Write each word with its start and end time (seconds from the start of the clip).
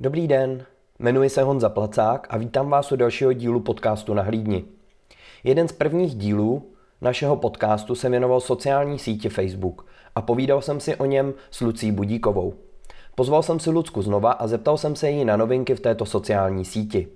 Dobrý 0.00 0.28
den, 0.28 0.64
jmenuji 0.98 1.30
se 1.30 1.42
Honza 1.42 1.68
Placák 1.68 2.26
a 2.30 2.36
vítám 2.36 2.70
vás 2.70 2.92
u 2.92 2.96
dalšího 2.96 3.32
dílu 3.32 3.60
podcastu 3.60 4.14
na 4.14 4.22
hlídni. 4.22 4.64
Jeden 5.44 5.68
z 5.68 5.72
prvních 5.72 6.14
dílů 6.14 6.70
našeho 7.00 7.36
podcastu 7.36 7.94
se 7.94 8.08
věnoval 8.08 8.40
sociální 8.40 8.98
síti 8.98 9.28
Facebook 9.28 9.86
a 10.14 10.22
povídal 10.22 10.62
jsem 10.62 10.80
si 10.80 10.96
o 10.96 11.04
něm 11.04 11.34
s 11.50 11.60
Lucí 11.60 11.92
Budíkovou. 11.92 12.54
Pozval 13.14 13.42
jsem 13.42 13.60
si 13.60 13.70
Lucku 13.70 14.02
znova 14.02 14.32
a 14.32 14.46
zeptal 14.46 14.76
jsem 14.76 14.96
se 14.96 15.10
jí 15.10 15.24
na 15.24 15.36
novinky 15.36 15.74
v 15.74 15.80
této 15.80 16.06
sociální 16.06 16.64
síti. 16.64 17.08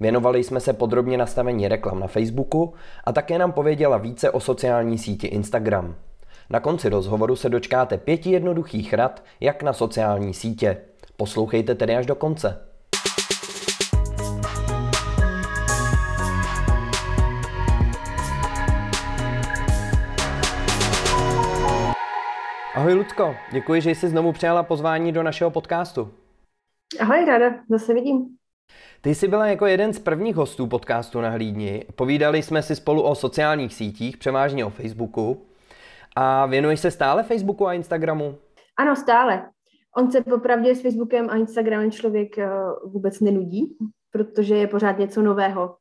Věnovali 0.00 0.44
jsme 0.44 0.60
se 0.60 0.72
podrobně 0.72 1.18
nastavení 1.18 1.68
reklam 1.68 2.00
na 2.00 2.06
Facebooku 2.06 2.74
a 3.04 3.12
také 3.12 3.38
nám 3.38 3.52
pověděla 3.52 3.96
více 3.96 4.30
o 4.30 4.40
sociální 4.40 4.98
síti 4.98 5.26
Instagram. 5.26 5.94
Na 6.50 6.60
konci 6.60 6.88
rozhovoru 6.88 7.36
se 7.36 7.48
dočkáte 7.48 7.98
pěti 7.98 8.30
jednoduchých 8.30 8.94
rad, 8.94 9.22
jak 9.40 9.62
na 9.62 9.72
sociální 9.72 10.34
sítě. 10.34 10.89
Poslouchejte 11.20 11.74
tedy 11.74 11.96
až 11.96 12.06
do 12.06 12.14
konce. 12.14 12.66
Ahoj 22.74 22.94
Ludko, 22.94 23.36
děkuji, 23.52 23.80
že 23.80 23.90
jsi 23.90 24.08
znovu 24.08 24.32
přijala 24.32 24.62
pozvání 24.62 25.12
do 25.12 25.22
našeho 25.22 25.50
podcastu. 25.50 26.10
Ahoj, 27.00 27.24
ráda, 27.24 27.54
zase 27.70 27.94
vidím. 27.94 28.36
Ty 29.00 29.14
jsi 29.14 29.28
byla 29.28 29.46
jako 29.46 29.66
jeden 29.66 29.92
z 29.92 29.98
prvních 29.98 30.36
hostů 30.36 30.66
podcastu 30.66 31.20
na 31.20 31.30
Hlídni. 31.30 31.84
Povídali 31.94 32.42
jsme 32.42 32.62
si 32.62 32.76
spolu 32.76 33.02
o 33.02 33.14
sociálních 33.14 33.74
sítích, 33.74 34.16
převážně 34.16 34.64
o 34.64 34.70
Facebooku. 34.70 35.46
A 36.16 36.46
věnuješ 36.46 36.80
se 36.80 36.90
stále 36.90 37.22
Facebooku 37.22 37.66
a 37.66 37.74
Instagramu? 37.74 38.38
Ano, 38.78 38.96
stále. 38.96 39.50
On 39.96 40.10
se 40.10 40.20
popravdě 40.20 40.74
s 40.74 40.82
Facebookem 40.82 41.30
a 41.30 41.36
Instagramem 41.36 41.90
člověk 41.90 42.38
eh, 42.38 42.50
vůbec 42.84 43.20
nenudí, 43.20 43.76
protože 44.10 44.56
je 44.56 44.66
pořád 44.66 44.98
něco 44.98 45.22
nového. 45.22 45.76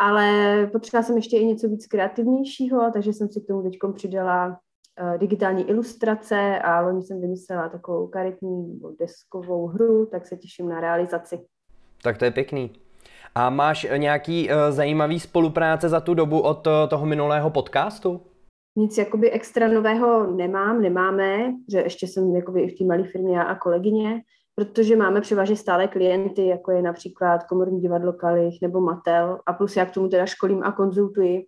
Ale 0.00 0.66
potřeba 0.72 1.02
jsem 1.02 1.16
ještě 1.16 1.38
i 1.38 1.44
něco 1.44 1.68
víc 1.68 1.86
kreativnějšího, 1.86 2.90
takže 2.92 3.12
jsem 3.12 3.28
si 3.28 3.40
k 3.40 3.46
tomu 3.46 3.62
teď 3.62 3.78
přidala 3.94 4.60
eh, 5.14 5.18
digitální 5.18 5.68
ilustrace 5.68 6.58
a 6.58 6.80
loni 6.80 7.02
jsem 7.02 7.20
vymyslela 7.20 7.68
takovou 7.68 8.06
karetní 8.06 8.80
deskovou 9.00 9.66
hru, 9.66 10.06
tak 10.06 10.26
se 10.26 10.36
těším 10.36 10.68
na 10.68 10.80
realizaci. 10.80 11.40
Tak 12.02 12.18
to 12.18 12.24
je 12.24 12.30
pěkný. 12.30 12.72
A 13.34 13.50
máš 13.50 13.86
nějaký 13.96 14.48
uh, 14.48 14.54
zajímavý 14.70 15.20
spolupráce 15.20 15.88
za 15.88 16.00
tu 16.00 16.14
dobu 16.14 16.40
od 16.40 16.68
toho 16.88 17.06
minulého 17.06 17.50
podcastu? 17.50 18.20
Nic 18.78 18.98
jakoby 18.98 19.30
extra 19.30 19.68
nového 19.68 20.36
nemám, 20.36 20.82
nemáme, 20.82 21.54
že 21.70 21.78
ještě 21.78 22.06
jsem 22.06 22.36
jakoby 22.36 22.60
i 22.60 22.74
v 22.74 22.78
té 22.78 22.84
malé 22.84 23.04
firmě 23.04 23.36
já 23.36 23.42
a 23.42 23.58
kolegyně, 23.58 24.22
protože 24.54 24.96
máme 24.96 25.20
převážně 25.20 25.56
stále 25.56 25.88
klienty, 25.88 26.46
jako 26.46 26.70
je 26.70 26.82
například 26.82 27.44
Komorní 27.44 27.80
divadlo 27.80 28.12
Kalich 28.12 28.54
nebo 28.62 28.80
Matel 28.80 29.38
a 29.46 29.52
plus 29.52 29.76
já 29.76 29.86
k 29.86 29.90
tomu 29.90 30.08
teda 30.08 30.26
školím 30.26 30.62
a 30.62 30.72
konzultuji, 30.72 31.46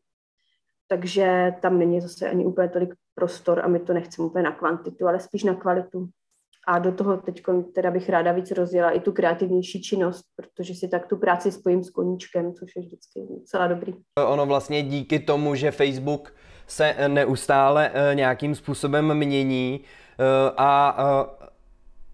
takže 0.88 1.54
tam 1.62 1.78
není 1.78 2.00
zase 2.00 2.30
ani 2.30 2.46
úplně 2.46 2.68
tolik 2.68 2.94
prostor 3.14 3.60
a 3.64 3.68
my 3.68 3.78
to 3.78 3.92
nechceme 3.92 4.26
úplně 4.26 4.44
na 4.44 4.52
kvantitu, 4.52 5.08
ale 5.08 5.20
spíš 5.20 5.44
na 5.44 5.54
kvalitu. 5.54 6.08
A 6.66 6.78
do 6.78 6.92
toho 6.92 7.16
teď 7.16 7.42
teda 7.74 7.90
bych 7.90 8.08
ráda 8.08 8.32
víc 8.32 8.50
rozjela 8.50 8.90
i 8.90 9.00
tu 9.00 9.12
kreativnější 9.12 9.82
činnost, 9.82 10.24
protože 10.36 10.74
si 10.74 10.88
tak 10.88 11.06
tu 11.06 11.16
práci 11.16 11.52
spojím 11.52 11.84
s 11.84 11.90
koníčkem, 11.90 12.54
což 12.54 12.70
je 12.76 12.82
vždycky 12.82 13.20
celá 13.44 13.66
dobrý. 13.66 13.94
Ono 14.26 14.46
vlastně 14.46 14.82
díky 14.82 15.18
tomu, 15.18 15.54
že 15.54 15.70
Facebook 15.70 16.32
se 16.70 16.94
neustále 17.08 17.90
eh, 17.94 18.14
nějakým 18.14 18.54
způsobem 18.54 19.14
mění 19.14 19.80
eh, 19.80 20.24
a 20.56 20.96
eh, 20.98 21.48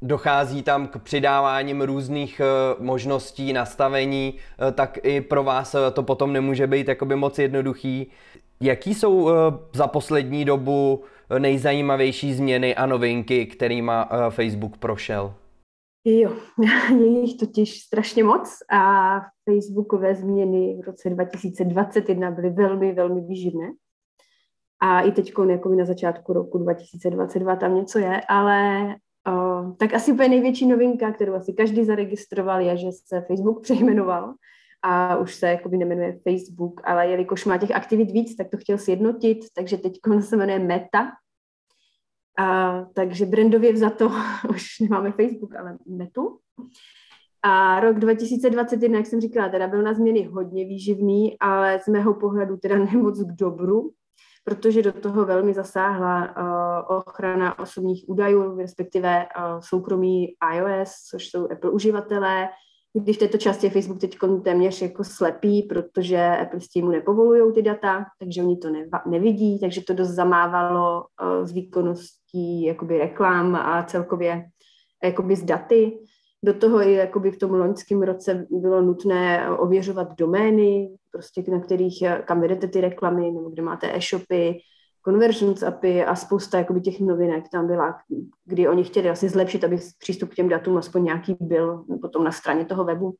dochází 0.02 0.62
tam 0.62 0.86
k 0.86 0.98
přidáváním 0.98 1.82
různých 1.82 2.40
možností, 2.78 3.52
nastavení, 3.52 4.34
tak 4.72 4.98
i 5.02 5.20
pro 5.20 5.44
vás 5.44 5.76
to 5.92 6.02
potom 6.02 6.32
nemůže 6.32 6.66
být 6.66 6.88
jakoby 6.88 7.16
moc 7.16 7.38
jednoduchý. 7.38 8.06
Jaký 8.60 8.94
jsou 8.94 9.30
za 9.72 9.86
poslední 9.86 10.44
dobu 10.44 11.04
nejzajímavější 11.38 12.34
změny 12.34 12.74
a 12.74 12.86
novinky, 12.86 13.46
kterýma 13.46 14.08
Facebook 14.30 14.76
prošel? 14.76 15.34
Jo, 16.04 16.32
je 16.98 17.06
jich 17.06 17.36
totiž 17.38 17.80
strašně 17.80 18.24
moc 18.24 18.58
a 18.72 19.16
Facebookové 19.44 20.14
změny 20.14 20.78
v 20.82 20.86
roce 20.86 21.10
2021 21.10 22.30
byly 22.30 22.50
velmi, 22.50 22.92
velmi 22.92 23.20
výživné 23.20 23.66
a 24.80 25.00
i 25.00 25.12
teď 25.12 25.32
jako 25.48 25.68
na 25.68 25.84
začátku 25.84 26.32
roku 26.32 26.58
2022 26.58 27.56
tam 27.56 27.74
něco 27.74 27.98
je, 27.98 28.20
ale 28.28 28.86
o, 29.26 29.72
tak 29.78 29.94
asi 29.94 30.12
úplně 30.12 30.28
největší 30.28 30.66
novinka, 30.66 31.12
kterou 31.12 31.34
asi 31.34 31.52
každý 31.52 31.84
zaregistroval, 31.84 32.60
je, 32.60 32.76
že 32.76 32.86
se 32.92 33.20
Facebook 33.20 33.62
přejmenoval 33.62 34.34
a 34.82 35.16
už 35.16 35.34
se 35.34 35.46
jakoby 35.46 35.76
nemenuje 35.76 36.18
Facebook, 36.28 36.80
ale 36.84 37.08
jelikož 37.08 37.44
má 37.44 37.58
těch 37.58 37.70
aktivit 37.70 38.10
víc, 38.10 38.36
tak 38.36 38.50
to 38.50 38.56
chtěl 38.56 38.78
sjednotit, 38.78 39.38
takže 39.54 39.76
teď 39.76 39.92
se 40.20 40.36
jmenuje 40.36 40.58
Meta. 40.58 41.12
A, 42.38 42.84
takže 42.94 43.26
brandově 43.26 43.76
za 43.76 43.90
to 43.90 44.10
už 44.50 44.80
nemáme 44.80 45.12
Facebook, 45.12 45.54
ale 45.54 45.78
Metu. 45.86 46.38
A 47.42 47.80
rok 47.80 47.98
2021, 47.98 48.98
jak 48.98 49.06
jsem 49.06 49.20
říkala, 49.20 49.48
teda 49.48 49.68
byl 49.68 49.82
na 49.82 49.94
změny 49.94 50.22
hodně 50.22 50.64
výživný, 50.64 51.38
ale 51.40 51.80
z 51.80 51.88
mého 51.88 52.14
pohledu 52.14 52.56
teda 52.56 52.78
nemoc 52.78 53.22
k 53.22 53.32
dobru, 53.32 53.90
protože 54.48 54.82
do 54.82 54.92
toho 54.92 55.24
velmi 55.24 55.54
zasáhla 55.54 56.36
uh, 56.36 56.96
ochrana 56.96 57.58
osobních 57.58 58.04
údajů, 58.08 58.58
respektive 58.58 59.26
uh, 59.26 59.60
soukromí 59.60 60.26
iOS, 60.54 60.90
což 61.10 61.28
jsou 61.28 61.50
Apple 61.52 61.70
uživatelé, 61.70 62.48
když 63.02 63.16
v 63.16 63.18
této 63.18 63.38
části 63.38 63.66
je 63.66 63.70
Facebook 63.70 64.00
teď 64.00 64.18
téměř 64.44 64.82
jako 64.82 65.04
slepý, 65.04 65.62
protože 65.62 66.36
Apple 66.42 66.60
s 66.60 66.68
tím 66.68 66.90
nepovolují 66.90 67.54
ty 67.54 67.62
data, 67.62 68.04
takže 68.18 68.42
oni 68.42 68.56
to 68.56 68.70
neva, 68.70 69.02
nevidí, 69.06 69.60
takže 69.60 69.80
to 69.86 69.94
dost 69.94 70.08
zamávalo 70.08 71.04
uh, 71.22 71.46
s 71.46 71.52
výkonností 71.52 72.64
jakoby 72.64 72.98
reklam 72.98 73.54
a 73.54 73.82
celkově 73.82 74.44
jakoby 75.04 75.36
s 75.36 75.42
daty. 75.42 75.98
Do 76.44 76.54
toho 76.54 76.80
i 76.80 76.92
jakoby 76.92 77.30
v 77.30 77.38
tom 77.38 77.54
loňském 77.54 78.02
roce 78.02 78.46
bylo 78.50 78.82
nutné 78.82 79.50
ověřovat 79.50 80.16
domény, 80.18 80.90
prostě 81.10 81.44
na 81.48 81.60
kterých, 81.60 82.04
kam 82.24 82.40
vedete 82.40 82.68
ty 82.68 82.80
reklamy, 82.80 83.30
nebo 83.30 83.50
kde 83.50 83.62
máte 83.62 83.96
e-shopy, 83.96 84.60
conversions 85.04 85.62
API 85.62 86.04
a 86.04 86.14
spousta 86.14 86.58
jakoby, 86.58 86.80
těch 86.80 87.00
novinek 87.00 87.44
tam 87.52 87.66
byla, 87.66 87.98
kdy 88.44 88.68
oni 88.68 88.84
chtěli 88.84 89.10
asi 89.10 89.28
zlepšit, 89.28 89.64
aby 89.64 89.78
přístup 89.98 90.30
k 90.30 90.34
těm 90.34 90.48
datům 90.48 90.76
aspoň 90.76 91.04
nějaký 91.04 91.36
byl 91.40 91.84
potom 92.02 92.24
na 92.24 92.32
straně 92.32 92.64
toho 92.64 92.84
webu. 92.84 93.14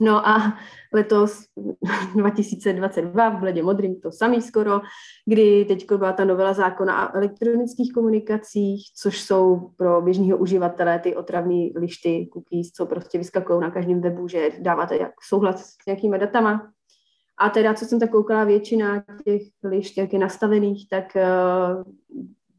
No 0.00 0.28
a 0.28 0.58
letos 0.92 1.44
2022 2.16 3.28
v 3.28 3.40
bledě 3.40 3.62
modrým 3.62 4.00
to 4.00 4.12
samý 4.12 4.42
skoro, 4.42 4.80
kdy 5.26 5.64
teď 5.64 5.86
byla 5.92 6.12
ta 6.12 6.24
novela 6.24 6.52
zákona 6.52 7.08
o 7.08 7.16
elektronických 7.16 7.92
komunikacích, 7.92 8.82
což 8.96 9.20
jsou 9.20 9.70
pro 9.76 10.02
běžného 10.02 10.38
uživatele 10.38 10.98
ty 10.98 11.16
otravné 11.16 11.68
lišty, 11.76 12.28
cookies, 12.32 12.72
co 12.72 12.86
prostě 12.86 13.18
vyskakují 13.18 13.60
na 13.60 13.70
každém 13.70 14.00
webu, 14.00 14.28
že 14.28 14.50
dáváte 14.60 14.96
jak 14.96 15.12
souhlas 15.28 15.64
s 15.64 15.86
nějakýma 15.86 16.16
datama. 16.16 16.70
A 17.38 17.50
teda, 17.50 17.74
co 17.74 17.84
jsem 17.84 18.00
tak 18.00 18.10
koukala, 18.10 18.44
většina 18.44 19.04
těch 19.24 19.42
lišt, 19.64 19.98
jak 19.98 20.12
je 20.12 20.18
nastavených, 20.18 20.88
tak 20.88 21.16
uh, 21.16 21.82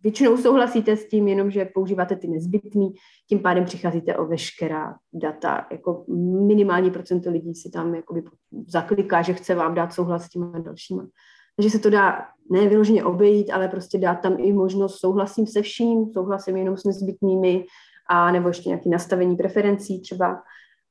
většinou 0.04 0.38
souhlasíte 0.38 0.98
s 0.98 1.08
tím, 1.08 1.28
jenom 1.28 1.52
že 1.52 1.66
používáte 1.66 2.16
ty 2.16 2.28
nezbytný, 2.28 2.94
tím 3.30 3.40
pádem 3.40 3.66
přicházíte 3.66 4.18
o 4.18 4.26
veškerá 4.26 4.96
data. 5.14 5.68
Jako 5.72 6.06
minimální 6.48 6.92
procento 6.92 7.30
lidí 7.30 7.56
si 7.56 7.70
tam 7.70 7.96
jakoby 7.96 8.24
zakliká, 8.68 9.22
že 9.22 9.34
chce 9.34 9.56
vám 9.56 9.76
dát 9.76 9.94
souhlas 9.94 10.26
s 10.26 10.30
těma 10.30 10.60
dalšíma. 10.60 11.08
Takže 11.56 11.70
se 11.70 11.80
to 11.80 11.90
dá 11.90 12.26
ne 12.52 12.70
vyloženě 12.70 13.04
obejít, 13.04 13.52
ale 13.52 13.68
prostě 13.68 13.98
dát 13.98 14.16
tam 14.16 14.36
i 14.40 14.54
možnost 14.54 15.00
souhlasím 15.00 15.48
se 15.48 15.62
vším, 15.62 16.06
souhlasím 16.14 16.58
jenom 16.58 16.78
s 16.78 16.84
nezbytnými, 16.84 17.66
a 18.10 18.32
nebo 18.32 18.48
ještě 18.48 18.70
nějaké 18.70 18.90
nastavení 18.90 19.36
preferencí 19.36 20.02
třeba, 20.02 20.42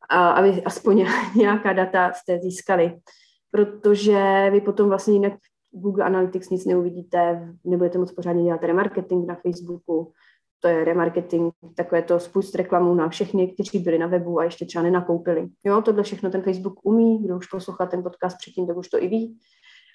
a, 0.09 0.31
aby 0.31 0.63
aspoň 0.65 1.07
nějaká 1.37 1.73
data 1.73 2.13
jste 2.13 2.39
získali. 2.39 2.99
Protože 3.51 4.49
vy 4.53 4.61
potom 4.61 4.89
vlastně 4.89 5.15
jinak 5.15 5.33
Google 5.77 6.05
Analytics 6.05 6.51
nic 6.51 6.65
neuvidíte, 6.65 7.49
nebudete 7.65 7.99
moc 7.99 8.13
pořádně 8.13 8.45
dělat 8.45 8.63
remarketing 8.63 9.27
na 9.27 9.35
Facebooku, 9.35 10.13
to 10.61 10.69
je 10.69 10.85
remarketing, 10.85 11.55
takové 11.77 12.03
to 12.03 12.21
spust 12.21 12.55
reklamů 12.55 12.95
na 12.95 13.09
všechny, 13.09 13.49
kteří 13.49 13.79
byli 13.79 13.99
na 13.99 14.07
webu 14.07 14.39
a 14.39 14.45
ještě 14.45 14.67
třeba 14.67 14.83
nenakoupili. 14.83 15.49
Jo, 15.65 15.83
tohle 15.83 16.03
všechno 16.03 16.31
ten 16.31 16.43
Facebook 16.43 16.87
umí, 16.87 17.23
kdo 17.23 17.37
už 17.37 17.47
poslouchá 17.47 17.87
ten 17.87 18.03
podcast 18.03 18.37
předtím, 18.39 18.67
tak 18.67 18.77
už 18.77 18.89
to 18.89 19.03
i 19.03 19.09
ví. 19.09 19.39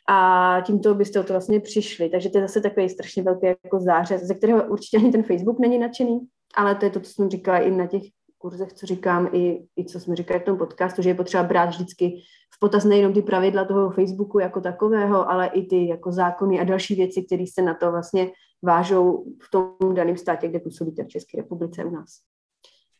A 0.10 0.57
tímto 0.66 0.95
byste 0.95 1.19
o 1.19 1.24
to 1.24 1.33
vlastně 1.33 1.60
přišli. 1.60 2.10
Takže 2.10 2.30
to 2.30 2.38
je 2.38 2.42
zase 2.42 2.62
takový 2.62 2.89
strašně 2.89 3.24
velký 3.24 3.45
jako 3.45 3.80
zářez, 3.80 4.22
ze 4.22 4.36
kterého 4.36 4.63
určitě 4.63 4.98
ani 4.98 5.12
ten 5.12 5.24
Facebook 5.24 5.60
není 5.60 5.77
nadšený, 5.77 6.19
ale 6.56 6.75
to 6.75 6.86
je 6.86 6.92
to, 6.92 7.00
co 7.00 7.12
jsem 7.12 7.30
říkala 7.30 7.60
i 7.60 7.72
na 7.72 7.88
těch 7.88 8.04
kurzech, 8.42 8.74
co 8.74 8.86
říkám, 8.86 9.30
i, 9.34 9.66
i 9.78 9.86
co 9.86 10.00
jsme 10.00 10.16
říkali 10.16 10.40
v 10.40 10.44
tom 10.44 10.58
podcastu, 10.58 11.02
že 11.02 11.10
je 11.10 11.16
potřeba 11.16 11.44
brát 11.44 11.70
vždycky 11.70 12.22
v 12.56 12.60
potaz 12.60 12.86
nejenom 12.86 13.14
ty 13.14 13.22
pravidla 13.22 13.66
toho 13.66 13.90
Facebooku 13.90 14.40
jako 14.40 14.62
takového, 14.62 15.30
ale 15.30 15.48
i 15.48 15.66
ty 15.66 15.88
jako 15.88 16.12
zákony 16.12 16.60
a 16.60 16.64
další 16.64 16.96
věci, 16.96 17.24
které 17.24 17.46
se 17.54 17.62
na 17.62 17.74
to 17.74 17.92
vlastně 17.92 18.32
vážou 18.62 19.26
v 19.42 19.52
tom 19.52 19.96
daném 19.96 20.18
státě, 20.18 20.48
kde 20.48 20.60
působíte 20.60 21.04
v 21.04 21.08
České 21.08 21.38
republice 21.38 21.86
u 21.86 21.90
nás. 21.90 22.10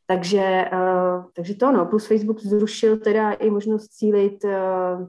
Takže, 0.08 0.66
uh, 0.74 1.24
takže 1.34 1.56
to 1.56 1.72
no, 1.72 1.86
plus 1.86 2.08
Facebook 2.08 2.40
zrušil 2.40 2.98
teda 2.98 3.32
i 3.32 3.50
možnost 3.50 3.88
cílit 3.88 4.44
uh, 4.44 5.08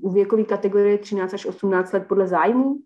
u 0.00 0.10
věkové 0.10 0.44
kategorie 0.44 0.98
13 0.98 1.34
až 1.34 1.46
18 1.46 1.92
let 1.92 2.04
podle 2.08 2.26
zájmu, 2.26 2.76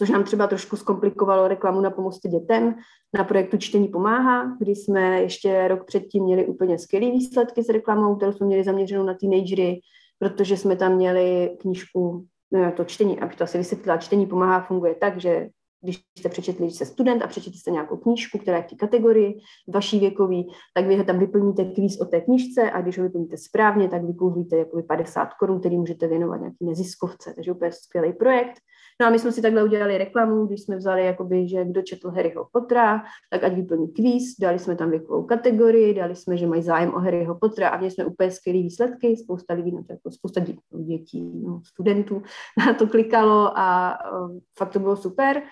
což 0.00 0.10
nám 0.10 0.24
třeba 0.24 0.46
trošku 0.46 0.76
zkomplikovalo 0.76 1.48
reklamu 1.48 1.80
na 1.80 1.90
pomoc 1.90 2.18
dětem. 2.18 2.74
Na 3.14 3.24
projektu 3.24 3.56
Čtení 3.56 3.88
pomáhá, 3.88 4.56
kdy 4.58 4.74
jsme 4.76 5.22
ještě 5.22 5.68
rok 5.68 5.84
předtím 5.84 6.24
měli 6.24 6.46
úplně 6.46 6.78
skvělé 6.78 7.10
výsledky 7.10 7.64
s 7.64 7.68
reklamou, 7.68 8.16
kterou 8.16 8.32
jsme 8.32 8.46
měli 8.46 8.64
zaměřenou 8.64 9.04
na 9.04 9.14
teenagery, 9.14 9.80
protože 10.18 10.56
jsme 10.56 10.76
tam 10.76 10.96
měli 10.96 11.56
knížku, 11.60 12.26
no, 12.52 12.72
to 12.72 12.84
čtení, 12.84 13.20
abych 13.20 13.36
to 13.36 13.44
asi 13.44 13.58
vysvětlila, 13.58 13.96
čtení 13.96 14.26
pomáhá 14.26 14.60
funguje 14.60 14.94
tak, 14.94 15.20
že 15.20 15.48
když 15.82 16.00
jste 16.18 16.28
přečetli, 16.28 16.70
že 16.70 16.74
jste 16.74 16.84
student 16.84 17.22
a 17.22 17.26
přečetli 17.26 17.72
nějakou 17.72 17.96
knížku, 17.96 18.38
která 18.38 18.56
je 18.56 18.62
v 18.62 18.66
té 18.66 18.76
kategorii 18.76 19.40
vaší 19.74 19.98
věkový, 19.98 20.52
tak 20.74 20.86
vy 20.86 21.04
tam 21.04 21.18
vyplníte 21.18 21.64
kvíz 21.64 22.00
o 22.00 22.04
té 22.04 22.20
knížce 22.20 22.70
a 22.70 22.80
když 22.80 22.98
ho 22.98 23.04
vyplníte 23.04 23.36
správně, 23.36 23.88
tak 23.88 24.04
vykouzlíte 24.04 24.56
jakoby 24.56 24.82
50 24.82 25.34
korun, 25.34 25.60
který 25.60 25.76
můžete 25.76 26.08
věnovat 26.08 26.36
nějaký 26.36 26.64
neziskovce. 26.64 27.32
Takže 27.34 27.52
úplně 27.52 27.72
skvělý 27.72 28.12
projekt. 28.12 28.60
No 29.00 29.06
a 29.06 29.10
my 29.10 29.18
jsme 29.18 29.32
si 29.32 29.42
takhle 29.42 29.64
udělali 29.64 29.98
reklamu, 29.98 30.46
když 30.46 30.62
jsme 30.62 30.76
vzali, 30.76 31.04
jakoby, 31.04 31.48
že 31.48 31.64
kdo 31.64 31.82
četl 31.82 32.10
Harryho 32.10 32.48
Pottera, 32.52 33.02
tak 33.30 33.44
ať 33.44 33.54
vyplní 33.54 33.88
kvíz, 33.88 34.36
dali 34.40 34.58
jsme 34.58 34.76
tam 34.76 34.90
věkovou 34.90 35.22
kategorii, 35.22 35.94
dali 35.94 36.16
jsme, 36.16 36.36
že 36.36 36.46
mají 36.46 36.62
zájem 36.62 36.94
o 36.94 36.98
Harryho 36.98 37.34
Pottera 37.34 37.68
a 37.68 37.76
měli 37.76 37.90
jsme 37.90 38.04
úplně 38.04 38.30
skvělé 38.30 38.62
výsledky, 38.62 39.16
spousta 39.16 39.54
lidí, 39.54 39.72
no 39.72 39.84
to 39.84 39.92
jako 39.92 40.10
spousta 40.10 40.40
dětí, 40.86 41.42
no, 41.44 41.60
studentů 41.66 42.22
na 42.66 42.74
to 42.74 42.86
klikalo 42.86 43.58
a 43.58 43.98
uh, 44.12 44.38
fakt 44.58 44.72
to 44.72 44.78
bylo 44.78 44.96
super. 44.96 45.42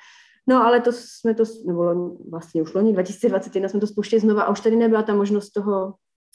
No 0.46 0.64
ale 0.64 0.80
to 0.80 0.92
jsme 0.92 1.34
to, 1.34 1.44
nebo 1.66 1.84
loni, 1.84 2.16
vlastně 2.30 2.62
už 2.62 2.74
loni 2.74 2.92
2021 2.92 3.68
jsme 3.68 3.80
to 3.80 3.86
spouštěli 3.86 4.20
znova 4.20 4.42
a 4.42 4.50
už 4.50 4.60
tady 4.60 4.76
nebyla 4.76 5.02
ta 5.02 5.14
možnost 5.14 5.50
toho 5.50 5.94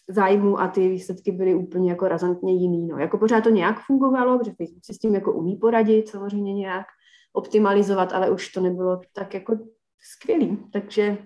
zájmu 0.09 0.59
a 0.59 0.67
ty 0.67 0.89
výsledky 0.89 1.31
byly 1.31 1.55
úplně 1.55 1.91
jako 1.91 2.07
razantně 2.07 2.53
jiný. 2.53 2.87
No. 2.87 2.97
Jako 2.97 3.17
pořád 3.17 3.43
to 3.43 3.49
nějak 3.49 3.79
fungovalo, 3.85 4.39
protože 4.39 4.51
Facebook 4.51 4.85
si 4.85 4.93
s 4.93 4.97
tím 4.97 5.15
jako 5.15 5.33
umí 5.33 5.55
poradit, 5.55 6.09
samozřejmě 6.09 6.53
nějak 6.53 6.85
optimalizovat, 7.33 8.13
ale 8.13 8.31
už 8.31 8.49
to 8.49 8.61
nebylo 8.61 9.01
tak 9.13 9.33
jako 9.33 9.57
skvělý. 9.99 10.57
Takže, 10.73 11.17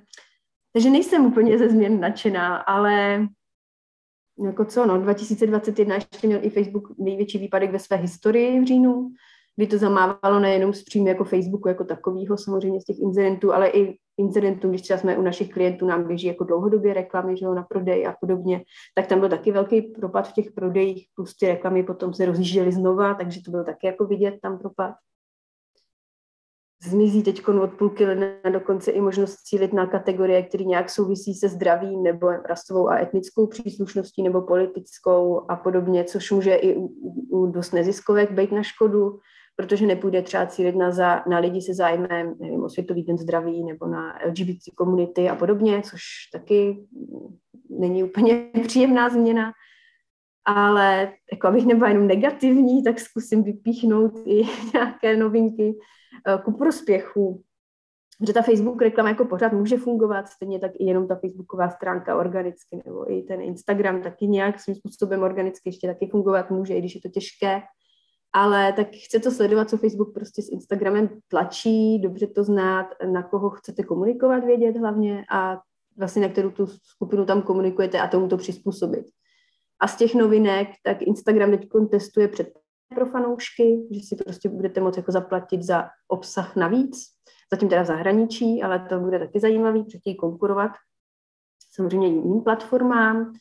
takže 0.74 0.89
nejsem 0.89 1.25
úplně 1.25 1.57
ze 1.57 1.69
změn 1.69 2.00
nadšená, 2.00 2.57
ale 2.57 3.27
jako 4.45 4.65
co, 4.65 4.86
no, 4.86 5.01
2021 5.01 5.95
ještě 5.95 6.27
měl 6.27 6.39
i 6.44 6.50
Facebook 6.50 6.98
největší 6.98 7.38
výpadek 7.38 7.71
ve 7.71 7.80
své 7.80 7.98
historii 7.98 8.62
v 8.62 8.65
říjnu, 8.65 9.09
kdy 9.56 9.68
to 9.68 9.77
zamávalo 9.77 10.39
nejenom 10.39 10.74
s 10.74 10.83
příjmy 10.83 11.09
jako 11.09 11.24
Facebooku 11.24 11.68
jako 11.68 11.83
takového, 11.83 12.38
samozřejmě 12.38 12.81
z 12.81 12.86
těch 12.86 13.00
incidentů, 13.00 13.54
ale 13.54 13.69
i 13.69 13.98
incidentů, 14.18 14.69
když 14.69 14.81
třeba 14.81 15.00
jsme 15.00 15.18
u 15.18 15.21
našich 15.21 15.54
klientů, 15.54 15.86
nám 15.86 16.07
běží 16.07 16.27
jako 16.27 16.44
dlouhodobě 16.44 16.94
reklamy 16.94 17.38
že 17.38 17.45
jo, 17.45 17.54
na 17.54 17.63
prodej 17.63 18.07
a 18.07 18.15
podobně, 18.19 18.63
tak 18.95 19.07
tam 19.07 19.19
byl 19.19 19.30
taky 19.30 19.51
velký 19.51 19.81
propad 19.81 20.27
v 20.27 20.33
těch 20.33 20.51
prodejích, 20.51 21.07
plus 21.15 21.38
ty 21.38 21.48
reklamy 21.48 21.83
potom 21.83 22.13
se 22.13 22.25
rozjížděly 22.25 22.71
znova, 22.71 23.13
takže 23.13 23.44
to 23.44 23.51
bylo 23.51 23.63
taky 23.63 23.88
jako 23.88 24.06
vidět 24.06 24.36
tam 24.42 24.59
propad. 24.59 24.94
Zmizí 26.84 27.24
teď 27.24 27.48
od 27.48 27.74
půlky 27.74 28.06
ledna 28.06 28.28
dokonce 28.52 28.92
i 28.92 29.02
možnost 29.02 29.36
cílit 29.36 29.74
na 29.74 29.88
kategorie, 29.88 30.44
které 30.44 30.64
nějak 30.64 30.90
souvisí 30.90 31.34
se 31.34 31.50
zdravím 31.50 32.04
nebo 32.04 32.28
rasovou 32.32 32.90
a 32.90 33.00
etnickou 33.00 33.48
příslušností 33.48 34.24
nebo 34.24 34.42
politickou 34.42 35.52
a 35.52 35.56
podobně, 35.56 36.04
což 36.04 36.32
může 36.32 36.56
i 36.56 36.76
u, 36.76 36.88
u 37.30 37.46
dost 37.46 37.72
neziskovek 37.72 38.32
být 38.32 38.52
na 38.52 38.64
škodu 38.64 39.20
protože 39.58 39.88
nepůjde 39.88 40.22
třeba 40.22 40.46
cílit 40.46 40.76
na, 40.76 40.92
za, 40.92 41.24
na 41.30 41.40
lidi 41.40 41.62
se 41.62 41.74
zájmem, 41.74 42.36
nevím, 42.40 42.64
o 42.64 42.70
Světový 42.70 43.04
den 43.04 43.18
zdraví 43.18 43.64
nebo 43.64 43.88
na 43.88 44.20
LGBT 44.28 44.76
komunity 44.76 45.30
a 45.30 45.36
podobně, 45.36 45.82
což 45.82 46.02
taky 46.34 46.86
není 47.70 48.04
úplně 48.04 48.50
příjemná 48.68 49.10
změna. 49.10 49.54
Ale 50.48 51.14
jako 51.32 51.48
abych 51.48 51.66
nebyla 51.66 51.90
jenom 51.90 52.08
negativní, 52.08 52.84
tak 52.84 53.00
zkusím 53.00 53.44
vypíchnout 53.44 54.12
i 54.26 54.44
nějaké 54.74 55.18
novinky 55.18 55.78
eh, 56.28 56.38
ku 56.44 56.58
prospěchu 56.58 57.44
že 58.28 58.34
ta 58.34 58.42
Facebook 58.42 58.82
reklama 58.82 59.10
jako 59.10 59.26
pořád 59.26 59.54
může 59.54 59.78
fungovat, 59.78 60.28
stejně 60.28 60.60
tak 60.60 60.72
i 60.76 60.86
jenom 60.86 61.08
ta 61.08 61.16
Facebooková 61.16 61.70
stránka 61.70 62.18
organicky, 62.18 62.82
nebo 62.86 63.12
i 63.12 63.22
ten 63.22 63.42
Instagram 63.42 64.02
taky 64.02 64.28
nějak 64.28 64.60
svým 64.60 64.76
způsobem 64.76 65.24
organicky 65.24 65.62
ještě 65.70 65.88
taky 65.88 66.08
fungovat 66.08 66.52
může, 66.52 66.74
i 66.74 66.80
když 66.80 66.96
je 66.96 67.02
to 67.02 67.10
těžké 67.10 67.62
ale 68.34 68.74
tak 68.74 68.88
chce 69.06 69.20
to 69.20 69.32
sledovat, 69.32 69.70
co 69.70 69.78
Facebook 69.78 70.14
prostě 70.14 70.42
s 70.42 70.50
Instagramem 70.50 71.10
tlačí, 71.28 72.00
dobře 72.00 72.28
to 72.28 72.44
znát, 72.44 72.88
na 73.12 73.24
koho 73.24 73.50
chcete 73.50 73.84
komunikovat, 73.84 74.46
vědět 74.46 74.78
hlavně 74.78 75.26
a 75.32 75.60
vlastně 75.98 76.22
na 76.22 76.30
kterou 76.30 76.52
tu 76.52 76.68
skupinu 76.68 77.26
tam 77.26 77.42
komunikujete 77.42 78.00
a 78.00 78.08
tomu 78.08 78.28
to 78.28 78.38
přizpůsobit. 78.38 79.06
A 79.80 79.88
z 79.88 79.98
těch 79.98 80.16
novinek, 80.16 80.68
tak 80.84 81.02
Instagram 81.02 81.52
teď 81.52 81.70
testuje 81.92 82.28
před 82.28 82.50
pro 82.96 83.06
fanoušky, 83.06 83.88
že 83.92 84.00
si 84.00 84.16
prostě 84.16 84.50
budete 84.50 84.82
moct 84.82 84.98
jako 84.98 85.12
zaplatit 85.12 85.64
za 85.64 85.90
obsah 86.08 86.56
navíc, 86.56 86.98
zatím 87.54 87.70
teda 87.70 87.82
v 87.82 87.86
zahraničí, 87.86 88.64
ale 88.64 88.80
to 88.90 89.00
bude 89.00 89.20
taky 89.20 89.40
zajímavý, 89.40 89.84
protože 89.84 90.16
konkurovat 90.16 90.72
samozřejmě 91.72 92.08
jiným 92.08 92.42
platformám. 92.42 93.34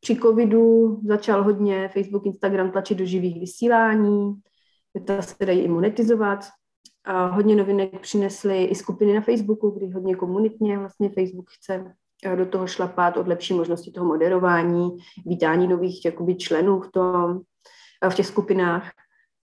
Při 0.00 0.16
covidu 0.16 1.00
začal 1.06 1.44
hodně 1.44 1.88
Facebook, 1.88 2.26
Instagram 2.26 2.70
tlačit 2.70 2.98
do 2.98 3.04
živých 3.04 3.40
vysílání, 3.40 4.34
ta 5.04 5.22
se 5.22 5.46
dají 5.46 5.60
i 5.60 5.68
monetizovat. 5.68 6.44
A 7.04 7.26
hodně 7.26 7.56
novinek 7.56 8.00
přinesly 8.00 8.64
i 8.64 8.74
skupiny 8.74 9.14
na 9.14 9.20
Facebooku, 9.20 9.70
kdy 9.70 9.90
hodně 9.90 10.16
komunitně 10.16 10.78
vlastně 10.78 11.08
Facebook 11.08 11.50
chce 11.50 11.94
do 12.36 12.46
toho 12.46 12.66
šlapat 12.66 13.16
od 13.16 13.28
lepší 13.28 13.54
možnosti 13.54 13.90
toho 13.90 14.06
moderování, 14.06 14.88
vítání 15.26 15.68
nových 15.68 16.04
jakoby, 16.04 16.36
členů 16.36 16.80
v, 16.80 16.90
tom, 16.92 17.40
eh, 18.04 18.10
v 18.10 18.14
těch 18.14 18.26
skupinách. 18.26 18.90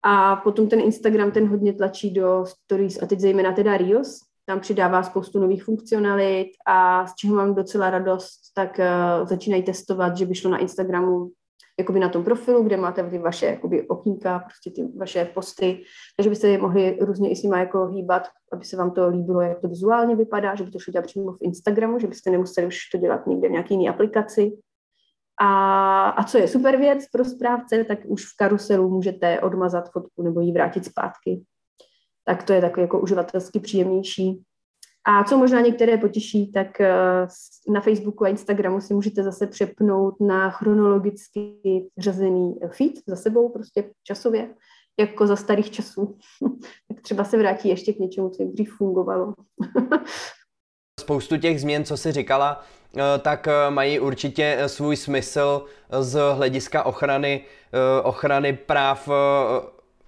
A 0.03 0.35
potom 0.35 0.69
ten 0.69 0.79
Instagram 0.79 1.31
ten 1.31 1.47
hodně 1.47 1.73
tlačí 1.73 2.11
do 2.11 2.45
stories 2.45 3.03
a 3.03 3.05
teď 3.05 3.19
zejména 3.19 3.51
teda 3.51 3.77
Reels, 3.77 4.19
tam 4.45 4.59
přidává 4.59 5.03
spoustu 5.03 5.39
nových 5.39 5.63
funkcionalit 5.63 6.47
a 6.67 7.07
z 7.07 7.15
čeho 7.15 7.35
mám 7.35 7.55
docela 7.55 7.89
radost, 7.89 8.39
tak 8.55 8.79
uh, 8.79 9.27
začínají 9.27 9.63
testovat, 9.63 10.17
že 10.17 10.25
by 10.25 10.35
šlo 10.35 10.51
na 10.51 10.57
Instagramu 10.57 11.29
jakoby 11.79 11.99
na 11.99 12.09
tom 12.09 12.23
profilu, 12.23 12.63
kde 12.63 12.77
máte 12.77 13.09
ty 13.09 13.17
vaše 13.17 13.45
jakoby 13.45 13.87
okýnka, 13.87 14.39
prostě 14.39 14.71
ty 14.71 14.87
vaše 14.97 15.25
posty, 15.25 15.83
takže 16.17 16.29
byste 16.29 16.47
je 16.47 16.57
mohli 16.57 16.97
různě 17.01 17.29
i 17.31 17.35
s 17.35 17.43
nimi 17.43 17.59
jako 17.59 17.87
hýbat, 17.87 18.27
aby 18.53 18.65
se 18.65 18.77
vám 18.77 18.91
to 18.91 19.09
líbilo, 19.09 19.41
jak 19.41 19.59
to 19.59 19.67
vizuálně 19.67 20.15
vypadá, 20.15 20.55
že 20.55 20.63
by 20.63 20.71
to 20.71 20.79
šlo 20.79 20.91
dělat 20.91 21.05
přímo 21.05 21.31
v 21.31 21.37
Instagramu, 21.41 21.99
že 21.99 22.07
byste 22.07 22.31
nemuseli 22.31 22.67
už 22.67 22.77
to 22.91 22.97
dělat 22.97 23.27
někde 23.27 23.47
v 23.47 23.51
nějaké 23.51 23.73
jiné 23.73 23.89
aplikaci. 23.89 24.51
A, 25.41 26.09
a 26.09 26.23
co 26.23 26.37
je 26.37 26.47
super 26.47 26.77
věc 26.77 27.07
pro 27.11 27.25
správce, 27.25 27.83
tak 27.83 27.99
už 28.05 28.25
v 28.25 28.37
karuselu 28.37 28.89
můžete 28.89 29.41
odmazat 29.41 29.91
fotku 29.91 30.23
nebo 30.23 30.39
ji 30.39 30.51
vrátit 30.51 30.85
zpátky 30.85 31.43
tak 32.27 32.43
to 32.43 32.53
je 32.53 32.61
takový 32.61 32.81
jako 32.81 32.99
uživatelsky 32.99 33.59
příjemnější. 33.59 34.43
A 35.07 35.23
co 35.23 35.37
možná 35.37 35.61
některé 35.61 35.97
potěší, 35.97 36.51
tak 36.51 36.81
eh, 36.81 36.91
na 37.67 37.81
Facebooku 37.81 38.25
a 38.25 38.27
Instagramu 38.27 38.81
si 38.81 38.93
můžete 38.93 39.23
zase 39.23 39.47
přepnout 39.47 40.15
na 40.21 40.49
chronologicky 40.49 41.53
řazený 41.97 42.55
feed 42.67 42.93
za 43.07 43.15
sebou, 43.15 43.49
prostě 43.49 43.89
časově, 44.03 44.49
jako 44.99 45.27
za 45.27 45.35
starých 45.35 45.71
časů. 45.71 46.17
tak 46.87 47.01
třeba 47.01 47.23
se 47.23 47.37
vrátí 47.37 47.69
ještě 47.69 47.93
k 47.93 47.99
něčemu, 47.99 48.29
co 48.29 48.43
dřív 48.43 48.73
fungovalo. 48.77 49.33
Spoustu 50.99 51.37
těch 51.37 51.61
změn, 51.61 51.83
co 51.83 51.97
jsi 51.97 52.11
říkala, 52.11 52.63
eh, 52.97 53.01
tak 53.19 53.47
eh, 53.47 53.69
mají 53.69 53.99
určitě 53.99 54.63
svůj 54.67 54.95
smysl 54.95 55.65
z 55.99 56.33
hlediska 56.33 56.83
ochrany, 56.83 57.45
ochrany 58.03 58.53
práv 58.53 59.09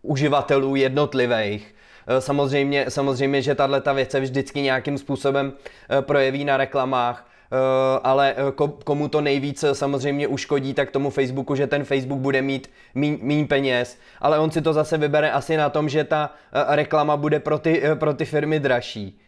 uživatelů 0.01 0.75
jednotlivých. 0.75 1.75
Eh, 2.09 2.21
samozřejmě, 2.21 2.85
samozřejmě 2.89 3.41
že 3.41 3.55
tahle 3.55 3.81
ta 3.81 3.93
věc 3.93 4.11
se 4.11 4.19
vždycky 4.19 4.61
nějakým 4.61 4.97
způsobem 4.97 5.53
eh, 5.89 6.01
projeví 6.01 6.45
na 6.45 6.57
reklamách, 6.57 7.29
eh, 7.51 7.99
ale 8.03 8.35
komu 8.83 9.07
to 9.07 9.21
nejvíc 9.21 9.65
samozřejmě 9.73 10.27
uškodí, 10.27 10.73
tak 10.73 10.91
tomu 10.91 11.09
Facebooku, 11.09 11.55
že 11.55 11.67
ten 11.67 11.83
Facebook 11.83 12.19
bude 12.19 12.41
mít 12.41 12.71
míň, 12.95 13.47
peněz, 13.47 13.97
ale 14.19 14.39
on 14.39 14.51
si 14.51 14.61
to 14.61 14.73
zase 14.73 14.97
vybere 14.97 15.31
asi 15.31 15.57
na 15.57 15.69
tom, 15.69 15.89
že 15.89 16.03
ta 16.03 16.33
reklama 16.67 17.17
bude 17.17 17.39
pro 17.39 17.59
ty, 17.59 17.83
pro 17.99 18.13
ty 18.13 18.25
firmy 18.25 18.59
dražší. 18.59 19.19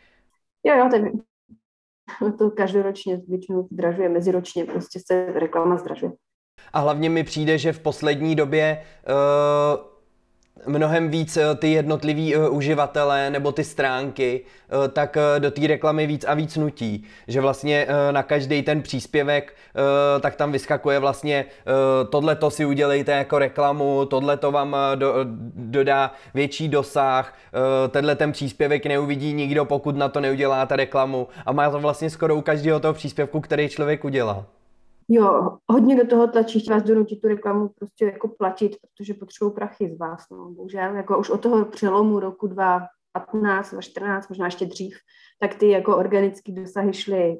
Jo, 0.63 0.75
jo, 0.75 0.89
to, 0.91 2.31
to 2.37 2.51
každoročně 2.51 3.21
většinou 3.27 3.67
zdražuje, 3.71 4.09
meziročně 4.09 4.65
prostě 4.65 4.99
se 5.05 5.25
reklama 5.25 5.77
zdražuje. 5.77 6.11
A 6.73 6.79
hlavně 6.79 7.09
mi 7.09 7.23
přijde, 7.23 7.57
že 7.57 7.73
v 7.73 7.79
poslední 7.79 8.35
době 8.35 8.83
uh, 9.07 9.90
mnohem 10.67 11.09
víc 11.09 11.37
eh, 11.37 11.55
ty 11.55 11.71
jednotliví 11.71 12.35
uh, 12.35 12.55
uživatelé 12.55 13.29
nebo 13.29 13.51
ty 13.51 13.63
stránky, 13.63 14.41
uh, 14.41 14.87
tak 14.87 15.17
do 15.39 15.51
té 15.51 15.67
reklamy 15.67 16.07
víc 16.07 16.25
a 16.27 16.33
víc 16.33 16.57
nutí. 16.57 17.03
Že 17.27 17.41
vlastně 17.41 17.87
na 18.11 18.23
každý 18.23 18.61
ten 18.61 18.81
příspěvek, 18.81 19.55
tak 20.19 20.35
tam 20.35 20.51
vyskakuje 20.51 20.99
vlastně 20.99 21.45
tohle 22.09 22.35
to 22.35 22.49
si 22.49 22.65
udělejte 22.65 23.11
jako 23.11 23.39
reklamu, 23.39 24.05
tohle 24.05 24.37
to 24.37 24.51
vám 24.51 24.75
do, 24.95 25.15
dodá 25.55 26.11
větší 26.33 26.67
dosah, 26.67 27.33
tenhle 27.89 28.15
ten 28.15 28.31
příspěvek 28.31 28.85
neuvidí 28.85 29.33
nikdo, 29.33 29.65
pokud 29.65 29.95
na 29.95 30.09
to 30.09 30.19
neuděláte 30.19 30.75
reklamu 30.75 31.27
a 31.45 31.51
má 31.51 31.69
to 31.69 31.79
vlastně 31.79 32.09
skoro 32.09 32.35
u 32.35 32.41
každého 32.41 32.79
toho 32.79 32.93
příspěvku, 32.93 33.39
který 33.39 33.69
člověk 33.69 34.05
udělá. 34.05 34.45
Jo, 35.13 35.57
hodně 35.67 35.95
do 35.95 36.07
toho 36.07 36.27
tlačí, 36.27 36.59
chtěla 36.59 36.77
vás 36.77 36.87
donutit 36.87 37.21
tu 37.21 37.27
reklamu 37.27 37.69
prostě 37.69 38.05
jako 38.05 38.27
platit, 38.27 38.75
protože 38.81 39.13
potřebují 39.13 39.53
prachy 39.53 39.95
z 39.95 39.97
vás, 39.97 40.29
no, 40.31 40.49
bohužel, 40.49 40.95
jako 40.95 41.19
už 41.19 41.29
od 41.29 41.41
toho 41.41 41.65
přelomu 41.65 42.19
roku 42.19 42.47
2015, 42.47 43.71
2014, 43.71 44.29
možná 44.29 44.45
ještě 44.45 44.65
dřív, 44.65 44.97
tak 45.39 45.55
ty 45.55 45.69
jako 45.69 45.97
organické 45.97 46.51
dosahy 46.51 46.93
šly 46.93 47.37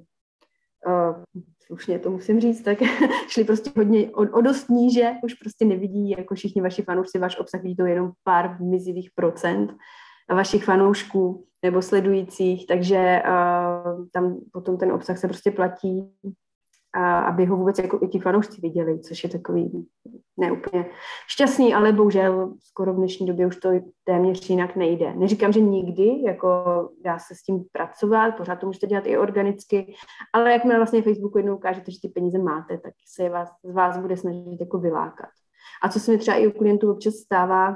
uh, 0.87 1.23
slušně 1.65 1.99
to 1.99 2.11
musím 2.11 2.39
říct, 2.39 2.61
tak 2.63 2.77
šli 3.27 3.43
prostě 3.43 3.71
hodně 3.77 4.11
o, 4.11 4.21
o 4.21 4.41
dost 4.41 4.69
níže, 4.69 5.11
už 5.23 5.33
prostě 5.33 5.65
nevidí, 5.65 6.09
jako 6.09 6.35
všichni 6.35 6.61
vaši 6.61 6.81
fanoušci, 6.81 7.19
váš 7.19 7.39
obsah 7.39 7.61
vidí 7.61 7.75
to 7.75 7.85
jenom 7.85 8.11
pár 8.23 8.61
mizivých 8.61 9.09
procent 9.15 9.73
vašich 10.33 10.65
fanoušků 10.65 11.45
nebo 11.63 11.81
sledujících, 11.81 12.67
takže 12.67 13.21
uh, 13.25 14.05
tam 14.13 14.37
potom 14.51 14.77
ten 14.77 14.91
obsah 14.91 15.17
se 15.17 15.27
prostě 15.27 15.51
platí 15.51 16.13
a 16.93 17.19
aby 17.19 17.45
ho 17.45 17.57
vůbec 17.57 17.79
jako 17.79 17.99
i 18.01 18.07
ti 18.07 18.19
fanoušci 18.19 18.61
viděli, 18.61 18.99
což 18.99 19.23
je 19.23 19.29
takový 19.29 19.87
neúplně 20.37 20.85
šťastný, 21.27 21.73
ale 21.73 21.93
bohužel 21.93 22.53
skoro 22.59 22.93
v 22.93 22.95
dnešní 22.95 23.27
době 23.27 23.47
už 23.47 23.55
to 23.55 23.69
téměř 24.03 24.49
jinak 24.49 24.75
nejde. 24.75 25.13
Neříkám, 25.13 25.51
že 25.51 25.59
nikdy, 25.59 26.23
jako 26.25 26.49
dá 27.03 27.19
se 27.19 27.35
s 27.35 27.43
tím 27.43 27.63
pracovat, 27.71 28.31
pořád 28.37 28.55
to 28.55 28.65
můžete 28.65 28.87
dělat 28.87 29.07
i 29.07 29.17
organicky, 29.17 29.95
ale 30.33 30.51
jakmile 30.51 30.79
vlastně 30.79 31.01
Facebooku 31.01 31.37
jednou 31.37 31.55
ukážete, 31.55 31.91
že 31.91 31.97
ty 32.01 32.07
peníze 32.07 32.37
máte, 32.37 32.77
tak 32.77 32.93
se 33.13 33.29
vás, 33.29 33.49
z 33.63 33.73
vás 33.73 33.97
bude 33.97 34.17
snažit 34.17 34.59
jako 34.59 34.79
vylákat. 34.79 35.29
A 35.83 35.89
co 35.89 35.99
se 35.99 36.11
mi 36.11 36.17
třeba 36.17 36.37
i 36.37 36.47
u 36.47 36.51
klientů 36.51 36.91
občas 36.91 37.13
stává, 37.13 37.75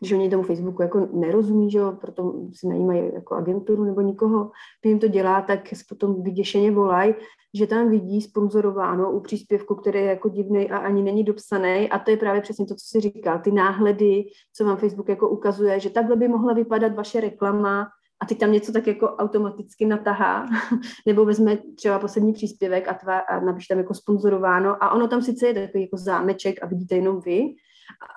když 0.00 0.12
oni 0.12 0.30
tomu 0.30 0.42
Facebooku 0.42 0.82
jako 0.82 1.08
nerozumí, 1.12 1.70
že 1.70 1.78
jo, 1.78 1.92
proto 2.00 2.34
si 2.54 2.68
najímají 2.68 3.10
jako 3.14 3.34
agenturu 3.34 3.84
nebo 3.84 4.00
nikoho, 4.00 4.50
kdo 4.82 4.90
jim 4.90 4.98
to 4.98 5.08
dělá, 5.08 5.40
tak 5.40 5.60
potom 5.88 6.22
vyděšeně 6.22 6.70
volají, 6.70 7.14
že 7.54 7.66
tam 7.66 7.90
vidí 7.90 8.22
sponzorováno 8.22 9.12
u 9.12 9.20
příspěvku, 9.20 9.74
který 9.74 9.98
je 9.98 10.04
jako 10.04 10.28
divný 10.28 10.70
a 10.70 10.78
ani 10.78 11.02
není 11.02 11.24
dopsaný. 11.24 11.90
A 11.90 11.98
to 11.98 12.10
je 12.10 12.16
právě 12.16 12.40
přesně 12.40 12.66
to, 12.66 12.74
co 12.74 12.84
si 12.86 13.00
říkal, 13.00 13.38
ty 13.38 13.52
náhledy, 13.52 14.24
co 14.56 14.64
vám 14.64 14.76
Facebook 14.76 15.08
jako 15.08 15.28
ukazuje, 15.28 15.80
že 15.80 15.90
takhle 15.90 16.16
by 16.16 16.28
mohla 16.28 16.52
vypadat 16.52 16.94
vaše 16.94 17.20
reklama 17.20 17.88
a 18.20 18.26
teď 18.26 18.38
tam 18.38 18.52
něco 18.52 18.72
tak 18.72 18.86
jako 18.86 19.06
automaticky 19.06 19.86
natahá, 19.86 20.46
nebo 21.06 21.24
vezme 21.24 21.58
třeba 21.76 21.98
poslední 21.98 22.32
příspěvek 22.32 22.88
a, 22.88 22.94
tva, 22.94 23.18
a 23.18 23.40
napíše 23.40 23.66
tam 23.68 23.78
jako 23.78 23.94
sponzorováno. 23.94 24.84
A 24.84 24.90
ono 24.90 25.08
tam 25.08 25.22
sice 25.22 25.46
je 25.46 25.54
takový 25.54 25.82
jako 25.82 25.96
zámeček 25.96 26.62
a 26.62 26.66
vidíte 26.66 26.94
jenom 26.94 27.20
vy, 27.20 27.42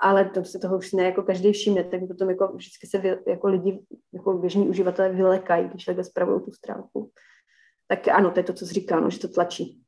ale 0.01 0.25
to 0.25 0.45
se 0.45 0.59
toho 0.59 0.77
už 0.77 0.93
ne 0.93 1.03
jako 1.03 1.24
každý 1.24 1.51
všimne, 1.51 1.83
tak 1.83 2.00
potom 2.07 2.29
jako 2.29 2.48
vždycky 2.55 2.88
se 2.88 2.98
vy, 2.98 3.17
jako 3.27 3.48
lidi, 3.48 3.79
jako 4.13 4.33
běžní 4.33 4.69
uživatelé 4.69 5.09
vylekají, 5.09 5.67
když 5.67 5.86
takhle 5.86 6.03
zpravují 6.03 6.41
tu 6.41 6.51
stránku. 6.51 7.12
Tak 7.88 8.07
ano, 8.07 8.31
to 8.31 8.39
je 8.39 8.43
to, 8.43 8.53
co 8.53 8.65
jsi 8.65 8.74
říkal, 8.74 9.01
no, 9.01 9.09
že 9.09 9.19
to 9.19 9.27
tlačí. 9.27 9.81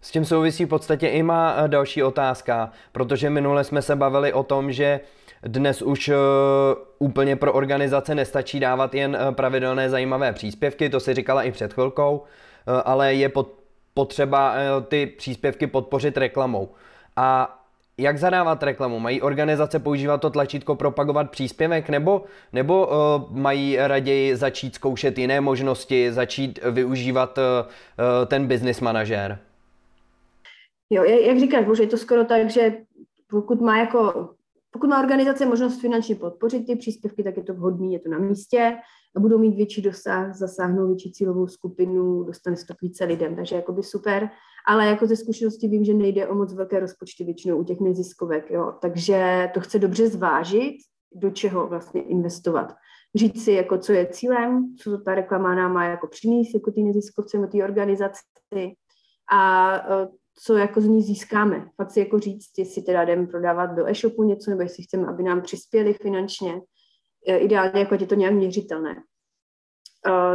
S 0.00 0.10
tím 0.10 0.24
souvisí 0.24 0.64
v 0.64 0.68
podstatě 0.68 1.08
i 1.08 1.22
má 1.22 1.56
eh, 1.56 1.68
další 1.68 2.02
otázka, 2.02 2.72
protože 2.92 3.30
minule 3.30 3.64
jsme 3.64 3.82
se 3.82 3.96
bavili 3.96 4.32
o 4.32 4.42
tom, 4.42 4.72
že 4.72 5.00
dnes 5.42 5.82
už 5.82 6.08
uh, 6.08 6.14
úplně 6.98 7.36
pro 7.36 7.52
organizace 7.52 8.14
nestačí 8.14 8.60
dávat 8.60 8.94
jen 8.94 9.18
uh, 9.28 9.34
pravidelné 9.34 9.90
zajímavé 9.90 10.32
příspěvky, 10.32 10.88
to 10.88 11.00
si 11.00 11.14
říkala 11.14 11.42
i 11.42 11.52
před 11.52 11.72
chvilkou, 11.72 12.24
ale 12.84 13.14
je 13.14 13.28
pot, 13.28 13.58
potřeba 13.94 14.54
ty 14.88 15.06
příspěvky 15.06 15.66
podpořit 15.66 16.16
reklamou. 16.16 16.74
A 17.16 17.57
jak 17.98 18.18
zadávat 18.18 18.62
reklamu? 18.62 18.98
Mají 18.98 19.22
organizace 19.22 19.78
používat 19.78 20.20
to 20.20 20.30
tlačítko 20.30 20.74
propagovat 20.74 21.30
příspěvek 21.30 21.88
nebo, 21.88 22.24
nebo 22.52 22.86
uh, 22.86 23.36
mají 23.36 23.76
raději 23.76 24.36
začít 24.36 24.74
zkoušet 24.74 25.18
jiné 25.18 25.40
možnosti, 25.40 26.12
začít 26.12 26.58
využívat 26.70 27.38
uh, 27.38 27.44
ten 28.26 28.46
business 28.46 28.80
manažer? 28.80 29.38
Jo, 30.90 31.04
jak 31.04 31.38
říkáš, 31.38 31.64
bože, 31.64 31.82
je 31.82 31.86
to 31.86 31.96
skoro 31.96 32.24
tak, 32.24 32.50
že 32.50 32.72
pokud 33.30 33.60
má 33.60 33.78
jako 33.78 34.28
pokud 34.70 34.90
má 34.90 35.00
organizace 35.00 35.46
možnost 35.46 35.80
finančně 35.80 36.14
podpořit 36.14 36.66
ty 36.66 36.76
příspěvky, 36.76 37.22
tak 37.22 37.36
je 37.36 37.42
to 37.42 37.54
vhodné, 37.54 37.92
je 37.92 37.98
to 37.98 38.10
na 38.10 38.18
místě 38.18 38.76
a 39.16 39.20
budou 39.20 39.38
mít 39.38 39.56
větší 39.56 39.82
dosah, 39.82 40.34
zasáhnou 40.34 40.86
větší 40.86 41.12
cílovou 41.12 41.46
skupinu, 41.46 42.22
dostane 42.22 42.56
se 42.56 42.66
to 42.66 42.74
více 42.82 43.04
lidem, 43.04 43.36
takže 43.36 43.56
jakoby 43.56 43.82
super 43.82 44.30
ale 44.66 44.86
jako 44.86 45.06
ze 45.06 45.16
zkušenosti 45.16 45.68
vím, 45.68 45.84
že 45.84 45.94
nejde 45.94 46.28
o 46.28 46.34
moc 46.34 46.54
velké 46.54 46.80
rozpočty 46.80 47.24
většinou 47.24 47.58
u 47.58 47.64
těch 47.64 47.80
neziskovek, 47.80 48.50
jo. 48.50 48.74
takže 48.82 49.50
to 49.54 49.60
chce 49.60 49.78
dobře 49.78 50.08
zvážit, 50.08 50.74
do 51.14 51.30
čeho 51.30 51.66
vlastně 51.66 52.02
investovat. 52.02 52.74
Říct 53.14 53.44
si, 53.44 53.52
jako, 53.52 53.78
co 53.78 53.92
je 53.92 54.06
cílem, 54.06 54.74
co 54.82 54.98
ta 54.98 55.14
reklama 55.14 55.54
nám 55.54 55.72
má 55.72 55.84
jako 55.84 56.06
přinést, 56.06 56.54
jako 56.54 56.70
ty 56.70 56.82
neziskovce 56.82 57.36
nebo 57.38 57.50
ty 57.50 57.62
organizaci 57.62 58.20
a 59.32 59.74
e, 59.76 60.08
co 60.44 60.56
jako 60.56 60.80
z 60.80 60.84
ní 60.84 61.02
získáme. 61.02 61.68
Fakt 61.76 61.90
si 61.90 62.00
jako 62.00 62.18
říct, 62.18 62.58
jestli 62.58 62.82
teda 62.82 63.04
jdeme 63.04 63.26
prodávat 63.26 63.66
do 63.66 63.86
e-shopu 63.86 64.24
něco, 64.24 64.50
nebo 64.50 64.62
jestli 64.62 64.82
chceme, 64.82 65.06
aby 65.06 65.22
nám 65.22 65.42
přispěli 65.42 65.94
finančně. 65.94 66.60
E, 67.26 67.38
ideálně, 67.38 67.80
jako 67.80 67.94
je 67.94 68.06
to 68.06 68.14
nějak 68.14 68.34
měřitelné 68.34 68.96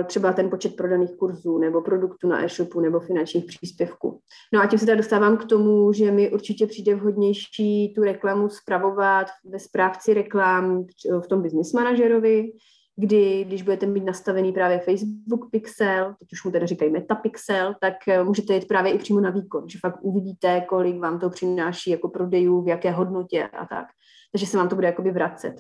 třeba 0.06 0.34
ten 0.34 0.50
počet 0.50 0.76
prodaných 0.76 1.18
kurzů 1.18 1.58
nebo 1.58 1.82
produktů 1.82 2.28
na 2.28 2.46
e-shopu 2.46 2.80
nebo 2.80 3.00
finančních 3.00 3.46
příspěvků. 3.46 4.20
No 4.54 4.62
a 4.62 4.68
tím 4.68 4.80
se 4.80 4.86
teda 4.86 4.98
dostávám 4.98 5.38
k 5.38 5.46
tomu, 5.46 5.94
že 5.94 6.12
mi 6.12 6.32
určitě 6.32 6.68
přijde 6.68 6.96
vhodnější 6.96 7.94
tu 7.96 8.04
reklamu 8.04 8.50
spravovat 8.50 9.28
ve 9.46 9.60
správci 9.60 10.14
reklam 10.14 10.86
v 11.24 11.28
tom 11.28 11.42
business 11.42 11.74
manažerovi, 11.74 12.52
kdy, 12.96 13.44
když 13.44 13.62
budete 13.62 13.86
mít 13.86 14.06
nastavený 14.06 14.52
právě 14.52 14.80
Facebook 14.80 15.52
Pixel, 15.52 16.16
teď 16.20 16.28
už 16.34 16.44
mu 16.44 16.52
teda 16.52 16.66
říkají 16.66 16.92
Metapixel, 16.92 17.76
tak 17.82 17.94
eh, 18.08 18.24
můžete 18.24 18.54
jít 18.54 18.68
právě 18.68 18.94
i 18.94 18.98
přímo 18.98 19.20
na 19.20 19.30
výkon, 19.30 19.70
že 19.70 19.80
fakt 19.82 20.00
uvidíte, 20.02 20.62
kolik 20.62 21.00
vám 21.00 21.20
to 21.20 21.30
přináší 21.30 21.92
jako 21.92 22.10
prodejů, 22.10 22.62
v 22.62 22.68
jaké 22.68 22.92
hodnotě 22.92 23.44
a 23.44 23.66
tak. 23.66 23.86
Takže 24.32 24.46
se 24.46 24.58
vám 24.58 24.70
to 24.70 24.76
bude 24.76 24.88
jakoby 24.88 25.12
vracet. 25.12 25.54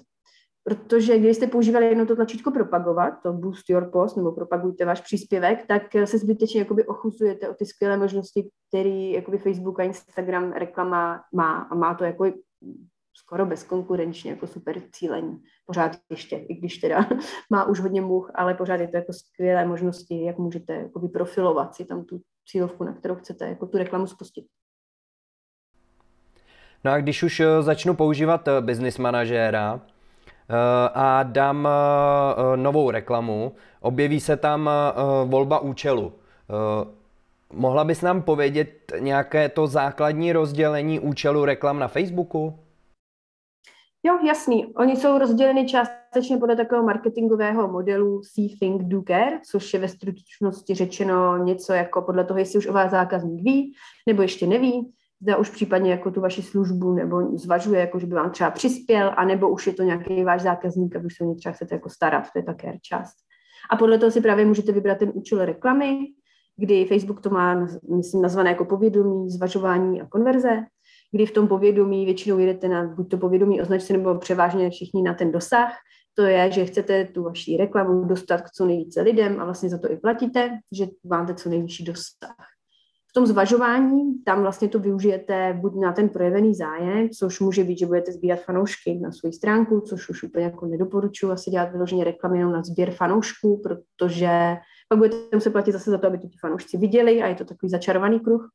Protože 0.63 1.19
když 1.19 1.37
jste 1.37 1.47
používali 1.47 1.85
jenom 1.85 2.07
to 2.07 2.15
tlačítko 2.15 2.51
propagovat, 2.51 3.11
to 3.23 3.33
boost 3.33 3.69
your 3.69 3.91
post, 3.91 4.17
nebo 4.17 4.31
propagujte 4.31 4.85
váš 4.85 5.01
příspěvek, 5.01 5.65
tak 5.67 5.81
se 6.05 6.17
zbytečně 6.17 6.59
jakoby 6.59 6.85
ochuzujete 6.85 7.49
o 7.49 7.53
ty 7.53 7.65
skvělé 7.65 7.97
možnosti, 7.97 8.49
které 8.67 8.89
jakoby 8.89 9.37
Facebook 9.37 9.79
a 9.79 9.83
Instagram 9.83 10.51
reklama 10.51 11.23
má. 11.33 11.57
A 11.57 11.75
má 11.75 11.93
to 11.93 12.03
jako 12.03 12.25
skoro 13.13 13.45
bezkonkurenčně, 13.45 14.31
jako 14.31 14.47
super 14.47 14.81
cílení. 14.91 15.41
Pořád 15.65 15.91
ještě, 16.09 16.35
i 16.35 16.53
když 16.53 16.77
teda 16.77 17.09
má 17.49 17.65
už 17.65 17.79
hodně 17.79 18.01
much, 18.01 18.31
ale 18.35 18.53
pořád 18.53 18.75
je 18.75 18.87
to 18.87 18.97
jako 18.97 19.13
skvělé 19.13 19.65
možnosti, 19.65 20.23
jak 20.23 20.37
můžete 20.37 20.73
jakoby 20.73 21.07
profilovat 21.07 21.75
si 21.75 21.85
tam 21.85 22.05
tu 22.05 22.21
cílovku, 22.47 22.83
na 22.83 22.93
kterou 22.93 23.15
chcete 23.15 23.45
jako 23.45 23.65
tu 23.65 23.77
reklamu 23.77 24.07
spustit. 24.07 24.45
No 26.83 26.91
a 26.91 26.97
když 26.97 27.23
už 27.23 27.39
eh, 27.39 27.61
začnu 27.61 27.95
používat 27.95 28.47
eh, 28.47 28.61
business 28.61 28.97
manažéra, 28.97 29.81
Eh, 29.81 29.92
a 30.93 31.23
dám 31.23 31.67
eh, 31.67 32.57
novou 32.57 32.91
reklamu, 32.91 33.51
objeví 33.81 34.19
se 34.19 34.37
tam 34.37 34.69
eh, 34.69 35.01
volba 35.25 35.59
účelu. 35.59 36.13
Mohla 37.53 37.83
bys 37.83 38.01
nám 38.01 38.21
povědět 38.21 38.91
nějaké 38.99 39.49
to 39.49 39.67
základní 39.67 40.33
rozdělení 40.33 40.99
účelu 40.99 41.45
reklam 41.45 41.79
na 41.79 41.87
Facebooku? 41.87 42.59
Jo, 44.03 44.19
jasný. 44.27 44.65
Oni 44.65 44.95
jsou 44.95 45.17
rozděleny 45.17 45.65
částečně 45.65 46.37
podle 46.37 46.55
takového 46.55 46.85
marketingového 46.85 47.67
modelu 47.67 48.21
See, 48.23 48.57
Think, 48.59 48.81
Do, 48.81 49.01
Care, 49.07 49.39
což 49.51 49.73
je 49.73 49.79
ve 49.79 49.87
stručnosti 49.87 50.75
řečeno 50.75 51.37
něco 51.37 51.73
jako 51.73 52.01
podle 52.01 52.23
toho, 52.23 52.39
jestli 52.39 52.59
už 52.59 52.67
o 52.67 52.73
vás 52.73 52.91
zákazník 52.91 53.43
ví 53.43 53.73
nebo 54.07 54.21
ještě 54.21 54.47
neví 54.47 54.93
zda 55.23 55.37
už 55.37 55.49
případně 55.49 55.91
jako 55.91 56.11
tu 56.11 56.21
vaši 56.21 56.41
službu 56.41 56.93
nebo 56.93 57.37
zvažuje, 57.37 57.79
jako 57.79 57.99
že 57.99 58.05
by 58.05 58.15
vám 58.15 58.31
třeba 58.31 58.51
přispěl, 58.51 59.13
anebo 59.17 59.49
už 59.49 59.67
je 59.67 59.73
to 59.73 59.83
nějaký 59.83 60.23
váš 60.23 60.41
zákazník 60.41 60.95
a 60.95 60.99
už 60.99 61.15
se 61.17 61.23
o 61.23 61.27
ně 61.27 61.35
třeba 61.35 61.53
chcete 61.53 61.75
jako 61.75 61.89
starat, 61.89 62.23
to 62.33 62.39
je 62.39 62.43
také 62.43 62.77
část. 62.81 63.15
A 63.71 63.75
podle 63.75 63.97
toho 63.97 64.11
si 64.11 64.21
právě 64.21 64.45
můžete 64.45 64.71
vybrat 64.71 64.97
ten 64.97 65.11
účel 65.13 65.45
reklamy, 65.45 65.97
kdy 66.57 66.85
Facebook 66.85 67.21
to 67.21 67.29
má, 67.29 67.67
myslím, 67.97 68.21
nazvané 68.21 68.49
jako 68.49 68.65
povědomí, 68.65 69.29
zvažování 69.29 70.01
a 70.01 70.07
konverze, 70.07 70.63
kdy 71.11 71.25
v 71.25 71.31
tom 71.31 71.47
povědomí 71.47 72.05
většinou 72.05 72.37
jedete 72.37 72.67
na 72.67 72.83
buď 72.83 73.09
to 73.09 73.17
povědomí 73.17 73.61
označce 73.61 73.93
nebo 73.93 74.15
převážně 74.15 74.69
všichni 74.69 75.01
na 75.01 75.13
ten 75.13 75.31
dosah. 75.31 75.73
To 76.15 76.21
je, 76.21 76.51
že 76.51 76.65
chcete 76.65 77.05
tu 77.05 77.23
vaši 77.23 77.57
reklamu 77.57 78.05
dostat 78.05 78.41
k 78.41 78.49
co 78.49 78.65
nejvíce 78.65 79.01
lidem 79.01 79.41
a 79.41 79.45
vlastně 79.45 79.69
za 79.69 79.77
to 79.77 79.91
i 79.91 79.97
platíte, 79.97 80.59
že 80.71 80.87
máte 81.03 81.33
co 81.33 81.49
nejvyšší 81.49 81.83
dosah. 81.83 82.52
Tom 83.15 83.25
zvažování 83.25 84.23
tam 84.23 84.41
vlastně 84.41 84.67
to 84.67 84.79
využijete 84.79 85.57
buď 85.61 85.73
na 85.81 85.93
ten 85.93 86.09
projevený 86.09 86.55
zájem, 86.55 87.09
což 87.09 87.39
může 87.39 87.63
být, 87.63 87.79
že 87.79 87.85
budete 87.85 88.11
sbírat 88.11 88.39
fanoušky 88.39 88.99
na 88.99 89.11
svoji 89.11 89.33
stránku, 89.33 89.81
což 89.81 90.09
už 90.09 90.23
úplně 90.23 90.45
jako 90.45 90.65
nedoporučuji 90.65 91.31
asi 91.31 91.51
dělat 91.51 91.71
vyloženě 91.71 92.03
reklamy 92.03 92.37
jenom 92.37 92.53
na 92.53 92.63
sběr 92.63 92.91
fanoušků, 92.91 93.61
protože 93.63 94.57
pak 94.89 94.97
budete 94.97 95.17
muset 95.33 95.49
platit 95.49 95.71
zase 95.71 95.91
za 95.91 95.97
to, 95.97 96.07
aby 96.07 96.17
to 96.17 96.27
ti 96.27 96.37
fanoušci 96.41 96.77
viděli 96.77 97.21
a 97.21 97.27
je 97.27 97.35
to 97.35 97.45
takový 97.45 97.69
začarovaný 97.69 98.19
kruh. 98.19 98.49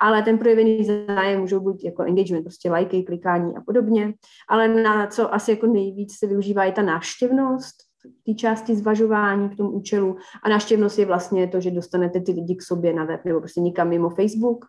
Ale 0.00 0.22
ten 0.22 0.38
projevený 0.38 0.84
zájem 0.84 1.40
můžou 1.40 1.60
být 1.60 1.84
jako 1.84 2.02
engagement, 2.02 2.44
prostě 2.44 2.70
lajky, 2.70 3.02
klikání 3.02 3.56
a 3.56 3.60
podobně. 3.60 4.14
Ale 4.48 4.82
na 4.82 5.06
co 5.06 5.34
asi 5.34 5.50
jako 5.50 5.66
nejvíc 5.66 6.18
se 6.18 6.26
využívá 6.26 6.64
je 6.64 6.72
ta 6.72 6.82
návštěvnost, 6.82 7.89
té 8.26 8.34
části 8.34 8.76
zvažování 8.76 9.50
k 9.50 9.56
tomu 9.56 9.70
účelu. 9.70 10.16
A 10.42 10.48
návštěvnost 10.48 10.98
je 10.98 11.06
vlastně 11.06 11.48
to, 11.48 11.60
že 11.60 11.70
dostanete 11.70 12.20
ty 12.20 12.32
lidi 12.32 12.54
k 12.54 12.62
sobě 12.62 12.92
na 12.92 13.04
web 13.04 13.24
nebo 13.24 13.40
prostě 13.40 13.60
někam 13.60 13.88
mimo 13.88 14.10
Facebook. 14.10 14.64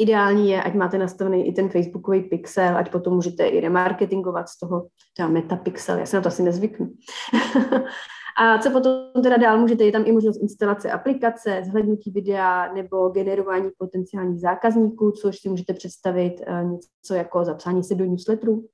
Ideální 0.00 0.50
je, 0.50 0.62
ať 0.62 0.74
máte 0.74 0.98
nastavený 0.98 1.48
i 1.48 1.52
ten 1.52 1.68
Facebookový 1.68 2.22
pixel, 2.22 2.76
ať 2.76 2.90
potom 2.92 3.14
můžete 3.14 3.46
i 3.46 3.60
remarketingovat 3.60 4.48
z 4.48 4.58
toho, 4.58 4.86
třeba 5.12 5.28
metapixel, 5.28 5.98
já 5.98 6.06
se 6.06 6.16
na 6.16 6.22
to 6.22 6.28
asi 6.28 6.42
nezvyknu. 6.42 6.92
A 8.38 8.58
co 8.58 8.70
potom 8.70 9.22
teda 9.22 9.36
dál 9.36 9.58
můžete, 9.58 9.84
je 9.84 9.92
tam 9.92 10.02
i 10.06 10.12
možnost 10.12 10.42
instalace 10.42 10.90
aplikace, 10.90 11.62
zhlednutí 11.66 12.10
videa 12.10 12.72
nebo 12.74 13.08
generování 13.08 13.70
potenciálních 13.78 14.40
zákazníků, 14.40 15.10
což 15.10 15.38
si 15.38 15.48
můžete 15.48 15.74
představit 15.74 16.42
eh, 16.46 16.64
něco 16.64 17.14
jako 17.14 17.44
zapsání 17.44 17.84
se 17.84 17.94
do 17.94 18.04
newsletteru. 18.04 18.64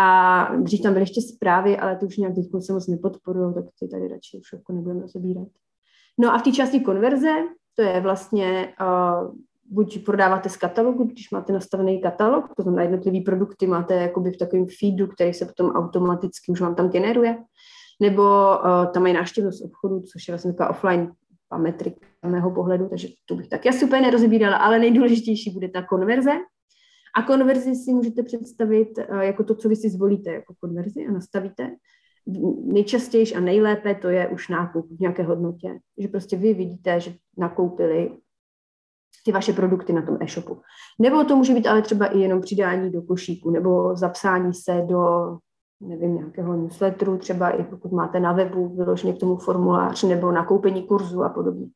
A 0.00 0.48
dřív 0.56 0.82
tam 0.82 0.92
byly 0.92 1.02
ještě 1.02 1.20
zprávy, 1.20 1.78
ale 1.78 1.96
ty 1.96 2.06
už 2.06 2.16
nějak 2.16 2.34
teď 2.34 2.44
se 2.58 2.72
moc 2.72 2.86
nepodporují, 2.86 3.54
tak 3.54 3.64
ty 3.78 3.88
tady 3.88 4.08
radši 4.08 4.38
už 4.38 4.52
jako 4.52 4.72
nebudeme 4.72 5.00
rozebírat. 5.00 5.48
No 6.18 6.34
a 6.34 6.38
v 6.38 6.42
té 6.42 6.52
části 6.52 6.80
konverze, 6.80 7.32
to 7.76 7.82
je 7.82 8.00
vlastně 8.00 8.74
uh, 8.80 9.34
buď 9.70 10.04
prodáváte 10.04 10.48
z 10.48 10.56
katalogu, 10.56 11.04
když 11.04 11.30
máte 11.30 11.52
nastavený 11.52 12.00
katalog, 12.00 12.54
to 12.56 12.62
znamená 12.62 12.82
jednotlivý 12.82 13.20
produkty 13.20 13.66
máte 13.66 13.94
jakoby 13.94 14.30
v 14.30 14.36
takovém 14.36 14.66
feedu, 14.80 15.06
který 15.06 15.34
se 15.34 15.46
potom 15.46 15.70
automaticky 15.70 16.52
už 16.52 16.60
vám 16.60 16.74
tam 16.74 16.88
generuje, 16.88 17.38
nebo 18.00 18.22
uh, 18.22 18.92
tam 18.92 19.02
mají 19.02 19.14
návštěvnost 19.14 19.64
obchodu, 19.64 20.00
což 20.00 20.28
je 20.28 20.32
vlastně 20.32 20.52
taková 20.52 20.70
offline 20.70 21.12
metrika 21.56 22.06
mého 22.26 22.50
pohledu, 22.50 22.88
takže 22.88 23.08
to 23.26 23.34
bych 23.34 23.48
taky 23.48 23.68
asi 23.68 23.84
úplně 23.84 24.02
nerozebírala, 24.02 24.56
ale 24.56 24.78
nejdůležitější 24.78 25.50
bude 25.50 25.68
ta 25.68 25.82
konverze. 25.82 26.30
A 27.16 27.22
konverzi 27.22 27.74
si 27.74 27.92
můžete 27.92 28.22
představit 28.22 28.88
uh, 28.98 29.18
jako 29.18 29.44
to, 29.44 29.54
co 29.54 29.68
vy 29.68 29.76
si 29.76 29.90
zvolíte 29.90 30.32
jako 30.32 30.54
konverzi 30.60 31.06
a 31.06 31.12
nastavíte. 31.12 31.70
Nejčastěji 32.64 33.34
a 33.34 33.40
nejlépe 33.40 33.94
to 33.94 34.08
je 34.08 34.28
už 34.28 34.48
nákup 34.48 34.86
v 34.90 35.00
nějaké 35.00 35.22
hodnotě, 35.22 35.78
že 35.98 36.08
prostě 36.08 36.36
vy 36.36 36.54
vidíte, 36.54 37.00
že 37.00 37.14
nakoupili 37.38 38.18
ty 39.24 39.32
vaše 39.32 39.52
produkty 39.52 39.92
na 39.92 40.02
tom 40.02 40.18
e-shopu. 40.20 40.60
Nebo 41.00 41.24
to 41.24 41.36
může 41.36 41.54
být 41.54 41.66
ale 41.66 41.82
třeba 41.82 42.06
i 42.06 42.18
jenom 42.18 42.40
přidání 42.40 42.90
do 42.90 43.02
košíku, 43.02 43.50
nebo 43.50 43.96
zapsání 43.96 44.54
se 44.54 44.82
do 44.88 45.32
nevím, 45.82 46.14
nějakého 46.14 46.56
newsletteru, 46.56 47.18
třeba 47.18 47.50
i 47.50 47.64
pokud 47.64 47.92
máte 47.92 48.20
na 48.20 48.32
webu 48.32 48.76
vyloženě 48.76 49.12
k 49.12 49.20
tomu 49.20 49.36
formulář 49.36 50.02
nebo 50.02 50.32
nakoupení 50.32 50.82
kurzu 50.82 51.22
a 51.22 51.28
podobně. 51.28 51.66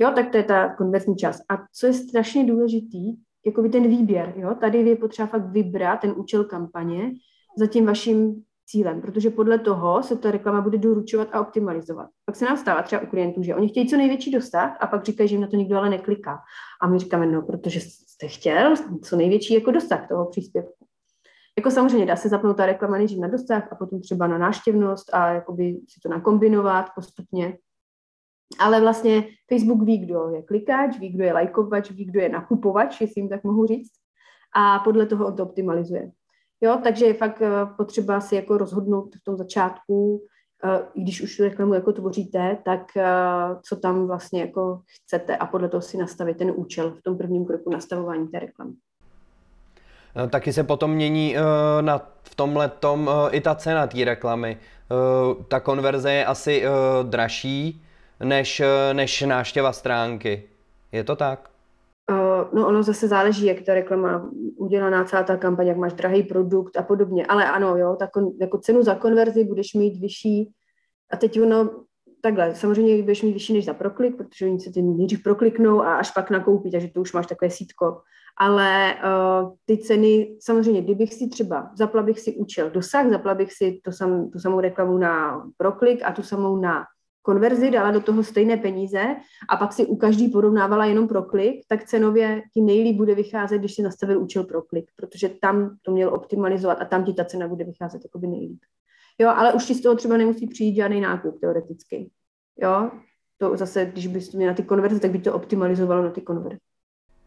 Jo, 0.00 0.12
tak 0.14 0.30
to 0.30 0.36
je 0.36 0.42
ta 0.42 0.74
konverzní 0.74 1.16
část. 1.16 1.40
A 1.50 1.58
co 1.72 1.86
je 1.86 1.92
strašně 1.92 2.46
důležitý, 2.46 3.16
jako 3.48 3.62
by 3.62 3.68
ten 3.68 3.88
výběr, 3.88 4.34
jo, 4.36 4.54
tady 4.54 4.78
je 4.78 4.96
potřeba 4.96 5.26
fakt 5.26 5.46
vybrat 5.46 6.00
ten 6.00 6.14
účel 6.16 6.44
kampaně 6.44 7.12
za 7.58 7.66
tím 7.66 7.86
vaším 7.86 8.42
cílem, 8.66 9.00
protože 9.00 9.30
podle 9.30 9.58
toho 9.58 10.02
se 10.02 10.16
ta 10.16 10.30
reklama 10.30 10.60
bude 10.60 10.78
doručovat 10.78 11.28
a 11.32 11.40
optimalizovat. 11.40 12.08
Pak 12.24 12.36
se 12.36 12.44
nám 12.44 12.56
stává 12.56 12.82
třeba 12.82 13.02
u 13.02 13.06
klientů, 13.06 13.42
že 13.42 13.54
oni 13.54 13.68
chtějí 13.68 13.88
co 13.88 13.96
největší 13.96 14.30
dosah 14.30 14.76
a 14.80 14.86
pak 14.86 15.04
říkají, 15.04 15.28
že 15.28 15.34
jim 15.34 15.42
na 15.42 15.48
to 15.48 15.56
nikdo 15.56 15.76
ale 15.76 15.90
nekliká. 15.90 16.38
A 16.82 16.88
my 16.88 16.98
říkáme, 16.98 17.26
no, 17.26 17.42
protože 17.42 17.80
jste 17.80 18.28
chtěl 18.28 18.74
co 19.02 19.16
největší 19.16 19.54
jako 19.54 19.70
dosah 19.70 20.08
toho 20.08 20.26
příspěvku. 20.26 20.86
Jako 21.58 21.70
samozřejmě 21.70 22.06
dá 22.06 22.16
se 22.16 22.28
zapnout 22.28 22.56
ta 22.56 22.66
reklama 22.66 22.96
nejdřív 22.96 23.18
na 23.18 23.28
dosah 23.28 23.72
a 23.72 23.74
potom 23.74 24.00
třeba 24.00 24.26
na 24.26 24.38
náštěvnost 24.38 25.14
a 25.14 25.32
jakoby 25.32 25.80
si 25.88 26.00
to 26.02 26.08
nakombinovat 26.08 26.86
postupně. 26.94 27.58
Ale 28.58 28.80
vlastně 28.80 29.24
Facebook 29.48 29.82
ví, 29.82 29.98
kdo 29.98 30.30
je 30.34 30.42
klikač, 30.42 30.98
ví, 30.98 31.08
kdo 31.08 31.24
je 31.24 31.32
lajkovač, 31.32 31.90
ví, 31.90 32.04
kdo 32.04 32.20
je 32.20 32.28
nakupovač, 32.28 33.00
jestli 33.00 33.20
jim 33.20 33.28
tak 33.28 33.44
mohu 33.44 33.66
říct. 33.66 33.92
A 34.56 34.78
podle 34.78 35.06
toho 35.06 35.26
on 35.26 35.36
to 35.36 35.42
optimalizuje. 35.42 36.10
Jo, 36.60 36.80
takže 36.82 37.06
je 37.06 37.14
fakt 37.14 37.42
eh, 37.42 37.50
potřeba 37.76 38.20
si 38.20 38.34
jako 38.34 38.58
rozhodnout 38.58 39.14
v 39.16 39.24
tom 39.24 39.36
začátku, 39.36 40.22
eh, 40.64 40.82
když 40.94 41.20
už 41.22 41.36
tu 41.36 41.42
reklamu 41.42 41.74
jako 41.74 41.92
tvoříte, 41.92 42.58
tak 42.64 42.96
eh, 42.96 43.04
co 43.68 43.76
tam 43.76 44.06
vlastně 44.06 44.40
jako 44.40 44.80
chcete 45.04 45.36
a 45.36 45.46
podle 45.46 45.68
toho 45.68 45.80
si 45.80 45.96
nastavit 45.96 46.36
ten 46.36 46.52
účel 46.56 46.90
v 46.90 47.02
tom 47.02 47.18
prvním 47.18 47.46
kroku 47.46 47.70
nastavování 47.70 48.28
té 48.28 48.38
reklamy. 48.38 48.72
Taky 50.30 50.52
se 50.52 50.64
potom 50.64 50.90
mění 50.90 51.36
na, 51.80 51.98
v 52.22 52.34
tomhle 52.34 52.68
tom 52.68 53.10
i 53.30 53.40
ta 53.40 53.54
cena 53.54 53.86
té 53.86 54.04
reklamy. 54.04 54.58
Ta 55.48 55.60
konverze 55.60 56.12
je 56.12 56.24
asi 56.24 56.64
dražší 57.02 57.82
než, 58.24 58.62
než 58.92 59.22
náštěva 59.22 59.72
stránky. 59.72 60.50
Je 60.92 61.04
to 61.04 61.16
tak? 61.16 61.50
no 62.52 62.66
ono 62.66 62.82
zase 62.82 63.08
záleží, 63.08 63.46
jak 63.46 63.62
ta 63.62 63.74
reklama 63.74 64.30
udělaná, 64.56 65.04
celá 65.04 65.22
ta 65.22 65.36
kampaň, 65.36 65.66
jak 65.66 65.76
máš 65.76 65.92
drahý 65.92 66.22
produkt 66.22 66.76
a 66.76 66.82
podobně. 66.82 67.26
Ale 67.26 67.44
ano, 67.44 67.76
jo, 67.76 67.96
tak 67.98 68.10
jako 68.40 68.58
cenu 68.58 68.82
za 68.82 68.94
konverzi 68.94 69.44
budeš 69.44 69.74
mít 69.74 70.00
vyšší. 70.00 70.52
A 71.10 71.16
teď 71.16 71.40
ono, 71.40 71.70
takhle, 72.20 72.54
samozřejmě 72.54 73.02
budeš 73.02 73.22
mít 73.22 73.32
vyšší 73.32 73.52
než 73.52 73.64
za 73.64 73.74
proklik, 73.74 74.16
protože 74.16 74.46
oni 74.46 74.60
se 74.60 74.72
ty 74.72 74.82
nejdřív 74.82 75.22
prokliknou 75.22 75.80
a 75.80 75.96
až 75.96 76.10
pak 76.10 76.30
nakoupí, 76.30 76.70
takže 76.70 76.88
to 76.88 77.00
už 77.00 77.12
máš 77.12 77.26
takové 77.26 77.50
sítko. 77.50 78.00
Ale 78.40 78.94
uh, 78.94 79.52
ty 79.64 79.78
ceny, 79.78 80.36
samozřejmě, 80.40 80.82
kdybych 80.82 81.14
si 81.14 81.28
třeba, 81.28 81.70
zapla 81.74 82.02
bych 82.02 82.20
si 82.20 82.36
účel 82.36 82.70
dosah, 82.70 83.10
zapla 83.10 83.34
bych 83.34 83.52
si 83.52 83.80
to 83.84 83.92
sam, 83.92 84.30
tu 84.30 84.38
samou 84.38 84.60
reklamu 84.60 84.98
na 84.98 85.42
proklik 85.56 86.02
a 86.04 86.12
tu 86.12 86.22
samou 86.22 86.56
na 86.56 86.84
konverzi, 87.28 87.70
dala 87.70 87.90
do 87.90 88.00
toho 88.00 88.24
stejné 88.24 88.56
peníze 88.56 89.16
a 89.48 89.56
pak 89.56 89.72
si 89.72 89.86
u 89.86 89.96
každý 89.96 90.28
porovnávala 90.28 90.84
jenom 90.84 91.08
pro 91.08 91.22
klik, 91.22 91.60
tak 91.68 91.84
cenově 91.84 92.42
ti 92.54 92.60
nejlíp 92.60 92.96
bude 92.96 93.14
vycházet, 93.14 93.58
když 93.58 93.74
si 93.74 93.82
nastavil 93.82 94.20
účel 94.20 94.44
pro 94.44 94.62
klik, 94.62 94.90
protože 94.96 95.28
tam 95.28 95.76
to 95.82 95.92
měl 95.92 96.14
optimalizovat 96.14 96.80
a 96.80 96.84
tam 96.84 97.04
ti 97.04 97.12
ta 97.12 97.24
cena 97.24 97.48
bude 97.48 97.64
vycházet 97.64 98.00
jako 98.04 98.18
by 98.18 98.26
nejlíp. 98.26 98.60
Jo, 99.18 99.28
ale 99.28 99.52
už 99.52 99.66
ti 99.66 99.74
z 99.74 99.80
toho 99.80 99.96
třeba 99.96 100.16
nemusí 100.16 100.46
přijít 100.46 100.76
žádný 100.76 101.00
nákup 101.00 101.40
teoreticky. 101.40 102.10
Jo, 102.62 102.90
to 103.38 103.56
zase, 103.56 103.84
když 103.84 104.06
bys 104.06 104.32
měl 104.32 104.48
na 104.48 104.54
ty 104.54 104.62
konverze, 104.62 105.00
tak 105.00 105.10
by 105.10 105.18
to 105.18 105.34
optimalizovalo 105.34 106.02
na 106.02 106.10
ty 106.10 106.20
konverze. 106.20 106.58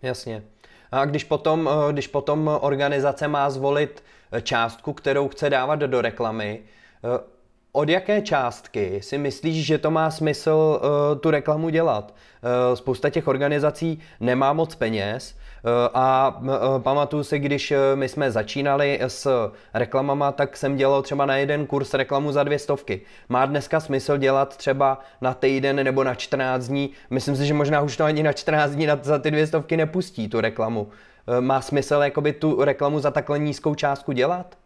Jasně. 0.02 0.44
A 0.92 1.06
když 1.06 1.24
potom, 1.24 1.70
eh, 1.70 1.94
když 1.94 2.08
potom 2.08 2.60
organizace 2.62 3.28
má 3.28 3.50
zvolit 3.50 4.04
eh, 4.32 4.42
částku, 4.42 4.94
kterou 4.94 5.28
chce 5.28 5.50
dávat 5.50 5.80
do 5.80 6.02
reklamy, 6.02 6.64
eh, 7.04 7.31
od 7.72 7.90
jaké 7.90 8.22
částky 8.22 9.02
si 9.02 9.18
myslíš, 9.18 9.66
že 9.66 9.78
to 9.78 9.92
má 9.92 10.12
smysl 10.12 10.80
uh, 10.82 11.20
tu 11.20 11.32
reklamu 11.32 11.70
dělat? 11.70 12.14
Uh, 12.44 12.76
spousta 12.76 13.10
těch 13.10 13.28
organizací 13.28 14.00
nemá 14.20 14.54
moc 14.54 14.76
peněz 14.76 15.36
uh, 15.36 15.72
a 15.94 16.38
uh, 16.42 16.82
pamatuju 16.82 17.24
si, 17.24 17.40
když 17.40 17.72
uh, 17.72 17.78
my 17.96 18.10
jsme 18.10 18.32
začínali 18.32 19.00
s 19.08 19.52
reklamama, 19.74 20.32
tak 20.32 20.58
jsem 20.58 20.76
dělal 20.76 21.02
třeba 21.02 21.26
na 21.26 21.38
jeden 21.38 21.66
kurz 21.66 21.94
reklamu 21.94 22.32
za 22.32 22.44
dvě 22.44 22.60
stovky. 22.60 23.02
Má 23.30 23.46
dneska 23.46 23.80
smysl 23.80 24.18
dělat 24.18 24.58
třeba 24.58 25.00
na 25.22 25.34
týden 25.34 25.84
nebo 25.84 26.04
na 26.04 26.16
14 26.16 26.68
dní? 26.68 26.92
Myslím 27.10 27.36
si, 27.36 27.46
že 27.46 27.54
možná 27.54 27.82
už 27.82 27.98
to 27.98 28.04
ani 28.04 28.24
na 28.24 28.34
14 28.34 28.72
dní 28.72 28.86
na, 28.86 29.00
za 29.02 29.20
ty 29.20 29.32
dvě 29.32 29.48
stovky 29.48 29.78
nepustí 29.78 30.30
tu 30.30 30.42
reklamu. 30.42 30.82
Uh, 30.82 31.42
má 31.42 31.62
smysl 31.62 31.96
jakoby 31.96 32.34
tu 32.34 32.64
reklamu 32.64 33.00
za 33.00 33.12
takhle 33.12 33.40
nízkou 33.40 33.76
částku 33.76 34.12
dělat? 34.12 34.58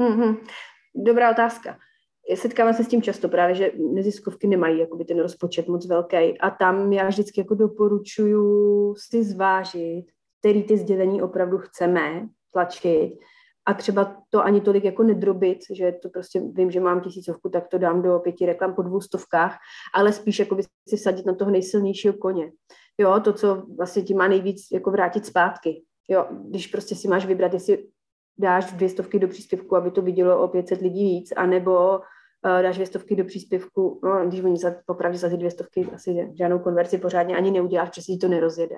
Mm-hmm. 0.00 0.36
Dobrá 1.06 1.30
otázka 1.30 1.76
setkávám 2.34 2.74
se 2.74 2.84
s 2.84 2.88
tím 2.88 3.02
často 3.02 3.28
právě, 3.28 3.54
že 3.54 3.72
neziskovky 3.94 4.46
nemají 4.46 4.78
jakoby 4.78 5.04
ten 5.04 5.18
rozpočet 5.18 5.68
moc 5.68 5.86
velký 5.86 6.38
a 6.38 6.50
tam 6.50 6.92
já 6.92 7.08
vždycky 7.08 7.40
jako 7.40 7.54
doporučuju 7.54 8.94
si 8.98 9.24
zvážit, 9.24 10.04
který 10.40 10.62
ty 10.62 10.78
sdělení 10.78 11.22
opravdu 11.22 11.58
chceme 11.58 12.28
tlačit 12.52 13.18
a 13.66 13.74
třeba 13.74 14.16
to 14.30 14.44
ani 14.44 14.60
tolik 14.60 14.84
jako 14.84 15.02
nedrobit, 15.02 15.58
že 15.72 15.92
to 16.02 16.08
prostě 16.08 16.40
vím, 16.40 16.70
že 16.70 16.80
mám 16.80 17.00
tisícovku, 17.00 17.48
tak 17.48 17.68
to 17.68 17.78
dám 17.78 18.02
do 18.02 18.18
pěti 18.18 18.46
reklam 18.46 18.74
po 18.74 18.82
dvou 18.82 19.00
stovkách, 19.00 19.56
ale 19.94 20.12
spíš 20.12 20.38
jako 20.38 20.54
by 20.54 20.62
si 20.88 20.96
vsadit 20.96 21.26
na 21.26 21.34
toho 21.34 21.50
nejsilnějšího 21.50 22.14
koně. 22.14 22.52
Jo, 22.98 23.20
to, 23.20 23.32
co 23.32 23.66
vlastně 23.76 24.02
ti 24.02 24.14
má 24.14 24.28
nejvíc 24.28 24.66
jako 24.72 24.90
vrátit 24.90 25.26
zpátky. 25.26 25.82
Jo, 26.08 26.26
když 26.48 26.66
prostě 26.66 26.94
si 26.94 27.08
máš 27.08 27.26
vybrat, 27.26 27.54
jestli 27.54 27.86
dáš 28.38 28.72
dvě 28.72 28.88
stovky 28.88 29.18
do 29.18 29.28
příspěvku, 29.28 29.76
aby 29.76 29.90
to 29.90 30.02
vidělo 30.02 30.42
o 30.42 30.48
500 30.48 30.80
lidí 30.80 31.04
víc, 31.04 31.32
anebo 31.36 32.00
uh, 32.44 32.62
dáš 32.62 32.74
dvě 32.74 32.86
stovky 32.86 33.16
do 33.16 33.24
příspěvku, 33.24 34.00
no, 34.04 34.26
když 34.26 34.40
oni 34.40 34.56
za, 34.56 34.74
popravdě 34.86 35.18
za 35.18 35.28
ty 35.28 35.36
dvě 35.36 35.50
stovky 35.50 35.88
asi 35.94 36.32
žádnou 36.34 36.58
konverzi 36.58 36.98
pořádně 36.98 37.36
ani 37.36 37.50
neuděláš, 37.50 37.88
protože 37.88 38.02
si 38.02 38.16
to 38.16 38.28
nerozjede. 38.28 38.76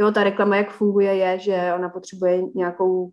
Jo, 0.00 0.12
ta 0.12 0.24
reklama, 0.24 0.56
jak 0.56 0.72
funguje, 0.72 1.14
je, 1.14 1.38
že 1.38 1.72
ona 1.76 1.88
potřebuje 1.88 2.42
nějakou 2.54 3.10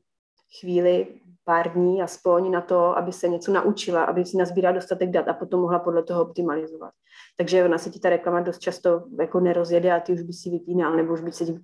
chvíli, 0.60 1.08
pár 1.46 1.74
dní 1.74 2.02
aspoň 2.02 2.52
na 2.52 2.62
to, 2.62 2.98
aby 2.98 3.12
se 3.14 3.28
něco 3.28 3.52
naučila, 3.52 4.04
aby 4.04 4.26
si 4.26 4.38
nazbírala 4.38 4.76
dostatek 4.76 5.10
dat 5.10 5.28
a 5.28 5.34
potom 5.34 5.62
mohla 5.62 5.80
podle 5.80 6.04
toho 6.04 6.22
optimalizovat. 6.22 6.92
Takže 7.38 7.66
ona 7.66 7.78
se 7.78 7.90
ti 7.90 8.00
ta 8.00 8.10
reklama 8.10 8.40
dost 8.40 8.60
často 8.60 9.04
jako 9.20 9.40
nerozjede 9.40 9.92
a 9.92 10.00
ty 10.00 10.14
už 10.14 10.22
by 10.22 10.34
si 10.34 10.50
vypínal, 10.50 10.96
nebo 10.96 11.14
už 11.14 11.22
by 11.22 11.32
se 11.32 11.46
ti 11.46 11.60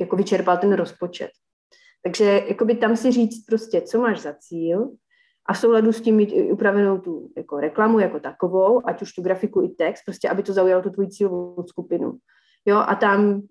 jako 0.00 0.16
vyčerpal 0.16 0.58
ten 0.58 0.72
rozpočet. 0.72 1.30
Takže 2.02 2.44
jakoby 2.48 2.74
tam 2.74 2.96
si 2.96 3.12
říct 3.12 3.44
prostě, 3.44 3.80
co 3.80 3.98
máš 3.98 4.20
za 4.20 4.34
cíl, 4.38 4.90
a 5.46 5.52
v 5.52 5.58
souladu 5.58 5.92
s 5.92 6.00
tím 6.00 6.16
mít 6.16 6.32
upravenou 6.52 6.98
tu 6.98 7.30
jako 7.36 7.60
reklamu 7.60 7.98
jako 7.98 8.20
takovou, 8.20 8.88
ať 8.88 9.02
už 9.02 9.12
tu 9.12 9.22
grafiku 9.22 9.62
i 9.62 9.68
text, 9.68 10.02
prostě 10.04 10.28
aby 10.28 10.42
to 10.42 10.52
zaujalo 10.52 10.82
tu 10.82 10.90
tvoji 10.90 11.08
cílovou 11.08 11.64
skupinu. 11.66 12.12
Jo, 12.66 12.76
a 12.86 12.94
tam 12.94 13.42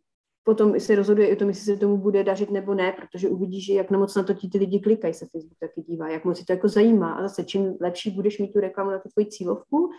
potom 0.43 0.79
se 0.79 0.95
rozhoduje 0.95 1.27
i 1.27 1.33
o 1.33 1.35
tom, 1.35 1.47
jestli 1.47 1.65
se 1.65 1.77
tomu 1.77 1.97
bude 1.97 2.23
dařit 2.23 2.51
nebo 2.51 2.73
ne, 2.73 2.91
protože 2.91 3.29
uvidíš, 3.29 3.69
jak 3.69 3.91
na 3.91 3.99
moc 3.99 4.15
na 4.15 4.23
to 4.23 4.33
ti 4.33 4.49
ty 4.49 4.57
lidi 4.57 4.79
klikají, 4.79 5.13
se 5.13 5.25
Facebook 5.25 5.57
taky 5.59 5.81
dívá, 5.81 6.09
jak 6.09 6.25
moc 6.25 6.37
si 6.37 6.45
to 6.45 6.53
jako 6.53 6.67
zajímá. 6.67 7.13
A 7.13 7.21
zase, 7.21 7.43
čím 7.43 7.77
lepší 7.81 8.11
budeš 8.11 8.39
mít 8.39 8.53
tu 8.53 8.59
reklamu 8.59 8.91
na 8.91 8.99
tu 8.99 9.09
tvoji 9.09 9.27
cílovku, 9.27 9.89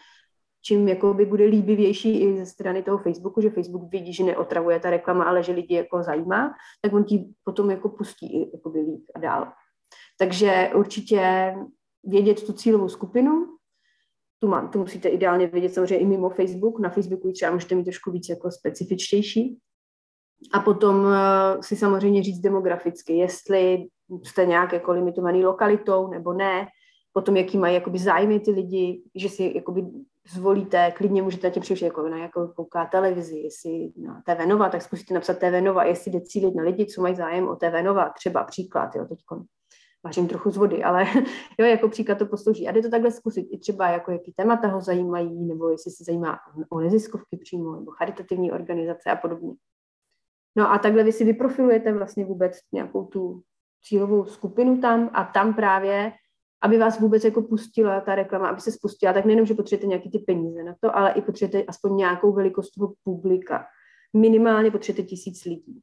čím 0.62 0.88
jakoby 0.88 1.26
bude 1.26 1.44
líbivější 1.44 2.20
i 2.20 2.38
ze 2.38 2.46
strany 2.46 2.82
toho 2.82 2.98
Facebooku, 2.98 3.40
že 3.40 3.50
Facebook 3.50 3.92
vidí, 3.92 4.12
že 4.12 4.24
neotravuje 4.24 4.80
ta 4.80 4.90
reklama, 4.90 5.24
ale 5.24 5.42
že 5.42 5.52
lidi 5.52 5.74
jako 5.74 6.02
zajímá, 6.02 6.54
tak 6.82 6.92
on 6.92 7.04
ti 7.04 7.28
potom 7.44 7.70
jako 7.70 7.88
pustí 7.88 8.42
i 8.42 8.50
jakoby 8.56 8.80
líp 8.80 9.04
a 9.14 9.18
dál. 9.18 9.52
Takže 10.18 10.70
určitě 10.74 11.54
vědět 12.04 12.46
tu 12.46 12.52
cílovou 12.52 12.88
skupinu, 12.88 13.46
tu, 14.38 14.48
mám, 14.48 14.68
tu 14.70 14.78
musíte 14.78 15.08
ideálně 15.08 15.46
vědět 15.46 15.74
samozřejmě 15.74 15.98
i 15.98 16.06
mimo 16.06 16.30
Facebook, 16.30 16.80
na 16.80 16.90
Facebooku 16.90 17.32
třeba 17.32 17.52
můžete 17.52 17.74
mít 17.74 17.84
trošku 17.84 18.10
víc 18.10 18.28
jako 18.28 18.50
specifičtější. 18.50 19.58
A 20.52 20.60
potom 20.60 20.96
uh, 20.96 21.12
si 21.60 21.76
samozřejmě 21.76 22.22
říct 22.22 22.40
demograficky, 22.40 23.12
jestli 23.12 23.86
jste 24.22 24.46
nějak 24.46 24.72
jako 24.72 24.92
limitovaný 24.92 25.44
lokalitou 25.44 26.08
nebo 26.08 26.32
ne, 26.32 26.66
potom 27.12 27.36
jaký 27.36 27.58
mají 27.58 27.74
jakoby 27.74 27.98
zájmy 27.98 28.40
ty 28.40 28.50
lidi, 28.50 29.02
že 29.14 29.28
si 29.28 29.52
jakoby 29.54 29.84
zvolíte, 30.28 30.90
klidně 30.90 31.22
můžete 31.22 31.50
tě 31.50 31.60
přišli 31.60 31.86
jako 31.86 32.08
na 32.08 32.18
jakou 32.18 32.48
kouká 32.48 32.86
televizi, 32.86 33.38
jestli 33.38 33.92
na 33.96 34.22
TV 34.26 34.46
Nova, 34.46 34.68
tak 34.68 34.82
zkusíte 34.82 35.14
napsat 35.14 35.38
TV 35.38 35.60
Nova, 35.60 35.84
jestli 35.84 36.10
jde 36.10 36.20
cílit 36.20 36.54
na 36.54 36.62
lidi, 36.62 36.86
co 36.86 37.02
mají 37.02 37.14
zájem 37.14 37.48
o 37.48 37.56
TV 37.56 37.82
Nova, 37.82 38.08
třeba 38.08 38.44
příklad, 38.44 38.96
jo, 38.96 39.04
teď 39.04 39.18
vážím 40.04 40.28
trochu 40.28 40.50
z 40.50 40.56
vody, 40.56 40.84
ale 40.84 41.04
jo, 41.58 41.66
jako 41.66 41.88
příklad 41.88 42.18
to 42.18 42.26
poslouží. 42.26 42.68
A 42.68 42.72
jde 42.72 42.82
to 42.82 42.90
takhle 42.90 43.10
zkusit 43.10 43.48
i 43.50 43.58
třeba, 43.58 43.88
jako 43.88 44.10
jaký 44.12 44.32
témata 44.32 44.68
ho 44.68 44.80
zajímají, 44.80 45.44
nebo 45.44 45.70
jestli 45.70 45.90
se 45.90 46.04
zajímá 46.04 46.38
o 46.70 46.80
neziskovky 46.80 47.36
přímo, 47.36 47.76
nebo 47.76 47.90
charitativní 47.90 48.52
organizace 48.52 49.10
a 49.10 49.16
podobně. 49.16 49.54
No 50.56 50.72
a 50.72 50.78
takhle 50.78 51.04
vy 51.04 51.12
si 51.12 51.24
vyprofilujete 51.24 51.92
vlastně 51.92 52.24
vůbec 52.24 52.58
nějakou 52.72 53.04
tu 53.04 53.42
cílovou 53.84 54.24
skupinu 54.24 54.80
tam 54.80 55.10
a 55.12 55.24
tam 55.24 55.54
právě 55.54 56.12
aby 56.62 56.78
vás 56.78 57.00
vůbec 57.00 57.24
jako 57.24 57.42
pustila 57.42 58.00
ta 58.00 58.14
reklama, 58.14 58.48
aby 58.48 58.60
se 58.60 58.72
spustila, 58.72 59.12
tak 59.12 59.24
nejenom, 59.24 59.46
že 59.46 59.54
potřebujete 59.54 59.86
nějaký 59.86 60.10
ty 60.10 60.18
peníze 60.18 60.62
na 60.62 60.74
to, 60.80 60.96
ale 60.96 61.12
i 61.12 61.22
potřebujete 61.22 61.66
aspoň 61.68 61.96
nějakou 61.96 62.32
velikost 62.32 62.70
toho 62.70 62.92
publika. 63.04 63.66
Minimálně 64.16 64.70
potřebujete 64.70 65.08
tisíc 65.08 65.44
lidí. 65.44 65.80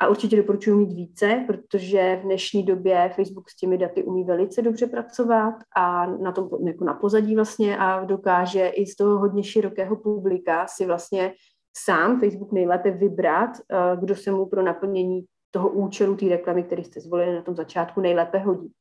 A 0.00 0.08
určitě 0.08 0.36
doporučuji 0.36 0.76
mít 0.76 0.92
více, 0.92 1.44
protože 1.46 2.16
v 2.16 2.22
dnešní 2.22 2.62
době 2.62 3.12
Facebook 3.16 3.50
s 3.50 3.56
těmi 3.56 3.78
daty 3.78 4.04
umí 4.04 4.24
velice 4.24 4.62
dobře 4.62 4.86
pracovat 4.86 5.54
a 5.76 6.06
na 6.06 6.32
tom 6.32 6.48
jako 6.66 6.84
na 6.84 6.94
pozadí 6.94 7.34
vlastně 7.34 7.78
a 7.78 8.04
dokáže 8.04 8.68
i 8.68 8.86
z 8.86 8.96
toho 8.96 9.18
hodně 9.18 9.44
širokého 9.44 9.96
publika 9.96 10.66
si 10.66 10.86
vlastně 10.86 11.32
sám 11.76 12.20
Facebook 12.20 12.52
nejlépe 12.52 12.90
vybrat, 12.90 13.50
eh, 13.56 13.96
kdo 14.00 14.16
se 14.16 14.30
mu 14.30 14.46
pro 14.46 14.62
naplnění 14.62 15.24
toho 15.50 15.68
účelu 15.68 16.16
té 16.16 16.28
reklamy, 16.28 16.62
který 16.62 16.84
jste 16.84 17.00
zvolili 17.00 17.34
na 17.34 17.42
tom 17.42 17.56
začátku, 17.56 18.00
nejlépe 18.00 18.38
hodí. 18.38 18.72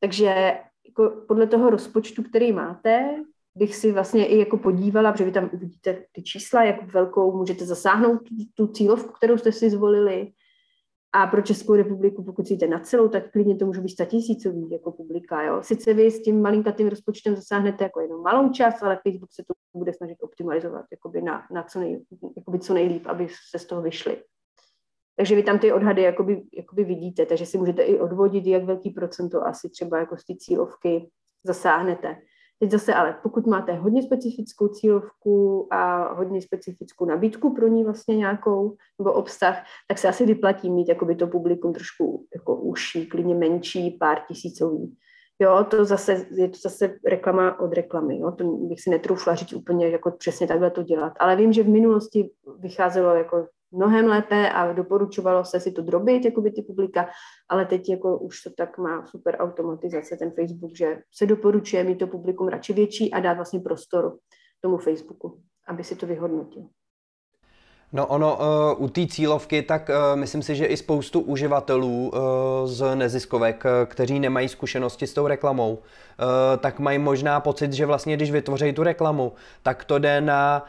Takže 0.00 0.58
jako 0.86 1.24
podle 1.28 1.46
toho 1.46 1.70
rozpočtu, 1.70 2.22
který 2.22 2.52
máte, 2.52 3.16
bych 3.54 3.76
si 3.76 3.92
vlastně 3.92 4.26
i 4.26 4.38
jako 4.38 4.56
podívala, 4.56 5.12
protože 5.12 5.24
vy 5.24 5.32
tam 5.32 5.50
uvidíte 5.52 6.04
ty 6.12 6.22
čísla, 6.22 6.64
jak 6.64 6.92
velkou 6.92 7.36
můžete 7.36 7.66
zasáhnout 7.66 8.18
tu, 8.18 8.34
tu 8.54 8.72
cílovku, 8.72 9.12
kterou 9.12 9.38
jste 9.38 9.52
si 9.52 9.70
zvolili. 9.70 10.32
A 11.14 11.26
pro 11.26 11.42
Českou 11.42 11.74
republiku, 11.74 12.24
pokud 12.24 12.46
si 12.46 12.54
jde 12.54 12.66
na 12.66 12.78
celou, 12.78 13.08
tak 13.08 13.32
klidně 13.32 13.56
to 13.56 13.66
může 13.66 13.80
být 13.80 13.88
statisícový 13.88 14.70
jako 14.70 14.92
publika. 14.92 15.42
Jo. 15.42 15.62
Sice 15.62 15.94
vy 15.94 16.10
s 16.10 16.22
tím 16.22 16.42
malinkatým 16.42 16.88
rozpočtem 16.88 17.36
zasáhnete 17.36 17.84
jako 17.84 18.00
jenom 18.00 18.22
malou 18.22 18.48
část, 18.48 18.82
ale 18.82 19.00
Facebook 19.02 19.32
se 19.32 19.44
to 19.46 19.78
bude 19.78 19.92
snažit 19.92 20.22
optimalizovat 20.22 20.84
jakoby 20.90 21.22
na, 21.22 21.46
na 21.52 21.62
co, 21.62 21.80
nej, 21.80 22.04
jakoby 22.36 22.58
co 22.58 22.74
nejlíp, 22.74 23.06
aby 23.06 23.28
se 23.50 23.58
z 23.58 23.66
toho 23.66 23.82
vyšli. 23.82 24.22
Takže 25.16 25.36
vy 25.36 25.42
tam 25.42 25.58
ty 25.58 25.72
odhady 25.72 26.02
jakoby, 26.02 26.42
jakoby 26.56 26.84
vidíte, 26.84 27.26
takže 27.26 27.46
si 27.46 27.58
můžete 27.58 27.82
i 27.82 28.00
odvodit, 28.00 28.46
jak 28.46 28.64
velký 28.64 28.90
procento 28.90 29.46
asi 29.46 29.70
třeba 29.70 29.98
jako 29.98 30.16
z 30.16 30.24
té 30.24 30.34
cílovky 30.36 31.10
zasáhnete. 31.44 32.16
Teď 32.62 32.70
zase 32.70 32.94
ale, 32.94 33.16
pokud 33.22 33.46
máte 33.46 33.72
hodně 33.72 34.02
specifickou 34.02 34.68
cílovku 34.68 35.68
a 35.70 36.12
hodně 36.12 36.42
specifickou 36.42 37.04
nabídku 37.04 37.54
pro 37.54 37.68
ní 37.68 37.84
vlastně 37.84 38.16
nějakou, 38.16 38.76
nebo 38.98 39.12
obsah, 39.12 39.64
tak 39.88 39.98
se 39.98 40.08
asi 40.08 40.26
vyplatí 40.26 40.70
mít 40.70 40.88
jakoby 40.88 41.14
to 41.14 41.26
publikum 41.26 41.72
trošku 41.72 42.26
jako 42.34 42.56
uší, 42.56 43.06
klidně 43.06 43.34
menší, 43.34 43.90
pár 43.90 44.18
tisícový. 44.28 44.96
Jo, 45.38 45.66
to 45.70 45.84
zase, 45.84 46.26
je 46.30 46.48
to 46.48 46.58
zase 46.62 46.94
reklama 47.06 47.60
od 47.60 47.72
reklamy, 47.72 48.18
jo, 48.18 48.32
to 48.32 48.44
bych 48.44 48.80
si 48.80 48.90
netroufla 48.90 49.34
říct 49.34 49.52
úplně 49.52 49.88
jako 49.88 50.10
přesně 50.10 50.46
takhle 50.46 50.70
to 50.70 50.82
dělat, 50.82 51.12
ale 51.20 51.36
vím, 51.36 51.52
že 51.52 51.62
v 51.62 51.68
minulosti 51.68 52.30
vycházelo 52.58 53.14
jako 53.14 53.46
mnohem 53.72 54.06
lépe 54.06 54.50
a 54.50 54.72
doporučovalo 54.72 55.44
se 55.44 55.60
si 55.60 55.72
to 55.72 55.82
drobit, 55.82 56.24
jako 56.24 56.40
by 56.40 56.50
ty 56.50 56.62
publika, 56.62 57.08
ale 57.48 57.64
teď 57.64 57.88
jako 57.88 58.18
už 58.18 58.42
to 58.42 58.50
tak 58.50 58.78
má 58.78 59.06
super 59.06 59.36
automatizace 59.38 60.16
ten 60.16 60.30
Facebook, 60.30 60.76
že 60.76 60.98
se 61.14 61.26
doporučuje 61.26 61.84
mít 61.84 61.98
to 61.98 62.06
publikum 62.06 62.48
radši 62.48 62.72
větší 62.72 63.12
a 63.12 63.20
dát 63.20 63.34
vlastně 63.34 63.60
prostor 63.60 64.16
tomu 64.60 64.78
Facebooku, 64.78 65.40
aby 65.68 65.84
si 65.84 65.96
to 65.96 66.06
vyhodnotil. 66.06 66.62
No 67.94 68.06
ono 68.06 68.38
uh, 68.38 68.84
u 68.84 68.88
té 68.88 69.06
cílovky, 69.06 69.62
tak 69.62 69.88
uh, 69.88 70.20
myslím 70.20 70.42
si, 70.42 70.56
že 70.56 70.66
i 70.66 70.76
spoustu 70.76 71.20
uživatelů 71.20 72.10
uh, 72.10 72.20
z 72.64 72.94
neziskovek, 72.94 73.64
kteří 73.86 74.20
nemají 74.20 74.48
zkušenosti 74.48 75.06
s 75.06 75.14
tou 75.14 75.26
reklamou, 75.26 75.78
tak 76.60 76.78
mají 76.78 76.98
možná 76.98 77.40
pocit, 77.40 77.72
že 77.72 77.86
vlastně 77.86 78.16
když 78.16 78.30
vytvoří 78.30 78.72
tu 78.72 78.82
reklamu, 78.82 79.32
tak 79.62 79.84
to 79.84 79.98
jde 79.98 80.20
na 80.20 80.64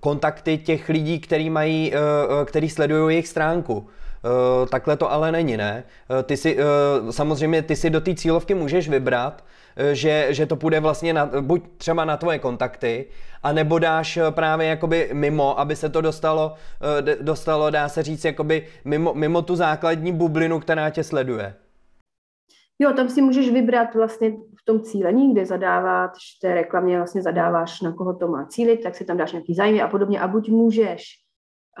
kontakty 0.00 0.58
těch 0.58 0.88
lidí, 0.88 1.20
který 1.20 1.50
mají, 1.50 1.92
eh, 1.94 1.98
eh, 1.98 2.44
který 2.44 2.70
sledují 2.70 3.14
jejich 3.14 3.28
stránku. 3.28 3.88
Uh, 4.24 4.68
takhle 4.68 4.96
to 4.96 5.12
ale 5.12 5.32
není, 5.32 5.56
ne? 5.56 5.84
Ty 6.22 6.36
si, 6.36 6.56
samozřejmě 7.10 7.62
ty 7.62 7.76
si 7.76 7.90
do 7.90 8.00
té 8.00 8.14
cílovky 8.14 8.54
můžeš 8.54 8.88
vybrat, 8.88 9.44
že, 9.92 10.26
že 10.30 10.46
to 10.46 10.56
půjde 10.56 10.80
vlastně 10.80 11.12
na, 11.12 11.30
buď 11.40 11.64
třeba 11.76 12.04
na 12.04 12.16
tvoje 12.16 12.38
kontakty, 12.38 13.06
anebo 13.42 13.78
dáš 13.78 14.18
právě 14.30 14.66
jakoby 14.66 15.10
mimo, 15.12 15.60
aby 15.60 15.76
se 15.76 15.88
to 15.88 16.00
dostalo, 16.00 16.54
dostalo 17.20 17.70
dá 17.70 17.88
se 17.88 18.02
říct, 18.02 18.24
jakoby 18.24 18.66
mimo, 18.84 19.14
mimo 19.14 19.42
tu 19.42 19.56
základní 19.56 20.12
bublinu, 20.12 20.60
která 20.60 20.90
tě 20.90 21.04
sleduje. 21.04 21.54
Jo, 22.80 22.92
tam 22.92 23.08
si 23.08 23.22
můžeš 23.22 23.50
vybrat 23.50 23.94
vlastně 23.94 24.30
v 24.30 24.64
tom 24.64 24.80
cílení, 24.80 25.32
kde 25.32 25.46
zadáváš 25.46 26.38
té 26.42 26.54
reklamě, 26.54 26.96
vlastně 26.96 27.22
zadáváš, 27.22 27.80
na 27.80 27.92
koho 27.92 28.14
to 28.14 28.28
má 28.28 28.46
cílit, 28.46 28.82
tak 28.82 28.94
si 28.94 29.04
tam 29.04 29.16
dáš 29.16 29.32
nějaký 29.32 29.54
zájmy 29.54 29.82
a 29.82 29.88
podobně. 29.88 30.20
A 30.20 30.28
buď 30.28 30.50
můžeš 30.50 31.04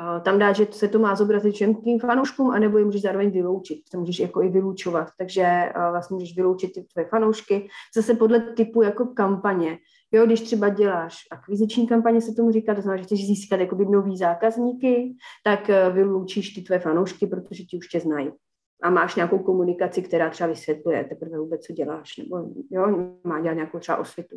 uh, 0.00 0.22
tam 0.22 0.38
dát, 0.38 0.52
že 0.52 0.66
se 0.70 0.88
to 0.88 0.98
má 0.98 1.14
zobrazit 1.14 1.54
všem 1.54 1.74
tvým 1.74 2.00
fanouškům, 2.00 2.50
anebo 2.50 2.78
je 2.78 2.84
můžeš 2.84 3.02
zároveň 3.02 3.30
vyloučit. 3.30 3.78
To 3.92 3.98
můžeš 3.98 4.18
jako 4.18 4.42
i 4.42 4.48
vylučovat. 4.48 5.08
Takže 5.18 5.72
uh, 5.76 5.90
vlastně 5.90 6.14
můžeš 6.14 6.36
vyloučit 6.36 6.72
ty 6.74 6.82
tvoje 6.82 7.06
fanoušky. 7.06 7.68
Zase 7.96 8.14
podle 8.14 8.40
typu 8.40 8.82
jako 8.82 9.06
kampaně. 9.06 9.78
Jo, 10.12 10.26
když 10.26 10.40
třeba 10.40 10.68
děláš 10.68 11.16
akviziční 11.30 11.86
kampaně, 11.86 12.20
se 12.20 12.34
tomu 12.34 12.52
říká, 12.52 12.74
to 12.74 12.80
znamená, 12.80 13.02
že 13.02 13.04
chceš 13.04 13.26
získat 13.26 13.60
jakoby 13.60 13.86
nový 13.86 14.16
zákazníky, 14.16 15.14
tak 15.44 15.68
uh, 15.68 15.94
vyloučíš 15.94 16.54
ty 16.54 16.62
tvoje 16.62 16.80
fanoušky, 16.80 17.26
protože 17.26 17.64
ti 17.64 17.78
už 17.78 17.88
tě 17.88 18.00
znají 18.00 18.30
a 18.82 18.90
máš 18.90 19.14
nějakou 19.14 19.38
komunikaci, 19.38 20.02
která 20.02 20.30
třeba 20.30 20.48
vysvětluje 20.48 21.04
teprve 21.04 21.38
vůbec, 21.38 21.62
co 21.62 21.72
děláš, 21.72 22.16
nebo 22.16 22.36
jo, 22.70 23.12
má 23.24 23.40
dělat 23.40 23.54
nějakou 23.54 23.78
třeba 23.78 23.98
osvětu. 23.98 24.36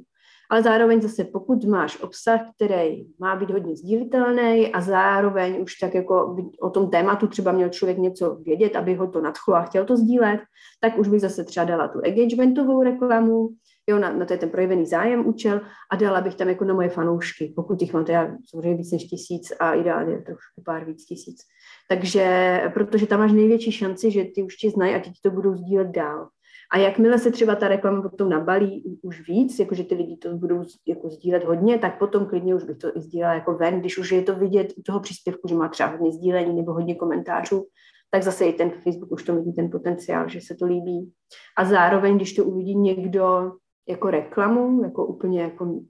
Ale 0.49 0.63
zároveň 0.63 1.01
zase, 1.01 1.23
pokud 1.23 1.65
máš 1.65 2.01
obsah, 2.01 2.41
který 2.55 3.07
má 3.19 3.35
být 3.35 3.49
hodně 3.49 3.75
sdílitelný 3.75 4.73
a 4.73 4.81
zároveň 4.81 5.61
už 5.61 5.75
tak 5.75 5.95
jako 5.95 6.37
o 6.61 6.69
tom 6.69 6.89
tématu 6.89 7.27
třeba 7.27 7.51
měl 7.51 7.69
člověk 7.69 7.97
něco 7.97 8.35
vědět, 8.35 8.75
aby 8.75 8.95
ho 8.95 9.07
to 9.07 9.21
nadchlo 9.21 9.55
a 9.55 9.61
chtěl 9.61 9.85
to 9.85 9.97
sdílet, 9.97 10.39
tak 10.79 10.97
už 10.97 11.07
bych 11.07 11.21
zase 11.21 11.43
třeba 11.43 11.65
dala 11.65 11.87
tu 11.87 11.99
engagementovou 12.03 12.83
reklamu, 12.83 13.49
jo, 13.89 13.99
na, 13.99 14.13
na 14.13 14.25
to 14.25 14.33
je 14.33 14.39
ten 14.39 14.49
projevený 14.49 14.85
zájem 14.85 15.27
účel 15.27 15.61
a 15.91 15.95
dala 15.95 16.21
bych 16.21 16.35
tam 16.35 16.49
jako 16.49 16.65
na 16.65 16.73
moje 16.73 16.89
fanoušky, 16.89 17.53
pokud 17.55 17.81
jich 17.81 17.93
mám 17.93 18.05
teda 18.05 18.37
samozřejmě 18.49 18.77
víc 18.77 18.91
než 18.91 19.03
tisíc 19.03 19.51
a 19.59 19.73
ideálně 19.73 20.17
trošku 20.17 20.61
pár 20.65 20.85
víc 20.85 21.05
tisíc. 21.05 21.41
Takže, 21.89 22.61
protože 22.73 23.07
tam 23.07 23.19
máš 23.19 23.31
největší 23.31 23.71
šanci, 23.71 24.11
že 24.11 24.23
ty 24.35 24.43
už 24.43 24.55
tě 24.55 24.69
znají 24.69 24.95
a 24.95 24.99
ti 24.99 25.11
to 25.23 25.31
budou 25.31 25.55
sdílet 25.55 25.87
dál. 25.87 26.27
A 26.73 26.77
jakmile 26.77 27.19
se 27.19 27.31
třeba 27.31 27.55
ta 27.55 27.67
reklama 27.67 28.01
potom 28.01 28.29
nabalí 28.29 28.99
už 29.01 29.27
víc, 29.27 29.59
jakože 29.59 29.83
ty 29.83 29.95
lidi 29.95 30.17
to 30.17 30.35
budou 30.35 30.63
jako 30.87 31.09
sdílet 31.09 31.43
hodně, 31.43 31.77
tak 31.77 31.99
potom 31.99 32.25
klidně 32.25 32.55
už 32.55 32.63
bych 32.63 32.77
to 32.77 32.97
i 32.97 33.01
sdílela 33.01 33.33
jako 33.33 33.53
ven, 33.53 33.79
když 33.79 33.97
už 33.97 34.11
je 34.11 34.21
to 34.21 34.35
vidět 34.35 34.73
u 34.77 34.81
toho 34.81 34.99
příspěvku, 34.99 35.47
že 35.47 35.55
má 35.55 35.69
třeba 35.69 35.89
hodně 35.89 36.11
sdílení 36.11 36.55
nebo 36.55 36.73
hodně 36.73 36.95
komentářů, 36.95 37.67
tak 38.11 38.23
zase 38.23 38.45
i 38.45 38.53
ten 38.53 38.71
Facebook 38.71 39.11
už 39.11 39.23
to 39.23 39.35
vidí 39.35 39.53
ten 39.53 39.71
potenciál, 39.71 40.29
že 40.29 40.41
se 40.41 40.55
to 40.55 40.65
líbí. 40.65 41.11
A 41.57 41.65
zároveň, 41.65 42.15
když 42.15 42.33
to 42.33 42.43
uvidí 42.43 42.75
někdo 42.75 43.51
jako 43.89 44.11
reklamu, 44.11 44.83
jako 44.83 45.05
úplně 45.05 45.41
jako 45.41 45.81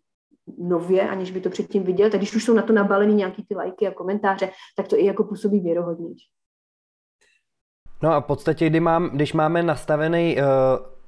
nově, 0.58 1.10
aniž 1.10 1.32
by 1.32 1.42
to 1.42 1.50
předtím 1.50 1.84
viděl, 1.84 2.10
tak 2.10 2.20
když 2.20 2.36
už 2.36 2.44
jsou 2.44 2.54
na 2.54 2.62
to 2.62 2.74
nabaleny 2.74 3.14
nějaký 3.14 3.46
ty 3.50 3.56
lajky 3.56 3.88
a 3.88 3.92
komentáře, 3.92 4.50
tak 4.76 4.88
to 4.88 5.00
i 5.00 5.06
jako 5.06 5.24
působí 5.24 5.60
věrohodně. 5.60 6.10
No 8.04 8.14
a 8.14 8.22
v 8.22 8.26
podstatě, 8.26 8.70
kdy 8.70 8.80
mám, 8.80 9.10
když 9.10 9.34
máme 9.34 9.64
nastavený, 9.64 10.38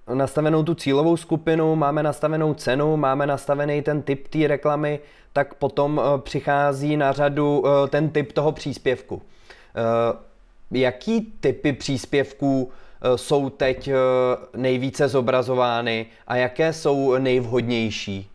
uh, 0.08 0.16
nastavenou 0.16 0.64
tu 0.64 0.76
cílovou 0.76 1.18
skupinu, 1.18 1.76
máme 1.76 2.04
nastavenou 2.04 2.54
cenu, 2.54 2.98
máme 2.98 3.28
nastavený 3.28 3.82
ten 3.82 4.02
typ 4.02 4.28
té 4.28 4.48
reklamy, 4.48 5.00
tak 5.34 5.54
potom 5.54 5.98
uh, 5.98 6.22
přichází 6.22 6.98
na 6.98 7.12
řadu 7.12 7.60
uh, 7.60 7.70
ten 7.90 8.10
typ 8.10 8.32
toho 8.32 8.52
příspěvku. 8.52 9.22
Jaký 10.72 11.22
typy 11.22 11.74
příspěvků 11.74 12.72
jsou 13.16 13.50
teď 13.50 13.90
nejvíce 14.56 15.08
zobrazovány 15.08 16.06
a 16.28 16.36
jaké 16.36 16.74
jsou 16.74 17.18
nejvhodnější? 17.18 18.30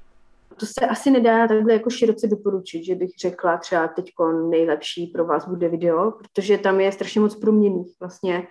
to 0.59 0.67
se 0.67 0.87
asi 0.87 1.11
nedá 1.11 1.49
takhle 1.49 1.73
jako 1.73 1.91
široce 1.91 2.27
doporučit, 2.27 2.85
že 2.85 2.95
bych 2.95 3.11
řekla 3.21 3.57
třeba 3.57 3.89
teď 3.89 4.13
nejlepší 4.51 5.07
pro 5.07 5.25
vás 5.25 5.49
bude 5.49 5.69
video, 5.69 6.11
protože 6.11 6.59
tam 6.59 6.81
je 6.81 6.93
strašně 6.93 7.21
moc 7.21 7.37
proměných. 7.37 7.97
Vlastně 8.01 8.47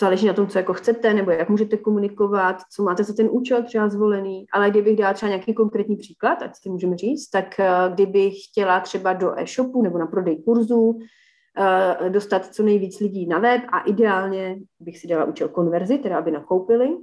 záleží 0.00 0.26
na 0.26 0.32
tom, 0.32 0.48
co 0.48 0.58
jako 0.58 0.74
chcete, 0.74 1.14
nebo 1.14 1.30
jak 1.30 1.48
můžete 1.48 1.76
komunikovat, 1.76 2.56
co 2.72 2.82
máte 2.82 3.04
za 3.04 3.14
ten 3.14 3.28
účel 3.30 3.62
třeba 3.62 3.88
zvolený. 3.88 4.46
Ale 4.52 4.70
kdybych 4.70 4.96
dala 4.96 5.12
třeba 5.12 5.28
nějaký 5.30 5.54
konkrétní 5.54 5.96
příklad, 5.96 6.42
ať 6.42 6.56
si 6.62 6.70
můžeme 6.70 6.96
říct, 6.96 7.30
tak 7.30 7.60
eh, 7.60 7.70
kdybych 7.94 8.34
chtěla 8.50 8.80
třeba 8.80 9.12
do 9.12 9.38
e-shopu 9.38 9.82
nebo 9.82 9.98
na 9.98 10.06
prodej 10.06 10.42
kurzů 10.42 10.98
eh, 11.00 11.04
dostat 12.08 12.46
co 12.46 12.62
nejvíc 12.62 13.00
lidí 13.00 13.26
na 13.26 13.38
web 13.38 13.62
a 13.72 13.80
ideálně 13.80 14.58
bych 14.80 14.98
si 14.98 15.08
dala 15.08 15.24
účel 15.24 15.48
konverzi, 15.48 15.98
teda 15.98 16.18
aby 16.18 16.30
nakoupili, 16.30 16.96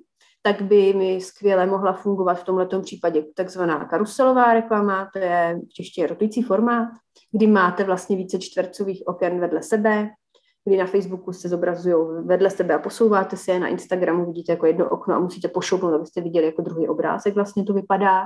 tak 0.43 0.61
by 0.61 0.93
mi 0.93 1.21
skvěle 1.21 1.65
mohla 1.65 1.93
fungovat 1.93 2.33
v 2.33 2.43
tomto 2.43 2.81
případě 2.81 3.25
takzvaná 3.35 3.85
karuselová 3.85 4.53
reklama, 4.53 5.09
to 5.13 5.19
je 5.19 5.59
v 6.03 6.09
rotující 6.09 6.41
formát, 6.41 6.89
kdy 7.31 7.47
máte 7.47 7.83
vlastně 7.83 8.15
více 8.15 8.39
čtvercových 8.39 9.03
oken 9.05 9.39
vedle 9.39 9.63
sebe, 9.63 10.09
kdy 10.65 10.77
na 10.77 10.85
Facebooku 10.85 11.33
se 11.33 11.49
zobrazují 11.49 12.25
vedle 12.25 12.49
sebe 12.49 12.73
a 12.73 12.79
posouváte 12.79 13.37
se, 13.37 13.59
na 13.59 13.67
Instagramu 13.67 14.25
vidíte 14.25 14.51
jako 14.51 14.65
jedno 14.65 14.89
okno 14.89 15.15
a 15.15 15.19
musíte 15.19 15.47
pošoupnout, 15.47 15.93
abyste 15.93 16.21
viděli 16.21 16.45
jako 16.45 16.61
druhý 16.61 16.87
obrázek, 16.87 17.35
vlastně 17.35 17.63
to 17.63 17.73
vypadá. 17.73 18.25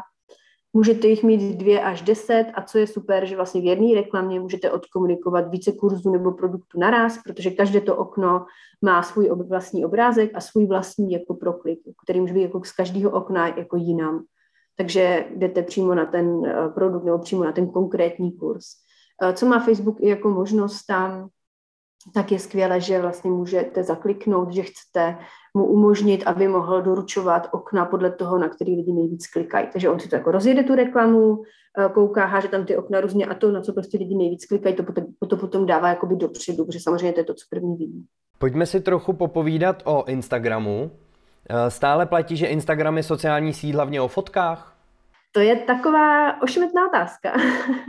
Můžete 0.76 1.08
jich 1.08 1.24
mít 1.24 1.58
dvě 1.58 1.82
až 1.82 2.02
deset 2.02 2.46
a 2.54 2.62
co 2.62 2.78
je 2.78 2.88
super, 2.88 3.26
že 3.26 3.36
vlastně 3.36 3.62
v 3.62 3.66
jedné 3.66 3.96
reklamě 3.96 4.40
můžete 4.40 4.72
odkomunikovat 4.72 5.52
více 5.52 5.72
kurzů 5.72 6.12
nebo 6.12 6.32
produktů 6.32 6.80
naraz, 6.80 7.20
protože 7.24 7.52
každé 7.52 7.82
to 7.82 7.96
okno 7.96 8.46
má 8.82 9.04
svůj 9.04 9.30
vlastní 9.48 9.86
obrázek 9.86 10.32
a 10.34 10.42
svůj 10.42 10.66
vlastní 10.66 11.12
jako 11.12 11.34
proklik, 11.34 11.80
který 12.04 12.22
může 12.22 12.34
být 12.34 12.42
jako 12.42 12.64
z 12.64 12.72
každého 12.72 13.12
okna 13.12 13.48
jako 13.48 13.78
jinam. 13.78 14.24
Takže 14.78 15.26
jdete 15.36 15.64
přímo 15.64 15.96
na 15.96 16.06
ten 16.06 16.46
eh, 16.46 16.70
produkt 16.70 17.04
nebo 17.04 17.20
přímo 17.20 17.44
na 17.44 17.52
ten 17.52 17.68
konkrétní 17.68 18.32
kurz. 18.32 18.66
Eh, 19.22 19.34
co 19.34 19.46
má 19.46 19.60
Facebook 19.60 20.02
jako 20.02 20.30
možnost 20.30 20.86
tam, 20.86 21.30
tak 22.14 22.32
je 22.32 22.40
skvělé, 22.40 22.82
že 22.82 23.02
vlastně 23.02 23.32
můžete 23.32 23.84
zakliknout, 23.84 24.54
že 24.54 24.64
chcete 24.64 25.18
mu 25.54 25.66
umožnit, 25.66 26.24
aby 26.26 26.48
mohl 26.48 26.82
doručovat 26.82 27.50
okna 27.52 27.86
podle 27.86 28.12
toho, 28.12 28.38
na 28.38 28.50
který 28.50 28.76
lidi 28.76 28.94
nejvíc 28.94 29.28
klikají. 29.28 29.68
Takže 29.74 29.90
on 29.90 30.00
si 30.00 30.10
to 30.10 30.16
jako 30.16 30.32
rozjede 30.32 30.64
tu 30.64 30.76
reklamu, 30.76 31.42
eh, 31.80 31.90
kouká, 31.94 32.26
háže 32.26 32.48
tam 32.48 32.66
ty 32.66 32.78
okna 32.78 33.02
různě 33.02 33.26
a 33.26 33.34
to, 33.34 33.52
na 33.52 33.62
co 33.62 33.74
prostě 33.74 33.98
lidi 33.98 34.16
nejvíc 34.16 34.46
klikají, 34.46 34.76
to 34.76 34.84
potom, 34.84 35.06
to 35.30 35.38
potom 35.38 35.66
dává 35.66 35.90
jakoby 35.90 36.16
dopředu, 36.16 36.66
protože 36.66 36.80
samozřejmě 36.80 37.14
to 37.14 37.20
je 37.20 37.24
to, 37.24 37.34
co 37.34 37.46
první 37.50 37.76
vidí. 37.78 38.06
Pojďme 38.38 38.66
si 38.66 38.82
trochu 38.82 39.14
popovídat 39.14 39.84
o 39.86 40.06
Instagramu. 40.06 40.92
Eh, 41.50 41.72
stále 41.72 42.06
platí, 42.06 42.38
že 42.38 42.48
Instagram 42.48 42.98
je 42.98 43.04
sociální 43.04 43.54
síť 43.54 43.74
hlavně 43.74 44.02
o 44.02 44.08
fotkách? 44.08 44.76
To 45.32 45.40
je 45.40 45.56
taková 45.56 46.42
ošmetná 46.42 46.88
otázka, 46.88 47.34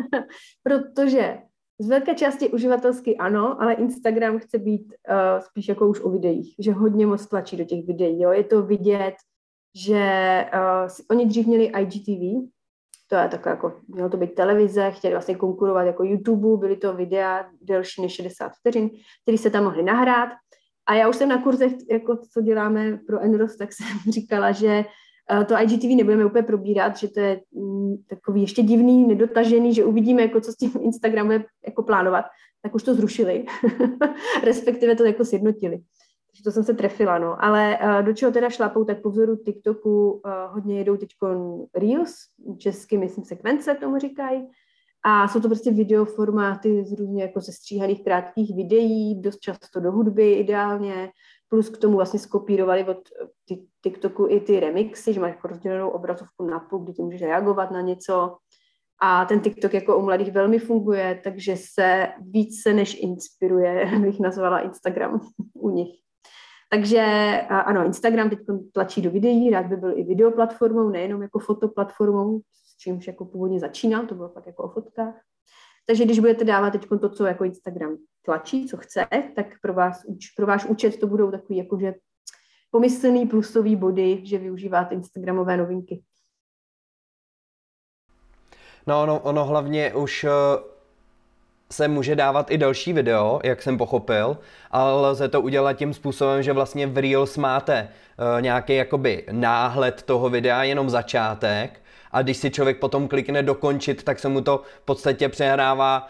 protože 0.63 1.39
z 1.79 1.89
velké 1.89 2.15
části 2.15 2.49
uživatelsky 2.49 3.17
ano, 3.17 3.63
ale 3.63 3.75
Instagram 3.75 4.39
chce 4.39 4.59
být 4.59 4.87
uh, 4.87 5.41
spíš 5.41 5.69
jako 5.69 5.89
už 5.89 6.01
o 6.01 6.11
videích, 6.11 6.55
že 6.59 6.73
hodně 6.73 7.07
moc 7.07 7.27
tlačí 7.27 7.57
do 7.57 7.65
těch 7.65 7.87
videí. 7.87 8.21
Jo? 8.21 8.31
Je 8.31 8.45
to 8.45 8.63
vidět, 8.63 9.15
že 9.77 10.05
uh, 10.55 10.91
oni 11.11 11.27
dřív 11.27 11.47
měli 11.47 11.65
IGTV, 11.65 12.51
to 13.09 13.17
je 13.17 13.29
takové 13.29 13.51
jako, 13.51 13.81
mělo 13.89 14.09
to 14.09 14.17
být 14.17 14.35
televize, 14.35 14.91
chtěli 14.91 15.15
vlastně 15.15 15.35
konkurovat 15.35 15.87
jako 15.87 16.05
YouTube, 16.05 16.61
byly 16.61 16.77
to 16.77 16.95
videa 16.95 17.51
delší 17.63 18.03
než 18.03 18.15
60 18.15 18.53
vteřin, 18.61 18.91
které 19.23 19.39
se 19.39 19.51
tam 19.51 19.65
mohly 19.65 19.83
nahrát. 19.83 20.29
A 20.89 20.95
já 20.95 21.09
už 21.09 21.17
jsem 21.17 21.29
na 21.29 21.43
kurzech, 21.43 21.73
jako 21.91 22.17
co 22.33 22.41
děláme 22.41 22.99
pro 23.07 23.21
Enros, 23.21 23.57
tak 23.57 23.73
jsem 23.73 23.87
říkala, 24.13 24.53
že 24.53 24.85
to 25.47 25.55
IGTV 25.63 25.97
nebudeme 25.97 26.27
úplně 26.27 26.43
probírat, 26.43 26.97
že 26.97 27.09
to 27.09 27.21
je 27.21 27.41
mm, 27.53 27.97
takový 28.09 28.41
ještě 28.41 28.63
divný, 28.63 29.07
nedotažený, 29.07 29.75
že 29.75 29.85
uvidíme, 29.85 30.23
jako 30.23 30.41
co 30.41 30.53
s 30.53 30.57
tím 30.57 30.73
Instagramu 30.81 31.33
je 31.33 31.45
jako 31.67 31.83
plánovat, 31.83 32.25
tak 32.63 32.75
už 32.75 32.83
to 32.83 32.95
zrušili, 32.95 33.45
respektive 34.45 34.97
to 34.97 35.05
jako 35.05 35.25
sjednotili. 35.25 35.79
Takže 36.27 36.43
to 36.45 36.51
jsem 36.51 36.65
se 36.65 36.75
trefila, 36.75 37.19
no. 37.19 37.45
Ale 37.45 37.79
uh, 37.83 38.07
do 38.07 38.13
čeho 38.13 38.33
teda 38.33 38.51
šlapou, 38.51 38.85
tak 38.85 39.03
po 39.03 39.11
vzoru 39.11 39.37
TikToku 39.37 40.11
uh, 40.11 40.21
hodně 40.49 40.79
jedou 40.79 40.97
teď 40.97 41.09
Reels, 41.75 42.15
česky 42.59 42.99
myslím 42.99 43.25
sekvence 43.25 43.75
tomu 43.75 43.99
říkají, 43.99 44.49
a 45.09 45.29
jsou 45.29 45.41
to 45.41 45.49
prostě 45.49 45.71
videoformáty 45.71 46.85
z 46.85 46.93
různě 46.93 47.23
jako 47.23 47.41
sestříhaných 47.41 48.05
krátkých 48.05 48.57
videí, 48.57 49.21
dost 49.21 49.39
často 49.39 49.81
do 49.81 49.93
hudby 49.93 50.33
ideálně, 50.33 51.11
plus 51.49 51.69
k 51.69 51.79
tomu 51.79 51.97
vlastně 51.97 52.21
skopírovali 52.21 52.85
od 52.85 52.99
TikToku 53.83 54.27
i 54.31 54.41
ty 54.41 54.61
remixy, 54.61 55.13
že 55.13 55.21
máš 55.21 55.31
jako 55.31 55.49
rozdělenou 55.49 55.89
obrazovku 55.89 56.45
na 56.45 56.61
půl, 56.61 56.79
kdy 56.79 56.93
ty 56.93 57.03
můžeš 57.03 57.23
reagovat 57.23 57.71
na 57.71 57.81
něco. 57.81 58.37
A 59.03 59.25
ten 59.25 59.41
TikTok 59.41 59.75
jako 59.75 59.99
u 59.99 60.03
mladých 60.03 60.33
velmi 60.33 60.59
funguje, 60.59 61.21
takže 61.25 61.57
se 61.75 62.09
více 62.21 62.73
než 62.73 63.03
inspiruje, 63.03 63.99
bych 64.01 64.21
nazvala 64.21 64.61
Instagram 64.61 65.21
u 65.55 65.71
nich. 65.71 65.91
Takže 66.71 67.03
ano, 67.49 67.87
Instagram 67.87 68.31
teď 68.31 68.39
tlačí 68.73 69.03
do 69.03 69.11
videí, 69.11 69.51
rád 69.51 69.67
by 69.67 69.77
byl 69.77 69.99
i 69.99 70.05
videoplatformou, 70.05 70.89
nejenom 70.89 71.23
jako 71.23 71.39
fotoplatformou, 71.39 72.41
s 72.53 72.77
čímž 72.77 73.07
jako 73.07 73.25
původně 73.25 73.61
začínal, 73.61 74.07
to 74.07 74.15
bylo 74.15 74.29
fakt 74.29 74.47
jako 74.47 74.63
o 74.63 74.69
fotkách. 74.69 75.15
Takže 75.87 76.05
když 76.05 76.19
budete 76.19 76.45
dávat 76.45 76.71
teď 76.71 76.87
to, 77.01 77.09
co 77.09 77.27
jako 77.27 77.45
Instagram 77.45 77.97
tlačí, 78.25 78.67
co 78.67 78.77
chce, 78.77 79.07
tak 79.37 79.47
pro, 79.63 79.75
vás, 79.75 80.03
pro 80.37 80.47
váš 80.47 80.65
účet 80.65 81.01
to 81.01 81.07
budou 81.07 81.31
takový 81.31 81.59
jakože 81.59 81.95
pomyslný 82.71 83.27
plusový 83.27 83.77
body, 83.77 84.21
že 84.25 84.39
využíváte 84.39 84.95
Instagramové 84.95 85.57
novinky. 85.57 86.03
No, 88.87 89.03
ono, 89.03 89.21
ono 89.21 89.45
hlavně 89.45 89.95
už 89.95 90.25
eh, 90.25 90.31
se 91.71 91.89
může 91.89 92.17
dávat 92.17 92.51
i 92.51 92.59
další 92.59 92.93
video, 92.93 93.41
jak 93.45 93.63
jsem 93.63 93.79
pochopil, 93.79 94.39
ale 94.71 95.11
lze 95.11 95.29
to 95.29 95.41
udělat 95.41 95.73
tím 95.73 95.95
způsobem, 95.95 96.43
že 96.43 96.53
vlastně 96.53 96.87
v 96.87 96.99
Reels 96.99 97.37
máte 97.37 97.89
uh, 97.89 98.43
nějaký 98.43 98.75
jakoby 98.75 99.25
náhled 99.33 100.03
toho 100.03 100.31
videa, 100.31 100.63
jenom 100.63 100.91
začátek 100.91 101.81
a 102.13 102.23
když 102.23 102.37
si 102.37 102.51
člověk 102.51 102.79
potom 102.79 103.09
klikne 103.09 103.43
dokončit, 103.43 104.03
tak 104.03 104.19
se 104.19 104.29
mu 104.29 104.41
to 104.41 104.63
v 104.83 104.85
podstatě 104.85 105.29
přehrává 105.29 106.09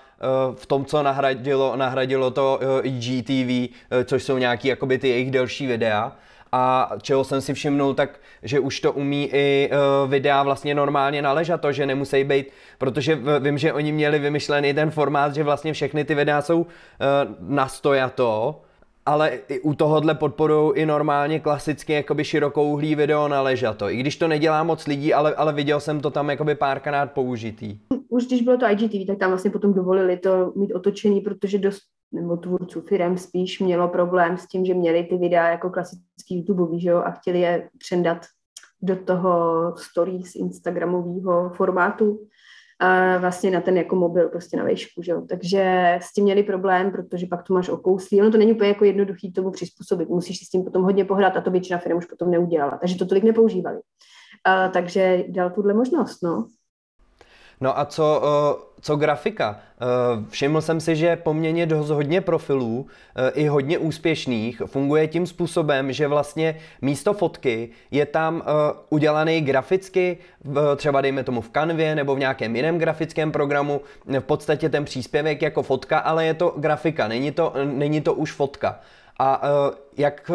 uh, 0.48 0.56
v 0.56 0.66
tom, 0.66 0.84
co 0.84 1.02
nahradilo, 1.02 1.76
nahradilo 1.76 2.30
to 2.30 2.60
uh, 2.62 2.86
IGTV, 2.86 3.50
uh, 3.50 4.04
což 4.04 4.22
jsou 4.22 4.38
nějaký 4.38 4.68
jakoby 4.68 4.98
ty 4.98 5.08
jejich 5.08 5.30
delší 5.30 5.66
videa. 5.66 6.12
A 6.52 6.90
čeho 7.02 7.24
jsem 7.24 7.40
si 7.40 7.54
všimnul, 7.54 7.94
tak 7.94 8.20
že 8.42 8.60
už 8.60 8.80
to 8.80 8.92
umí 8.92 9.28
i 9.32 9.70
uh, 9.72 10.10
videa 10.10 10.42
vlastně 10.42 10.74
normálně 10.74 11.22
naležat 11.22 11.60
to, 11.60 11.72
že 11.72 11.86
nemusí 11.86 12.24
být, 12.24 12.46
protože 12.78 13.18
vím, 13.40 13.58
že 13.58 13.72
oni 13.72 13.92
měli 13.92 14.18
vymyšlený 14.18 14.74
ten 14.74 14.90
formát, 14.90 15.34
že 15.34 15.42
vlastně 15.42 15.72
všechny 15.72 16.04
ty 16.04 16.14
videa 16.14 16.42
jsou 16.42 16.60
uh, 16.60 16.66
nastojato, 17.40 18.60
ale 19.06 19.30
i 19.48 19.60
u 19.60 19.74
tohohle 19.74 20.14
podporují 20.14 20.72
i 20.74 20.86
normálně 20.86 21.40
klasicky 21.40 21.92
jakoby 21.92 22.24
širokouhlý 22.24 22.94
video 22.94 23.28
na 23.28 23.42
ležato. 23.42 23.90
I 23.90 23.96
když 23.96 24.16
to 24.16 24.28
nedělá 24.28 24.62
moc 24.62 24.86
lidí, 24.86 25.14
ale, 25.14 25.34
ale 25.34 25.52
viděl 25.52 25.80
jsem 25.80 26.00
to 26.00 26.10
tam 26.10 26.30
jakoby 26.30 26.54
párkrát 26.54 27.12
použitý. 27.12 27.78
Už 28.08 28.26
když 28.26 28.42
bylo 28.42 28.56
to 28.56 28.66
IGTV, 28.66 29.06
tak 29.06 29.18
tam 29.18 29.30
vlastně 29.30 29.50
potom 29.50 29.74
dovolili 29.74 30.16
to 30.16 30.52
mít 30.56 30.72
otočený, 30.74 31.20
protože 31.20 31.58
dost 31.58 31.82
nebo 32.12 32.36
tvůrců 32.36 32.80
firm 32.80 33.18
spíš 33.18 33.60
mělo 33.60 33.88
problém 33.88 34.36
s 34.36 34.46
tím, 34.46 34.64
že 34.64 34.74
měli 34.74 35.04
ty 35.04 35.16
videa 35.16 35.48
jako 35.48 35.70
klasický 35.70 36.36
YouTube, 36.36 36.78
že 36.78 36.88
jo, 36.88 36.98
a 36.98 37.10
chtěli 37.10 37.40
je 37.40 37.68
přendat 37.78 38.18
do 38.82 38.96
toho 38.96 39.74
stories 39.76 40.34
Instagramového 40.34 41.50
formátu 41.56 42.26
a 42.78 43.18
vlastně 43.18 43.50
na 43.50 43.60
ten 43.60 43.76
jako 43.76 43.96
mobil, 43.96 44.28
prostě 44.28 44.56
na 44.56 44.64
vejšku, 44.64 45.02
že 45.02 45.12
jo. 45.12 45.22
Takže 45.28 45.94
s 46.02 46.12
tím 46.12 46.24
měli 46.24 46.42
problém, 46.42 46.90
protože 46.90 47.26
pak 47.26 47.42
to 47.42 47.54
máš 47.54 47.68
okouslí. 47.68 48.20
Ono 48.20 48.30
to 48.30 48.38
není 48.38 48.52
úplně 48.52 48.68
jako 48.68 48.84
jednoduchý 48.84 49.32
tomu 49.32 49.50
přizpůsobit. 49.50 50.08
Musíš 50.08 50.38
si 50.38 50.44
s 50.44 50.48
tím 50.48 50.64
potom 50.64 50.82
hodně 50.82 51.04
pohrát 51.04 51.36
a 51.36 51.40
to 51.40 51.50
většina 51.50 51.78
firm 51.78 51.98
už 51.98 52.06
potom 52.06 52.30
neudělala. 52.30 52.78
Takže 52.80 52.98
to 52.98 53.06
tolik 53.06 53.24
nepoužívali. 53.24 53.80
A, 54.44 54.68
takže 54.68 55.24
dal 55.28 55.50
tuhle 55.50 55.74
možnost, 55.74 56.22
no. 56.22 56.46
No 57.60 57.78
a 57.78 57.84
co, 57.84 58.22
eh, 58.24 58.62
co 58.80 58.96
grafika? 58.96 59.58
Eh, 59.60 59.86
všiml 60.28 60.60
jsem 60.60 60.80
si, 60.80 60.96
že 60.96 61.16
poměrně 61.16 61.66
dost 61.66 61.90
hodně 61.90 62.20
profilů, 62.20 62.86
eh, 63.16 63.30
i 63.30 63.46
hodně 63.46 63.78
úspěšných, 63.78 64.62
funguje 64.66 65.08
tím 65.08 65.26
způsobem, 65.26 65.92
že 65.92 66.08
vlastně 66.08 66.56
místo 66.82 67.12
fotky 67.12 67.68
je 67.90 68.06
tam 68.06 68.42
udělaný 68.90 69.40
graficky, 69.40 70.18
třeba 70.76 71.00
dejme 71.00 71.24
tomu 71.24 71.40
v 71.40 71.50
kanvě 71.50 71.94
nebo 71.94 72.14
v 72.14 72.18
nějakém 72.18 72.56
jiném 72.56 72.78
grafickém 72.78 73.32
programu, 73.32 73.80
v 74.06 74.20
podstatě 74.20 74.68
ten 74.68 74.84
příspěvek 74.84 75.42
jako 75.42 75.62
fotka, 75.62 75.98
ale 75.98 76.26
je 76.26 76.34
to 76.34 76.54
grafika, 76.56 77.08
není 77.08 77.32
to, 77.32 77.52
není 77.64 78.00
to 78.00 78.14
už 78.14 78.32
fotka. 78.32 78.80
A 79.18 79.42
jak 79.96 80.30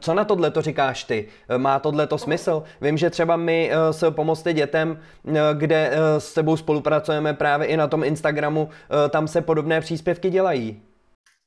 co 0.00 0.14
na 0.14 0.24
tohle 0.24 0.50
to 0.50 0.62
říkáš 0.62 1.04
ty? 1.04 1.28
Má 1.56 1.78
tohle 1.78 2.06
to 2.06 2.18
smysl? 2.18 2.62
Vím, 2.80 2.96
že 2.96 3.10
třeba 3.10 3.36
my 3.36 3.70
eh, 3.72 3.92
s 3.92 4.10
Pomozte 4.10 4.52
dětem, 4.52 5.00
eh, 5.28 5.40
kde 5.54 5.90
eh, 5.92 6.20
s 6.20 6.32
sebou 6.32 6.56
spolupracujeme 6.56 7.34
právě 7.34 7.66
i 7.66 7.76
na 7.76 7.88
tom 7.88 8.04
Instagramu, 8.04 8.68
tam 9.10 9.28
se 9.28 9.40
podobné 9.40 9.80
příspěvky 9.80 10.30
dělají. 10.30 10.82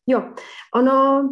Jo, 0.08 0.24
ono 0.76 1.30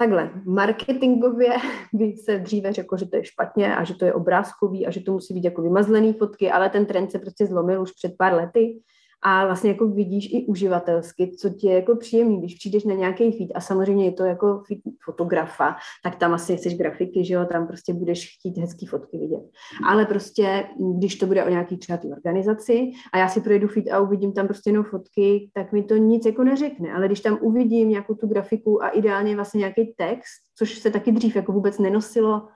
Takhle, 0.00 0.30
marketingově 0.44 1.56
by 1.92 2.16
se 2.16 2.38
dříve 2.38 2.72
řeklo, 2.72 2.98
že 2.98 3.06
to 3.06 3.16
je 3.16 3.24
špatně 3.24 3.76
a 3.76 3.84
že 3.84 3.94
to 3.94 4.04
je 4.04 4.14
obrázkový 4.14 4.86
a 4.86 4.90
že 4.90 5.00
to 5.00 5.12
musí 5.12 5.34
být 5.34 5.44
jako 5.44 5.62
vymazlený 5.62 6.12
fotky, 6.12 6.50
ale 6.50 6.70
ten 6.70 6.86
trend 6.86 7.10
se 7.10 7.18
prostě 7.18 7.46
zlomil 7.46 7.82
už 7.82 7.92
před 7.92 8.12
pár 8.18 8.34
lety 8.34 8.80
a 9.22 9.46
vlastně 9.46 9.70
jako 9.70 9.88
vidíš 9.88 10.32
i 10.32 10.46
uživatelsky, 10.46 11.30
co 11.38 11.50
ti 11.50 11.66
je 11.66 11.74
jako 11.74 11.96
příjemný, 11.96 12.38
když 12.38 12.54
přijdeš 12.54 12.84
na 12.84 12.94
nějaký 12.94 13.32
feed 13.32 13.50
a 13.54 13.60
samozřejmě 13.60 14.04
je 14.04 14.12
to 14.12 14.24
jako 14.24 14.62
feed 14.66 14.78
fotografa, 15.04 15.76
tak 16.04 16.16
tam 16.16 16.34
asi 16.34 16.56
chceš 16.56 16.76
grafiky, 16.76 17.24
že 17.24 17.34
jo, 17.34 17.46
tam 17.52 17.66
prostě 17.66 17.94
budeš 17.94 18.38
chtít 18.38 18.58
hezký 18.58 18.86
fotky 18.86 19.18
vidět. 19.18 19.42
Ale 19.88 20.06
prostě, 20.06 20.64
když 20.96 21.16
to 21.16 21.26
bude 21.26 21.44
o 21.44 21.48
nějaký 21.48 21.76
třeba 21.76 21.98
organizaci 22.12 22.90
a 23.12 23.18
já 23.18 23.28
si 23.28 23.40
projedu 23.40 23.68
feed 23.68 23.88
a 23.92 24.00
uvidím 24.00 24.32
tam 24.32 24.46
prostě 24.46 24.70
jenom 24.70 24.84
fotky, 24.84 25.50
tak 25.54 25.72
mi 25.72 25.82
to 25.82 25.96
nic 25.96 26.26
jako 26.26 26.44
neřekne, 26.44 26.92
ale 26.92 27.06
když 27.06 27.20
tam 27.20 27.38
uvidím 27.40 27.88
nějakou 27.88 28.14
tu 28.14 28.26
grafiku 28.26 28.82
a 28.82 28.88
ideálně 28.88 29.34
vlastně 29.36 29.58
nějaký 29.58 29.94
text, 29.96 30.42
což 30.58 30.78
se 30.78 30.90
taky 30.90 31.12
dřív 31.12 31.36
jako 31.36 31.52
vůbec 31.52 31.78
nenosilo, 31.78 32.48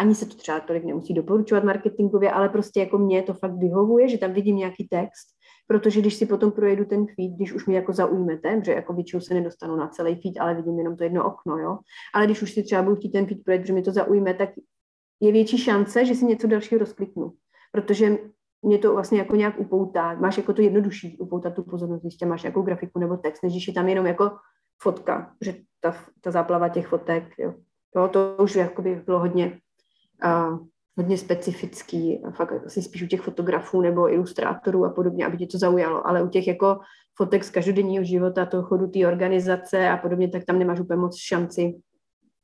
ani 0.00 0.14
se 0.14 0.26
to 0.26 0.34
třeba 0.34 0.60
tolik 0.60 0.84
nemusí 0.84 1.14
doporučovat 1.14 1.64
marketingově, 1.64 2.30
ale 2.30 2.48
prostě 2.48 2.80
jako 2.80 2.98
mě 2.98 3.22
to 3.22 3.34
fakt 3.34 3.56
vyhovuje, 3.58 4.08
že 4.08 4.18
tam 4.18 4.32
vidím 4.32 4.56
nějaký 4.56 4.88
text 4.88 5.39
protože 5.70 6.00
když 6.00 6.14
si 6.14 6.26
potom 6.26 6.52
projedu 6.52 6.84
ten 6.84 7.06
feed, 7.06 7.32
když 7.36 7.52
už 7.52 7.66
mi 7.66 7.74
jako 7.74 7.92
zaujmete, 7.92 8.60
že 8.64 8.72
jako 8.72 8.92
většinou 8.92 9.20
se 9.20 9.34
nedostanu 9.34 9.76
na 9.76 9.88
celý 9.88 10.14
feed, 10.14 10.40
ale 10.40 10.54
vidím 10.54 10.78
jenom 10.78 10.96
to 10.96 11.04
jedno 11.04 11.26
okno, 11.26 11.58
jo. 11.58 11.78
Ale 12.14 12.24
když 12.24 12.42
už 12.42 12.52
si 12.52 12.62
třeba 12.62 12.82
budu 12.82 12.96
chtít 12.96 13.10
ten 13.10 13.26
feed 13.26 13.44
projet, 13.44 13.66
že 13.66 13.72
mi 13.72 13.82
to 13.82 13.92
zaujme, 13.92 14.34
tak 14.34 14.50
je 15.20 15.32
větší 15.32 15.58
šance, 15.58 16.04
že 16.04 16.14
si 16.14 16.24
něco 16.24 16.46
dalšího 16.46 16.78
rozkliknu. 16.78 17.32
Protože 17.72 18.18
mě 18.62 18.78
to 18.78 18.92
vlastně 18.92 19.18
jako 19.18 19.36
nějak 19.36 19.60
upoutá. 19.60 20.14
Máš 20.14 20.36
jako 20.36 20.52
to 20.52 20.62
jednodušší 20.62 21.18
upoutat 21.18 21.54
tu 21.54 21.62
pozornost, 21.62 22.02
když 22.02 22.16
máš 22.24 22.44
jako 22.44 22.62
grafiku 22.62 22.98
nebo 22.98 23.16
text, 23.16 23.42
než 23.42 23.52
když 23.52 23.68
je 23.68 23.74
tam 23.74 23.88
jenom 23.88 24.06
jako 24.06 24.30
fotka, 24.82 25.34
že 25.40 25.54
ta, 25.80 25.94
ta 26.20 26.30
záplava 26.30 26.68
těch 26.68 26.86
fotek, 26.86 27.24
jo. 27.38 27.54
To, 27.94 28.08
to 28.08 28.42
už 28.42 28.58
by 28.80 29.02
bylo 29.06 29.18
hodně 29.18 29.58
uh, 30.24 30.58
hodně 30.96 31.18
specifický, 31.18 32.22
fakt 32.36 32.52
asi 32.66 32.82
spíš 32.82 33.02
u 33.02 33.06
těch 33.06 33.20
fotografů 33.20 33.80
nebo 33.80 34.12
ilustrátorů 34.12 34.84
a 34.84 34.90
podobně, 34.90 35.26
aby 35.26 35.36
tě 35.36 35.46
to 35.46 35.58
zaujalo, 35.58 36.06
ale 36.06 36.22
u 36.22 36.28
těch 36.28 36.46
jako 36.46 36.80
fotek 37.16 37.44
z 37.44 37.50
každodenního 37.50 38.04
života, 38.04 38.46
toho 38.46 38.62
chodu 38.62 38.86
té 38.86 39.06
organizace 39.06 39.88
a 39.88 39.96
podobně, 39.96 40.28
tak 40.28 40.44
tam 40.44 40.58
nemáš 40.58 40.80
úplně 40.80 41.00
moc 41.00 41.16
šanci 41.20 41.74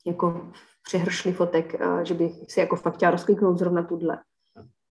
jako 0.06 0.50
přehršli 0.86 1.32
fotek, 1.32 1.76
že 2.02 2.14
bych 2.14 2.32
si 2.48 2.60
jako 2.60 2.76
fakt 2.76 2.94
chtěla 2.94 3.10
rozkliknout 3.10 3.58
zrovna 3.58 3.82
tuhle. 3.82 4.18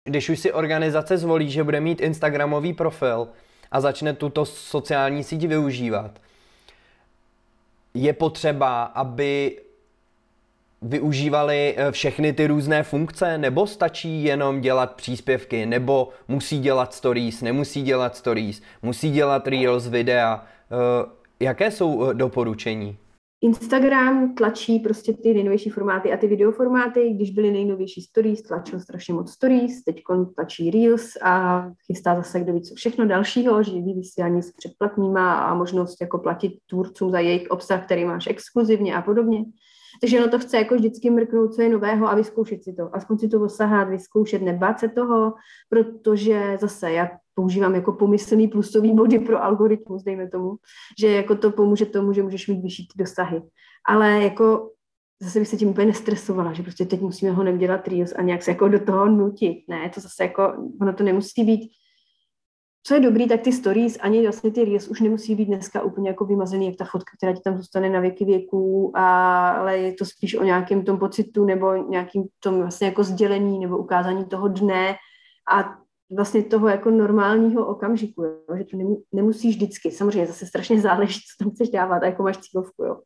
Když 0.05 0.29
už 0.29 0.39
si 0.39 0.53
organizace 0.53 1.17
zvolí, 1.17 1.49
že 1.49 1.63
bude 1.63 1.79
mít 1.79 2.01
Instagramový 2.01 2.73
profil 2.73 3.27
a 3.71 3.81
začne 3.81 4.13
tuto 4.13 4.45
sociální 4.45 5.23
síť 5.23 5.47
využívat, 5.47 6.19
je 7.93 8.13
potřeba, 8.13 8.83
aby 8.83 9.61
využívali 10.83 11.75
eh, 11.77 11.91
všechny 11.91 12.33
ty 12.33 12.47
různé 12.47 12.83
funkce, 12.83 13.37
nebo 13.37 13.67
stačí 13.67 14.23
jenom 14.23 14.61
dělat 14.61 14.95
příspěvky, 14.95 15.65
nebo 15.65 16.09
musí 16.27 16.59
dělat 16.59 16.93
stories, 16.93 17.41
nemusí 17.41 17.81
dělat 17.81 18.17
stories, 18.17 18.61
musí 18.81 19.11
dělat 19.11 19.47
reels, 19.47 19.87
videa. 19.87 20.45
Eh, 20.71 21.09
jaké 21.39 21.71
jsou 21.71 22.09
eh, 22.09 22.13
doporučení? 22.13 22.97
Instagram 23.41 24.35
tlačí 24.35 24.79
prostě 24.79 25.13
ty 25.13 25.33
nejnovější 25.33 25.69
formáty 25.69 26.13
a 26.13 26.17
ty 26.17 26.27
videoformáty. 26.27 27.09
Když 27.09 27.31
byly 27.31 27.51
nejnovější 27.51 28.01
stories, 28.01 28.41
tlačil 28.41 28.79
strašně 28.79 29.13
moc 29.13 29.31
stories, 29.31 29.83
teď 29.83 30.01
tlačí 30.35 30.71
Reels 30.71 31.09
a 31.21 31.65
chystá 31.85 32.15
zase 32.15 32.39
kdo 32.39 32.53
ví 32.53 32.61
co 32.61 32.75
všechno 32.75 33.07
dalšího, 33.07 33.63
živý 33.63 33.93
vysílání 33.93 34.43
s 34.43 34.51
předplatnýma 34.51 35.33
a 35.33 35.53
možnost 35.53 36.01
jako 36.01 36.19
platit 36.19 36.53
tvůrcům 36.69 37.11
za 37.11 37.19
jejich 37.19 37.47
obsah, 37.49 37.85
který 37.85 38.05
máš 38.05 38.27
exkluzivně 38.27 38.95
a 38.95 39.01
podobně. 39.01 39.43
Takže 40.03 40.19
ono 40.19 40.31
to 40.31 40.39
chce 40.39 40.57
jako 40.57 40.75
vždycky 40.75 41.09
mrknout, 41.09 41.53
co 41.53 41.61
je 41.61 41.69
nového 41.69 42.07
a 42.07 42.15
vyzkoušet 42.15 42.63
si 42.63 42.73
to. 42.73 42.95
Aspoň 42.95 43.17
si 43.17 43.27
to 43.27 43.41
osahat, 43.41 43.89
vyzkoušet, 43.89 44.41
nebát 44.41 44.79
se 44.79 44.89
toho, 44.89 45.33
protože 45.69 46.57
zase 46.61 46.91
já 46.91 47.09
používám 47.35 47.75
jako 47.75 47.93
pomyslný 47.93 48.47
plusový 48.47 48.93
body 48.93 49.19
pro 49.19 49.43
algoritmus, 49.43 50.03
dejme 50.03 50.29
tomu, 50.29 50.55
že 50.99 51.11
jako 51.11 51.35
to 51.35 51.51
pomůže 51.51 51.85
tomu, 51.85 52.13
že 52.13 52.23
můžeš 52.23 52.47
mít 52.47 52.61
vyšší 52.61 52.87
ty 52.87 53.03
dosahy. 53.03 53.41
Ale 53.87 54.23
jako 54.23 54.71
zase 55.21 55.39
bych 55.39 55.47
se 55.47 55.57
tím 55.57 55.69
úplně 55.69 55.87
nestresovala, 55.87 56.53
že 56.53 56.63
prostě 56.63 56.85
teď 56.85 57.01
musíme 57.01 57.31
ho 57.31 57.43
nedělat 57.43 57.87
reels 57.87 58.13
a 58.17 58.21
nějak 58.21 58.43
se 58.43 58.51
jako 58.51 58.67
do 58.67 58.79
toho 58.79 59.09
nutit. 59.09 59.57
Ne, 59.67 59.91
to 59.95 60.01
zase 60.01 60.23
jako, 60.23 60.53
ono 60.81 60.93
to 60.93 61.03
nemusí 61.03 61.43
být 61.43 61.71
co 62.85 62.93
je 62.93 62.99
dobrý, 62.99 63.27
tak 63.27 63.41
ty 63.41 63.51
stories, 63.51 63.97
ani 64.01 64.21
vlastně 64.21 64.51
ty 64.51 64.65
reels 64.65 64.87
už 64.87 65.01
nemusí 65.01 65.35
být 65.35 65.45
dneska 65.45 65.81
úplně 65.81 66.09
jako 66.09 66.25
vymazený, 66.25 66.65
jak 66.65 66.75
ta 66.75 66.85
fotka, 66.85 67.11
která 67.17 67.33
ti 67.33 67.41
tam 67.41 67.57
zůstane 67.57 67.89
na 67.89 67.99
věky 67.99 68.25
věků, 68.25 68.91
ale 68.97 69.77
je 69.77 69.93
to 69.93 70.05
spíš 70.05 70.35
o 70.35 70.43
nějakém 70.43 70.85
tom 70.85 70.99
pocitu 70.99 71.45
nebo 71.45 71.75
nějakým 71.75 72.23
tom 72.39 72.59
vlastně 72.59 72.87
jako 72.87 73.03
sdělení 73.03 73.59
nebo 73.59 73.77
ukázání 73.77 74.25
toho 74.25 74.47
dne 74.47 74.95
a 75.51 75.77
vlastně 76.15 76.43
toho 76.43 76.67
jako 76.67 76.89
normálního 76.89 77.67
okamžiku, 77.67 78.23
jo? 78.23 78.57
že 78.57 78.63
to 78.63 78.77
nemusíš 79.11 79.55
vždycky. 79.55 79.91
Samozřejmě 79.91 80.27
zase 80.27 80.45
strašně 80.45 80.81
záleží, 80.81 81.19
co 81.19 81.43
tam 81.43 81.51
chceš 81.51 81.69
dávat 81.69 82.03
a 82.03 82.05
jako 82.05 82.23
máš 82.23 82.37
cílovku. 82.37 82.83
Jo? 82.83 82.99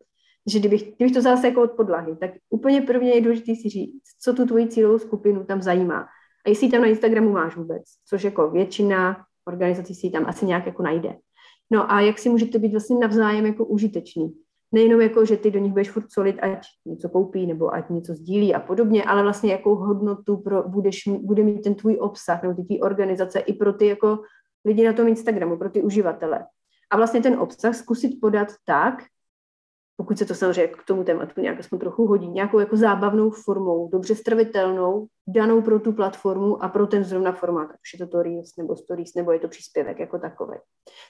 Takže 0.45 0.59
kdybych, 0.59 0.95
kdybych 0.95 1.13
to 1.13 1.21
zase 1.21 1.47
jako 1.47 1.63
od 1.63 1.71
podlahy, 1.71 2.15
tak 2.15 2.31
úplně 2.49 2.81
prvně 2.81 3.11
je 3.11 3.21
důležité 3.21 3.55
si 3.55 3.69
říct, 3.69 4.03
co 4.21 4.33
tu 4.33 4.45
tvoji 4.45 4.67
cílovou 4.67 4.99
skupinu 4.99 5.45
tam 5.45 5.61
zajímá. 5.61 6.07
A 6.45 6.49
jestli 6.49 6.69
tam 6.69 6.81
na 6.81 6.87
Instagramu 6.87 7.31
máš 7.31 7.55
vůbec, 7.55 7.83
což 8.09 8.23
jako 8.23 8.49
většina 8.49 9.26
organizací 9.47 9.95
si 9.95 10.09
tam 10.09 10.25
asi 10.25 10.45
nějak 10.45 10.65
jako 10.65 10.83
najde. 10.83 11.15
No 11.71 11.91
a 11.91 12.01
jak 12.01 12.19
si 12.19 12.29
můžete 12.29 12.59
být 12.59 12.71
vlastně 12.71 12.97
navzájem 12.97 13.45
jako 13.45 13.65
užitečný. 13.65 14.35
Nejenom 14.71 15.01
jako, 15.01 15.25
že 15.25 15.37
ty 15.37 15.51
do 15.51 15.59
nich 15.59 15.71
budeš 15.71 15.91
furt 15.91 16.05
solit, 16.11 16.39
ať 16.41 16.67
něco 16.85 17.09
koupí 17.09 17.47
nebo 17.47 17.73
ať 17.73 17.89
něco 17.89 18.13
sdílí 18.13 18.55
a 18.55 18.59
podobně, 18.59 19.03
ale 19.03 19.23
vlastně 19.23 19.51
jakou 19.51 19.75
hodnotu 19.75 20.37
pro, 20.37 20.63
budeš, 20.69 21.03
bude 21.07 21.43
mít 21.43 21.61
ten 21.61 21.75
tvůj 21.75 21.97
obsah 21.99 22.43
nebo 22.43 22.63
ty 22.63 22.79
organizace 22.79 23.39
i 23.39 23.53
pro 23.53 23.73
ty 23.73 23.87
jako 23.87 24.19
lidi 24.65 24.85
na 24.85 24.93
tom 24.93 25.07
Instagramu, 25.07 25.57
pro 25.57 25.69
ty 25.69 25.81
uživatele. 25.81 26.45
A 26.89 26.97
vlastně 26.97 27.21
ten 27.21 27.39
obsah 27.39 27.75
zkusit 27.75 28.21
podat 28.21 28.47
tak, 28.65 29.03
pokud 29.97 30.17
se 30.17 30.25
to 30.25 30.35
samozřejmě 30.35 30.67
k 30.67 30.83
tomu 30.83 31.03
tématu 31.03 31.41
nějak 31.41 31.59
aspoň 31.59 31.79
trochu 31.79 32.07
hodí, 32.07 32.27
nějakou 32.27 32.59
jako 32.59 32.77
zábavnou 32.77 33.29
formou, 33.29 33.89
dobře 33.89 34.15
stravitelnou, 34.15 35.07
danou 35.27 35.61
pro 35.61 35.79
tu 35.79 35.93
platformu 35.93 36.63
a 36.63 36.69
pro 36.69 36.87
ten 36.87 37.03
zrovna 37.03 37.31
formát, 37.31 37.69
už 37.69 37.93
je 37.93 37.99
to 37.99 38.07
to 38.07 38.23
Reels 38.23 38.55
nebo 38.57 38.75
Stories, 38.75 39.13
nebo 39.15 39.31
je 39.31 39.39
to 39.39 39.47
příspěvek 39.47 39.99
jako 39.99 40.19
takový. 40.19 40.57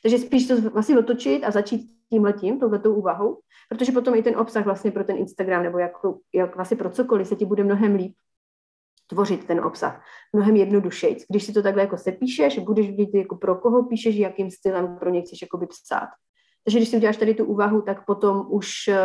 Takže 0.04 0.18
spíš 0.18 0.48
to 0.48 0.62
vlastně 0.62 1.00
otočit 1.00 1.44
a 1.44 1.52
začít 1.52 1.82
tím 2.10 2.24
letím, 2.24 2.60
touhletou 2.60 2.96
úvahou, 2.96 3.40
protože 3.70 3.92
potom 3.92 4.16
i 4.16 4.24
ten 4.24 4.38
obsah 4.38 4.66
vlastně 4.66 4.92
pro 4.92 5.04
ten 5.04 5.18
Instagram 5.18 5.64
nebo 5.64 5.78
jak, 5.78 5.92
jak 6.34 6.56
vlastně 6.56 6.78
pro 6.78 6.90
cokoliv 6.90 7.28
se 7.28 7.36
ti 7.36 7.46
bude 7.46 7.64
mnohem 7.64 7.96
líp 7.96 8.16
tvořit 9.10 9.48
ten 9.48 9.60
obsah. 9.60 10.04
Mnohem 10.34 10.56
jednodušeji. 10.56 11.18
Když 11.30 11.44
si 11.44 11.54
to 11.54 11.62
takhle 11.62 11.84
jako 11.84 11.98
sepíšeš, 11.98 12.60
budeš 12.60 12.90
vidět, 12.92 13.18
jako 13.18 13.36
pro 13.36 13.56
koho 13.56 13.84
píšeš, 13.84 14.16
jakým 14.16 14.52
stylem 14.52 14.98
pro 15.00 15.10
něj 15.10 15.22
chceš 15.22 15.42
jako 15.42 15.68
psát. 15.68 16.10
Takže 16.68 16.80
když 16.80 16.90
si 16.90 16.98
uděláš 16.98 17.18
tady 17.18 17.34
tu 17.34 17.46
úvahu, 17.46 17.82
tak 17.82 18.06
potom 18.06 18.46
už 18.50 18.88
eh, 18.88 18.98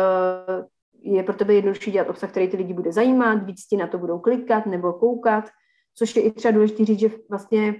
je 1.01 1.23
pro 1.23 1.35
tebe 1.35 1.53
jednodušší 1.53 1.91
dělat 1.91 2.09
obsah, 2.09 2.31
který 2.31 2.47
ty 2.47 2.57
lidi 2.57 2.73
bude 2.73 2.91
zajímat, 2.91 3.45
víc 3.45 3.65
ti 3.65 3.77
na 3.77 3.87
to 3.87 3.97
budou 3.97 4.19
klikat 4.19 4.65
nebo 4.65 4.93
koukat, 4.93 5.49
což 5.97 6.15
je 6.15 6.21
i 6.21 6.31
třeba 6.31 6.51
důležité 6.51 6.85
říct, 6.85 6.99
že 6.99 7.09
vlastně 7.29 7.75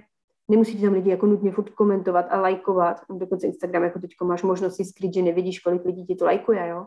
nemusí 0.48 0.80
tam 0.80 0.92
lidi 0.92 1.10
jako 1.10 1.26
nutně 1.26 1.52
furt 1.52 1.70
komentovat 1.70 2.26
a 2.30 2.40
lajkovat. 2.40 3.00
Dokonce 3.10 3.46
Instagram 3.46 3.82
jako 3.82 3.98
teď 3.98 4.10
máš 4.24 4.42
možnost 4.42 4.76
si 4.76 4.84
skrýt, 4.84 5.14
že 5.14 5.22
nevidíš, 5.22 5.60
kolik 5.60 5.84
lidí 5.84 6.06
ti 6.06 6.14
to 6.14 6.24
lajkuje, 6.24 6.68
jo. 6.68 6.86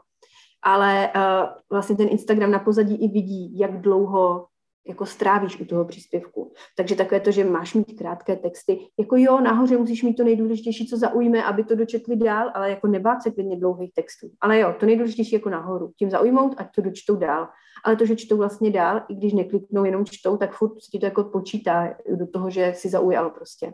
Ale 0.64 1.12
uh, 1.16 1.50
vlastně 1.72 1.96
ten 1.96 2.08
Instagram 2.12 2.52
na 2.52 2.60
pozadí 2.60 2.96
i 2.96 3.08
vidí, 3.08 3.60
jak 3.60 3.82
dlouho 3.82 4.46
jako 4.88 5.06
strávíš 5.06 5.60
u 5.60 5.66
toho 5.66 5.86
příspěvku. 5.86 6.54
Takže 6.78 6.96
takové 6.96 7.20
to, 7.20 7.32
že 7.32 7.44
máš 7.44 7.74
mít 7.74 7.98
krátké 7.98 8.36
texty, 8.36 8.80
jako 9.00 9.16
jo, 9.18 9.42
nahoře 9.42 9.78
musíš 9.78 10.04
mít 10.04 10.14
to 10.14 10.24
nejdůležitější, 10.24 10.88
co 10.88 10.98
zaujme, 10.98 11.44
aby 11.44 11.64
to 11.64 11.76
dočetli 11.76 12.16
dál, 12.16 12.52
ale 12.54 12.70
jako 12.70 12.88
nebát 12.88 13.24
se 13.24 13.32
klidně 13.32 13.60
dlouhých 13.60 13.94
textů. 13.94 14.30
Ale 14.42 14.60
jo, 14.60 14.76
to 14.80 14.86
nejdůležitější 14.86 15.36
jako 15.36 15.50
nahoru, 15.50 15.92
tím 16.00 16.10
zaujmout, 16.10 16.56
ať 16.58 16.68
to 16.76 16.82
dočtou 16.82 17.16
dál. 17.16 17.48
Ale 17.84 17.96
to, 17.96 18.06
že 18.06 18.16
čtou 18.16 18.38
vlastně 18.38 18.72
dál, 18.72 19.02
i 19.10 19.16
když 19.16 19.34
nekliknou, 19.34 19.86
jenom 19.86 20.06
čtou, 20.06 20.38
tak 20.38 20.54
furt 20.54 20.74
si 20.92 21.00
to 21.00 21.06
jako 21.06 21.24
počítá 21.24 21.96
do 22.16 22.28
toho, 22.28 22.50
že 22.50 22.74
si 22.76 22.90
zaujalo 22.90 23.30
prostě. 23.30 23.74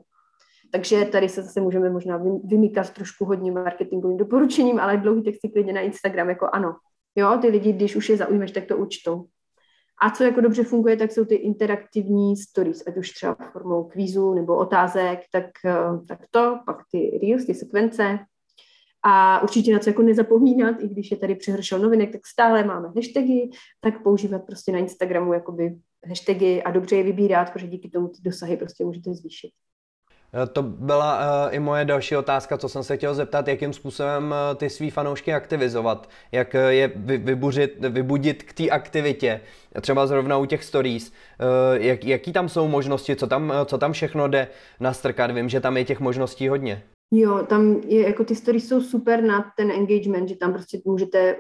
Takže 0.71 1.05
tady 1.05 1.29
se 1.29 1.43
zase 1.43 1.61
můžeme 1.61 1.89
možná 1.89 2.23
vymýkat 2.43 2.89
trošku 2.89 3.25
hodně 3.25 3.51
marketingovým 3.51 4.17
doporučením, 4.17 4.79
ale 4.79 4.97
dlouhý 4.97 5.23
texty 5.23 5.49
klidně 5.49 5.73
na 5.73 5.81
Instagram, 5.81 6.29
jako 6.29 6.47
ano. 6.53 6.75
Jo, 7.15 7.37
ty 7.41 7.47
lidi, 7.47 7.73
když 7.73 7.95
už 7.95 8.09
je 8.09 8.17
zaujmeš, 8.17 8.51
tak 8.51 8.65
to 8.65 8.77
učtou. 8.77 9.25
A 10.01 10.09
co 10.09 10.23
jako 10.23 10.41
dobře 10.41 10.63
funguje, 10.63 10.97
tak 10.97 11.11
jsou 11.11 11.25
ty 11.25 11.35
interaktivní 11.35 12.37
stories, 12.37 12.83
ať 12.87 12.97
už 12.97 13.11
třeba 13.11 13.37
formou 13.51 13.83
kvízu 13.83 14.33
nebo 14.33 14.57
otázek, 14.57 15.19
tak, 15.31 15.45
eh, 15.65 16.05
tak 16.07 16.19
to, 16.31 16.59
pak 16.65 16.77
ty 16.91 17.19
reels, 17.21 17.45
ty 17.45 17.53
sekvence. 17.53 18.19
A 19.05 19.43
určitě 19.43 19.73
na 19.73 19.79
co 19.79 19.89
jako 19.89 20.01
nezapomínat, 20.01 20.75
i 20.79 20.87
když 20.87 21.11
je 21.11 21.17
tady 21.17 21.35
přehršel 21.35 21.79
novinek, 21.79 22.11
tak 22.11 22.27
stále 22.27 22.63
máme 22.63 22.87
hashtagy, 22.95 23.49
tak 23.81 24.03
používat 24.03 24.45
prostě 24.45 24.71
na 24.71 24.77
Instagramu 24.77 25.33
jakoby 25.33 25.75
hashtagy 26.07 26.63
a 26.63 26.71
dobře 26.71 26.95
je 26.95 27.03
vybírat, 27.03 27.53
protože 27.53 27.67
díky 27.67 27.89
tomu 27.89 28.07
ty 28.07 28.21
dosahy 28.21 28.57
prostě 28.57 28.85
můžete 28.85 29.13
zvýšit. 29.13 29.51
Eh, 30.33 30.47
to 30.47 30.63
byla 30.63 31.19
uh, 31.19 31.55
i 31.55 31.59
moje 31.59 31.85
další 31.85 32.15
otázka, 32.15 32.57
co 32.57 32.69
jsem 32.69 32.83
se 32.83 32.97
chtěl 32.97 33.15
zeptat, 33.15 33.47
jakým 33.47 33.73
způsobem 33.73 34.23
uh, 34.51 34.57
ty 34.57 34.69
svý 34.69 34.89
fanoušky 34.89 35.33
aktivizovat, 35.33 36.09
jak 36.31 36.53
je 36.69 36.91
vy, 36.95 37.17
vybuřit, 37.17 37.85
vybudit 37.89 38.43
k 38.43 38.53
té 38.53 38.69
aktivitě, 38.69 39.41
třeba 39.81 40.07
zrovna 40.07 40.37
u 40.37 40.45
těch 40.45 40.63
stories, 40.63 41.11
jak, 41.73 42.05
jaký 42.05 42.33
tam 42.33 42.49
jsou 42.49 42.67
možnosti, 42.67 43.15
co 43.15 43.27
tam, 43.27 43.53
co 43.65 43.77
tam 43.77 43.93
všechno 43.93 44.27
jde 44.27 44.47
nastrkat, 44.79 45.31
vím, 45.31 45.49
že 45.49 45.59
tam 45.59 45.77
je 45.77 45.85
těch 45.85 45.99
možností 45.99 46.47
hodně. 46.47 46.83
Jo, 47.13 47.45
tam 47.49 47.81
je, 47.87 48.07
jako 48.07 48.23
ty 48.23 48.35
stories 48.35 48.67
jsou 48.67 48.81
super 48.81 49.23
na 49.23 49.51
ten 49.57 49.71
engagement, 49.71 50.29
že 50.29 50.35
tam 50.35 50.53
prostě 50.53 50.81
můžete 50.85 51.35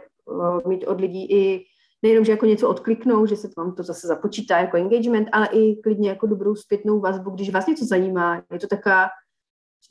mít 0.67 0.85
od 0.85 1.01
lidí 1.01 1.31
i 1.31 1.65
nejenom, 2.03 2.25
že 2.25 2.31
jako 2.31 2.45
něco 2.45 2.69
odkliknou, 2.69 3.25
že 3.25 3.35
se 3.35 3.49
vám 3.57 3.75
to 3.75 3.83
zase 3.83 4.07
započítá 4.07 4.59
jako 4.59 4.77
engagement, 4.77 5.29
ale 5.31 5.47
i 5.51 5.75
klidně 5.75 6.09
jako 6.09 6.27
dobrou 6.27 6.55
zpětnou 6.55 6.99
vazbu, 6.99 7.29
když 7.29 7.49
vás 7.49 7.67
něco 7.67 7.85
zajímá. 7.85 8.43
Je 8.51 8.59
to 8.59 8.67
taká, 8.67 9.09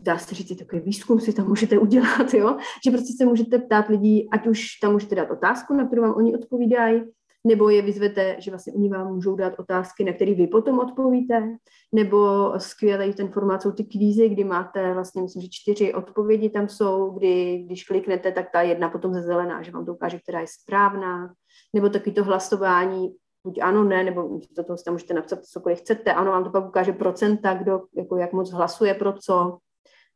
dá 0.00 0.18
se 0.18 0.34
říct, 0.34 0.58
takový 0.58 0.82
výzkum 0.82 1.20
si 1.20 1.32
tam 1.32 1.48
můžete 1.48 1.78
udělat, 1.78 2.34
jo? 2.34 2.56
že 2.84 2.90
prostě 2.90 3.12
se 3.16 3.24
můžete 3.24 3.58
ptát 3.58 3.88
lidí, 3.88 4.28
ať 4.30 4.46
už 4.46 4.66
tam 4.82 4.92
můžete 4.92 5.14
dát 5.14 5.30
otázku, 5.30 5.74
na 5.74 5.86
kterou 5.86 6.02
vám 6.02 6.14
oni 6.14 6.34
odpovídají, 6.34 7.02
nebo 7.44 7.68
je 7.68 7.82
vyzvete, 7.82 8.36
že 8.38 8.50
vlastně 8.50 8.72
oni 8.72 8.88
vám 8.88 9.14
můžou 9.14 9.36
dát 9.36 9.58
otázky, 9.58 10.04
na 10.04 10.12
které 10.12 10.34
vy 10.34 10.46
potom 10.46 10.78
odpovíte, 10.78 11.56
nebo 11.92 12.52
skvělý 12.58 13.14
ten 13.14 13.28
formát 13.28 13.62
jsou 13.62 13.72
ty 13.72 13.84
kvízy, 13.84 14.28
kdy 14.28 14.44
máte 14.44 14.94
vlastně, 14.94 15.22
myslím, 15.22 15.42
že 15.42 15.48
čtyři 15.50 15.94
odpovědi 15.94 16.50
tam 16.50 16.68
jsou, 16.68 17.10
kdy 17.10 17.58
když 17.66 17.84
kliknete, 17.84 18.32
tak 18.32 18.50
ta 18.52 18.62
jedna 18.62 18.88
potom 18.88 19.14
ze 19.14 19.22
zelená, 19.22 19.62
že 19.62 19.70
vám 19.70 19.86
to 19.86 19.94
ukáže, 19.94 20.18
která 20.18 20.40
je 20.40 20.46
správná, 20.50 21.34
nebo 21.72 21.88
taky 21.88 22.12
to 22.12 22.24
hlasování, 22.24 23.14
buď 23.44 23.58
ano, 23.62 23.84
ne, 23.84 24.04
nebo 24.04 24.40
do 24.56 24.64
toho 24.64 24.76
tam 24.84 24.94
můžete 24.94 25.14
napsat 25.14 25.44
cokoliv 25.44 25.78
chcete, 25.78 26.12
ano, 26.12 26.30
vám 26.30 26.44
to 26.44 26.50
pak 26.50 26.68
ukáže 26.68 26.92
procenta, 26.92 27.54
kdo, 27.54 27.82
jako 27.96 28.16
jak 28.16 28.32
moc 28.32 28.50
hlasuje 28.52 28.94
pro 28.94 29.12
co, 29.12 29.58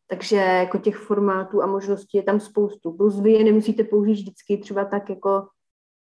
takže 0.09 0.37
jako 0.37 0.79
těch 0.79 0.97
formátů 0.97 1.63
a 1.63 1.67
možností 1.67 2.17
je 2.17 2.23
tam 2.23 2.41
spoustu. 2.41 2.93
Plus 2.93 3.21
vy 3.21 3.33
je 3.33 3.45
nemusíte 3.45 3.85
použít 3.85 4.13
vždycky 4.13 4.59
třeba 4.59 4.85
tak 4.85 5.11
jako 5.11 5.47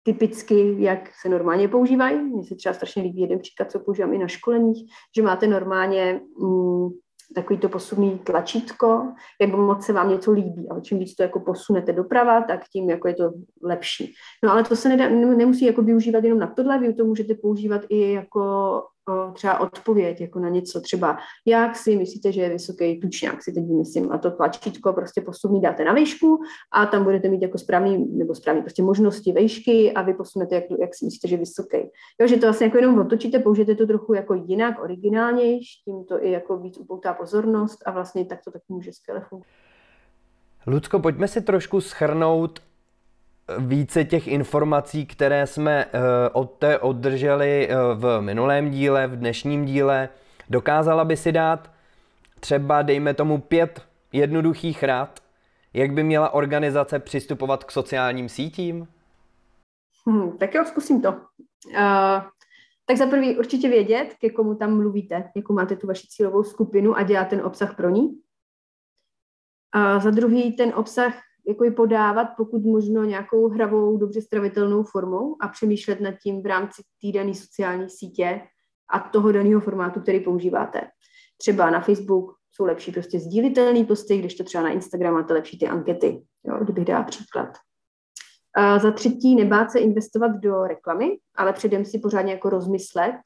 typicky, 0.09 0.74
jak 0.78 1.11
se 1.20 1.28
normálně 1.28 1.68
používají. 1.68 2.18
Mně 2.18 2.44
se 2.44 2.54
třeba 2.54 2.74
strašně 2.74 3.02
líbí 3.02 3.20
jeden 3.20 3.38
příklad, 3.38 3.70
co 3.70 3.78
používám 3.78 4.14
i 4.14 4.18
na 4.18 4.28
školeních, 4.28 4.90
že 5.16 5.22
máte 5.22 5.46
normálně 5.46 6.20
mm, 6.40 6.88
takový 7.34 7.59
to 7.59 7.68
posuný 7.68 8.18
tlačítko, 8.18 9.12
jak 9.40 9.50
moc 9.50 9.84
se 9.84 9.92
vám 9.92 10.11
něco 10.11 10.32
líbí. 10.32 10.68
Ale 10.70 10.80
čím 10.80 10.98
víc 10.98 11.14
to 11.14 11.22
jako 11.22 11.40
posunete 11.40 11.92
doprava, 11.92 12.40
tak 12.40 12.61
tím 12.72 12.90
jako 12.90 13.09
je 13.09 13.14
to 13.14 13.32
lepší. 13.62 14.14
No 14.44 14.52
ale 14.52 14.64
to 14.64 14.76
se 14.76 14.88
nedá, 14.88 15.09
nemusí 15.09 15.64
jako 15.64 15.82
využívat 15.82 16.24
jenom 16.24 16.38
na 16.38 16.46
tohle, 16.46 16.78
vy 16.78 16.94
to 16.94 17.04
můžete 17.04 17.34
používat 17.34 17.82
i 17.88 18.12
jako 18.12 18.82
třeba 19.32 19.61
odpověď 19.61 20.20
jako 20.20 20.38
na 20.38 20.48
něco, 20.48 20.80
třeba 20.80 21.18
jak 21.46 21.76
si 21.76 21.96
myslíte, 21.96 22.32
že 22.32 22.40
je 22.40 22.48
vysoký 22.48 23.00
tučňák, 23.00 23.42
si 23.42 23.52
teď 23.52 23.64
myslím, 23.64 24.12
a 24.12 24.18
to 24.18 24.30
tlačítko 24.30 24.92
prostě 24.92 25.20
postupně 25.20 25.61
dáte 25.61 25.84
na 25.84 25.92
výšku 25.92 26.38
a 26.72 26.86
tam 26.86 27.04
budete 27.04 27.28
mít 27.28 27.42
jako 27.42 27.59
správný, 27.59 28.06
nebo 28.18 28.34
správný 28.34 28.62
prostě 28.62 28.82
možnosti 28.82 29.32
vejšky 29.32 29.92
a 29.92 30.02
vy 30.02 30.14
posunete, 30.14 30.54
jak, 30.54 30.64
jak 30.80 30.94
si 30.94 31.04
myslíte, 31.04 31.28
že 31.28 31.34
je 31.34 31.38
vysoký. 31.38 31.78
Jo, 32.20 32.26
že 32.26 32.36
to 32.36 32.46
vlastně 32.46 32.66
jako 32.66 32.78
jenom 32.78 32.98
otočíte, 32.98 33.38
použijete 33.38 33.74
to 33.74 33.86
trochu 33.86 34.14
jako 34.14 34.34
jinak, 34.34 34.82
originálnější, 34.82 35.82
tím 35.84 36.04
to 36.04 36.24
i 36.24 36.30
jako 36.30 36.56
víc 36.56 36.78
upoutá 36.78 37.14
pozornost 37.14 37.78
a 37.86 37.90
vlastně 37.90 38.24
tak 38.24 38.44
to 38.44 38.50
taky 38.50 38.64
může 38.68 38.92
skvěle 38.92 39.20
fungovat. 39.28 39.48
Lucko, 40.66 40.98
pojďme 40.98 41.28
si 41.28 41.40
trošku 41.40 41.80
schrnout 41.80 42.67
více 43.59 44.05
těch 44.05 44.28
informací, 44.28 45.07
které 45.07 45.46
jsme 45.46 45.84
eh, 45.84 45.90
od 46.32 46.53
té 46.53 46.78
oddrželi 46.78 47.68
eh, 47.68 47.74
v 47.94 48.20
minulém 48.20 48.70
díle, 48.70 49.07
v 49.07 49.16
dnešním 49.16 49.64
díle. 49.64 50.09
Dokázala 50.51 51.05
by 51.05 51.16
si 51.16 51.32
dát 51.32 51.70
třeba, 52.40 52.82
dejme 52.82 53.14
tomu, 53.14 53.38
pět 53.38 53.82
jednoduchých 54.12 54.82
rad, 54.82 55.20
jak 55.74 55.92
by 55.92 56.03
měla 56.03 56.34
organizace 56.34 56.99
přistupovat 56.99 57.64
k 57.64 57.70
sociálním 57.70 58.28
sítím? 58.28 58.88
Hmm, 60.07 60.38
tak 60.38 60.55
jo, 60.55 60.64
zkusím 60.64 61.03
to. 61.03 61.12
Uh, 61.12 62.22
tak 62.86 62.96
za 62.96 63.07
prvý 63.07 63.38
určitě 63.38 63.68
vědět, 63.68 64.14
ke 64.20 64.30
komu 64.30 64.55
tam 64.55 64.76
mluvíte, 64.76 65.30
jakou 65.36 65.55
máte 65.55 65.76
tu 65.76 65.86
vaši 65.86 66.07
cílovou 66.07 66.42
skupinu 66.42 66.96
a 66.96 67.03
dělat 67.03 67.28
ten 67.28 67.40
obsah 67.40 67.76
pro 67.76 67.90
ní. 67.90 68.20
A 69.72 69.99
za 69.99 70.11
druhý 70.11 70.53
ten 70.53 70.72
obsah 70.74 71.14
jako 71.49 71.64
i 71.64 71.70
podávat 71.70 72.28
pokud 72.36 72.64
možno 72.64 73.05
nějakou 73.05 73.49
hravou, 73.49 73.96
dobře 73.96 74.22
stravitelnou 74.22 74.82
formou 74.82 75.36
a 75.40 75.49
přemýšlet 75.49 76.01
nad 76.01 76.14
tím 76.22 76.42
v 76.42 76.46
rámci 76.46 76.82
té 77.03 77.18
dané 77.18 77.34
sociální 77.34 77.90
sítě 77.90 78.40
a 78.90 78.99
toho 79.01 79.32
daného 79.32 79.61
formátu, 79.61 80.01
který 80.01 80.20
používáte. 80.20 80.80
Třeba 81.36 81.70
na 81.70 81.80
Facebook 81.80 82.34
jsou 82.53 82.64
lepší 82.64 82.92
prostě 82.92 83.18
sdílitelné 83.18 83.84
posty, 83.84 84.18
když 84.18 84.34
to 84.34 84.44
třeba 84.44 84.64
na 84.64 84.70
Instagram 84.70 85.14
máte 85.14 85.34
lepší 85.34 85.59
ty 85.59 85.68
ankety, 85.68 86.22
jo, 86.44 86.59
kdybych 86.61 86.84
dala 86.84 87.05
příklad. 87.05 87.49
A 88.57 88.78
za 88.78 88.90
třetí, 88.90 89.36
nebát 89.36 89.70
se 89.70 89.78
investovat 89.78 90.28
do 90.28 90.62
reklamy, 90.62 91.18
ale 91.36 91.53
předem 91.53 91.84
si 91.84 91.99
pořádně 91.99 92.32
jako 92.32 92.51
rozmyslet, 92.51 93.16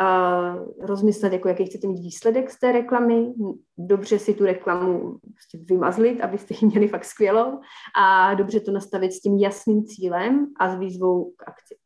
uh, 0.00 0.86
rozmyslet, 0.86 1.32
jako 1.32 1.48
jaký 1.48 1.66
chcete 1.66 1.86
mít 1.86 2.00
výsledek 2.00 2.50
z 2.50 2.58
té 2.58 2.72
reklamy, 2.72 3.32
dobře 3.78 4.18
si 4.18 4.34
tu 4.34 4.44
reklamu 4.44 5.18
prostě 5.22 5.58
vymazlit, 5.58 6.20
abyste 6.20 6.54
ji 6.54 6.66
měli 6.66 6.88
fakt 6.88 7.04
skvělou. 7.04 7.60
A 8.00 8.34
dobře 8.34 8.60
to 8.60 8.72
nastavit 8.72 9.12
s 9.12 9.20
tím 9.20 9.38
jasným 9.38 9.84
cílem 9.84 10.46
a 10.60 10.76
s 10.76 10.78
výzvou 10.78 11.32
k 11.36 11.48
akci. 11.48 11.76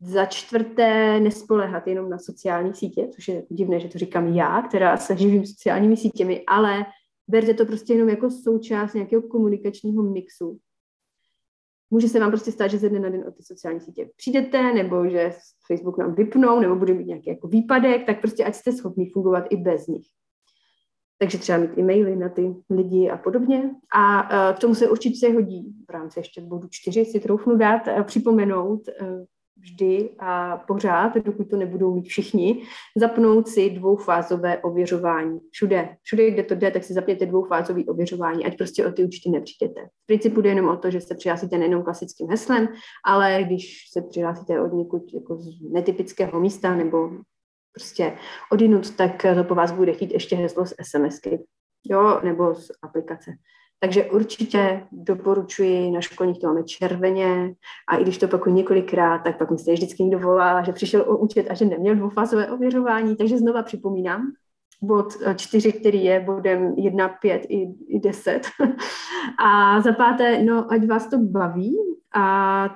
Za 0.00 0.26
čtvrté, 0.26 1.20
nespolehat 1.20 1.86
jenom 1.86 2.10
na 2.10 2.18
sociální 2.18 2.74
sítě, 2.74 3.08
což 3.14 3.28
je 3.28 3.44
divné, 3.50 3.80
že 3.80 3.88
to 3.88 3.98
říkám 3.98 4.26
já, 4.26 4.62
která 4.62 4.96
se 4.96 5.16
živím 5.16 5.46
sociálními 5.46 5.96
sítěmi, 5.96 6.44
ale 6.46 6.86
berte 7.28 7.54
to 7.54 7.66
prostě 7.66 7.92
jenom 7.92 8.08
jako 8.08 8.30
součást 8.30 8.94
nějakého 8.94 9.22
komunikačního 9.22 10.02
mixu 10.02 10.58
může 11.90 12.08
se 12.08 12.20
vám 12.20 12.30
prostě 12.30 12.52
stát, 12.52 12.68
že 12.68 12.78
ze 12.78 12.88
dne 12.88 13.00
na 13.00 13.08
den 13.08 13.24
o 13.28 13.30
ty 13.30 13.42
sociální 13.42 13.80
sítě 13.80 14.10
přijdete, 14.16 14.72
nebo 14.74 15.08
že 15.08 15.32
Facebook 15.66 15.98
nám 15.98 16.14
vypnou, 16.14 16.60
nebo 16.60 16.76
bude 16.76 16.94
mít 16.94 17.06
nějaký 17.06 17.30
jako 17.30 17.48
výpadek, 17.48 18.06
tak 18.06 18.20
prostě 18.20 18.44
ať 18.44 18.54
jste 18.54 18.72
schopni 18.72 19.10
fungovat 19.10 19.44
i 19.50 19.56
bez 19.56 19.86
nich. 19.86 20.06
Takže 21.18 21.38
třeba 21.38 21.58
mít 21.58 21.78
e-maily 21.78 22.16
na 22.16 22.28
ty 22.28 22.54
lidi 22.70 23.10
a 23.10 23.16
podobně. 23.16 23.70
A 23.94 24.22
uh, 24.22 24.56
k 24.56 24.58
tomu 24.58 24.74
se 24.74 24.90
určitě 24.90 25.32
hodí 25.32 25.74
v 25.88 25.90
rámci 25.90 26.18
ještě 26.18 26.40
bodu 26.40 26.68
čtyři 26.70 27.04
si 27.04 27.20
troufnu 27.20 27.56
dát, 27.56 27.86
uh, 27.86 28.02
připomenout 28.02 28.80
uh, 29.00 29.24
vždy 29.60 30.10
a 30.18 30.56
pořád, 30.56 31.16
dokud 31.16 31.50
to 31.50 31.56
nebudou 31.56 31.94
mít 31.94 32.06
všichni, 32.06 32.62
zapnout 32.96 33.48
si 33.48 33.70
dvoufázové 33.70 34.58
ověřování. 34.58 35.40
Všude, 35.50 35.96
všude, 36.02 36.30
kde 36.30 36.42
to 36.42 36.54
jde, 36.54 36.70
tak 36.70 36.84
si 36.84 36.92
zapněte 36.92 37.26
dvoufázové 37.26 37.84
ověřování, 37.84 38.46
ať 38.46 38.56
prostě 38.56 38.86
o 38.86 38.92
ty 38.92 39.04
účty 39.04 39.30
nepřijdete. 39.30 39.80
V 39.80 40.06
principu 40.06 40.40
jde 40.40 40.48
jenom 40.48 40.68
o 40.68 40.76
to, 40.76 40.90
že 40.90 41.00
se 41.00 41.14
přihlásíte 41.14 41.58
nejenom 41.58 41.82
klasickým 41.82 42.28
heslem, 42.30 42.68
ale 43.04 43.42
když 43.46 43.90
se 43.92 44.02
přihlásíte 44.02 44.60
od 44.60 44.72
někud 44.72 45.14
jako 45.14 45.36
z 45.36 45.70
netypického 45.72 46.40
místa 46.40 46.74
nebo 46.74 47.10
prostě 47.72 48.12
odinut, 48.52 48.96
tak 48.96 49.26
to 49.34 49.44
po 49.44 49.54
vás 49.54 49.72
bude 49.72 49.92
chtít 49.92 50.12
ještě 50.12 50.36
heslo 50.36 50.66
z 50.66 50.74
SMSky, 50.82 51.44
jo, 51.84 52.20
nebo 52.24 52.54
z 52.54 52.68
aplikace. 52.82 53.30
Takže 53.80 54.04
určitě 54.04 54.86
doporučuji, 54.92 55.90
na 55.90 56.00
školních 56.00 56.38
to 56.38 56.46
máme 56.46 56.62
červeně 56.62 57.54
a 57.88 57.96
i 57.96 58.02
když 58.02 58.18
to 58.18 58.26
opakuju 58.26 58.56
několikrát, 58.56 59.18
tak 59.18 59.38
pak 59.38 59.50
mi 59.50 59.58
se 59.58 59.72
vždycky 59.72 60.02
někdo 60.02 60.18
volá, 60.18 60.62
že 60.62 60.72
přišel 60.72 61.00
o 61.00 61.16
účet 61.16 61.46
a 61.50 61.54
že 61.54 61.64
neměl 61.64 61.94
dvoufázové 61.94 62.50
ověřování, 62.50 63.16
takže 63.16 63.38
znova 63.38 63.62
připomínám, 63.62 64.22
bod 64.82 65.06
čtyři, 65.36 65.72
který 65.72 66.04
je 66.04 66.20
bodem 66.20 66.74
1, 66.76 67.08
5 67.08 67.46
i, 67.48 67.74
i 67.88 68.00
10. 68.00 68.46
a 69.44 69.80
za 69.80 69.92
páté, 69.92 70.42
no 70.42 70.72
ať 70.72 70.86
vás 70.86 71.10
to 71.10 71.18
baví 71.18 71.76
a 72.14 72.68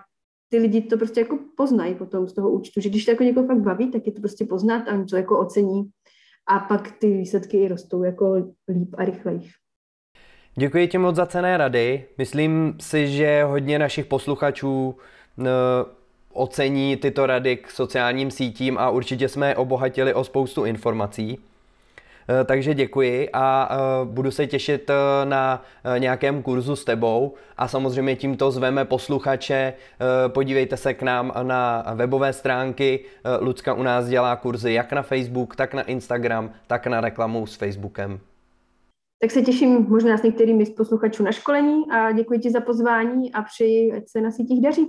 ty 0.48 0.58
lidi 0.58 0.82
to 0.82 0.96
prostě 0.96 1.20
jako 1.20 1.38
poznají 1.56 1.94
potom 1.94 2.28
z 2.28 2.32
toho 2.32 2.50
účtu, 2.50 2.80
že 2.80 2.88
když 2.88 3.04
to 3.04 3.10
jako 3.10 3.22
někoho 3.22 3.46
fakt 3.46 3.60
baví, 3.60 3.90
tak 3.90 4.06
je 4.06 4.12
to 4.12 4.20
prostě 4.20 4.44
poznat 4.44 4.88
a 4.88 5.04
to 5.10 5.16
jako 5.16 5.38
ocení 5.38 5.90
a 6.46 6.58
pak 6.58 6.92
ty 6.98 7.16
výsledky 7.16 7.56
i 7.56 7.68
rostou 7.68 8.02
jako 8.02 8.54
líp 8.68 8.94
a 8.98 9.04
rychleji. 9.04 9.40
Děkuji 10.54 10.88
ti 10.88 10.98
moc 10.98 11.16
za 11.16 11.26
cené 11.26 11.56
rady. 11.56 12.04
Myslím 12.18 12.76
si, 12.80 13.08
že 13.08 13.44
hodně 13.44 13.78
našich 13.78 14.06
posluchačů 14.06 14.96
eh, 15.40 15.44
ocení 16.32 16.96
tyto 16.96 17.26
rady 17.26 17.56
k 17.56 17.70
sociálním 17.70 18.30
sítím 18.30 18.78
a 18.78 18.90
určitě 18.90 19.28
jsme 19.28 19.48
je 19.48 19.56
obohatili 19.56 20.14
o 20.14 20.24
spoustu 20.24 20.64
informací. 20.64 21.38
Eh, 22.40 22.44
takže 22.44 22.74
děkuji 22.74 23.30
a 23.32 23.68
eh, 23.70 24.04
budu 24.04 24.30
se 24.30 24.46
těšit 24.46 24.90
na 25.24 25.62
nějakém 25.98 26.42
kurzu 26.42 26.76
s 26.76 26.84
tebou 26.84 27.34
a 27.56 27.68
samozřejmě 27.68 28.16
tímto 28.16 28.50
zveme 28.50 28.84
posluchače, 28.84 29.72
podívejte 30.28 30.76
se 30.76 30.94
k 30.94 31.02
nám 31.02 31.32
na 31.42 31.84
webové 31.94 32.32
stránky, 32.32 33.00
Lucka 33.40 33.74
u 33.74 33.82
nás 33.82 34.08
dělá 34.08 34.36
kurzy 34.36 34.72
jak 34.72 34.92
na 34.92 35.02
Facebook, 35.02 35.56
tak 35.56 35.74
na 35.74 35.82
Instagram, 35.82 36.50
tak 36.66 36.86
na 36.86 37.00
reklamu 37.00 37.46
s 37.46 37.54
Facebookem. 37.54 38.20
Tak 39.22 39.30
se 39.30 39.42
těším 39.42 39.86
možná 39.88 40.18
s 40.18 40.22
některými 40.22 40.66
z 40.66 40.70
posluchačů 40.70 41.22
na 41.22 41.32
školení 41.32 41.90
a 41.90 42.12
děkuji 42.12 42.38
ti 42.40 42.50
za 42.50 42.60
pozvání 42.60 43.32
a 43.32 43.42
přeji, 43.42 43.92
ať 43.92 44.02
se 44.08 44.20
na 44.20 44.30
sítích 44.30 44.62
daří. 44.62 44.86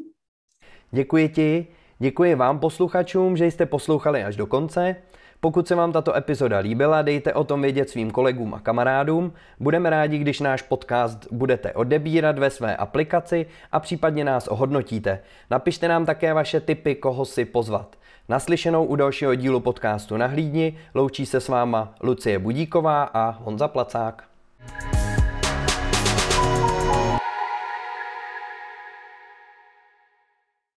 Děkuji 0.91 1.29
ti, 1.29 1.67
děkuji 1.99 2.35
vám 2.35 2.59
posluchačům, 2.59 3.37
že 3.37 3.45
jste 3.45 3.65
poslouchali 3.65 4.23
až 4.23 4.35
do 4.35 4.47
konce. 4.47 4.95
Pokud 5.39 5.67
se 5.67 5.75
vám 5.75 5.91
tato 5.91 6.15
epizoda 6.15 6.57
líbila, 6.57 7.01
dejte 7.01 7.33
o 7.33 7.43
tom 7.43 7.61
vědět 7.61 7.89
svým 7.89 8.11
kolegům 8.11 8.53
a 8.53 8.59
kamarádům. 8.59 9.33
Budeme 9.59 9.89
rádi, 9.89 10.17
když 10.17 10.39
náš 10.39 10.61
podcast 10.61 11.27
budete 11.31 11.73
odebírat 11.73 12.39
ve 12.39 12.49
své 12.49 12.75
aplikaci 12.75 13.45
a 13.71 13.79
případně 13.79 14.23
nás 14.23 14.47
ohodnotíte. 14.47 15.19
Napište 15.51 15.87
nám 15.87 16.05
také 16.05 16.33
vaše 16.33 16.59
tipy, 16.59 16.95
koho 16.95 17.25
si 17.25 17.45
pozvat. 17.45 17.95
Naslyšenou 18.29 18.85
u 18.85 18.95
dalšího 18.95 19.35
dílu 19.35 19.59
podcastu 19.59 20.17
Nahlídni 20.17 20.77
loučí 20.93 21.25
se 21.25 21.41
s 21.41 21.47
váma 21.47 21.95
Lucie 22.01 22.39
Budíková 22.39 23.03
a 23.03 23.29
Honza 23.29 23.67
Placák. 23.67 24.23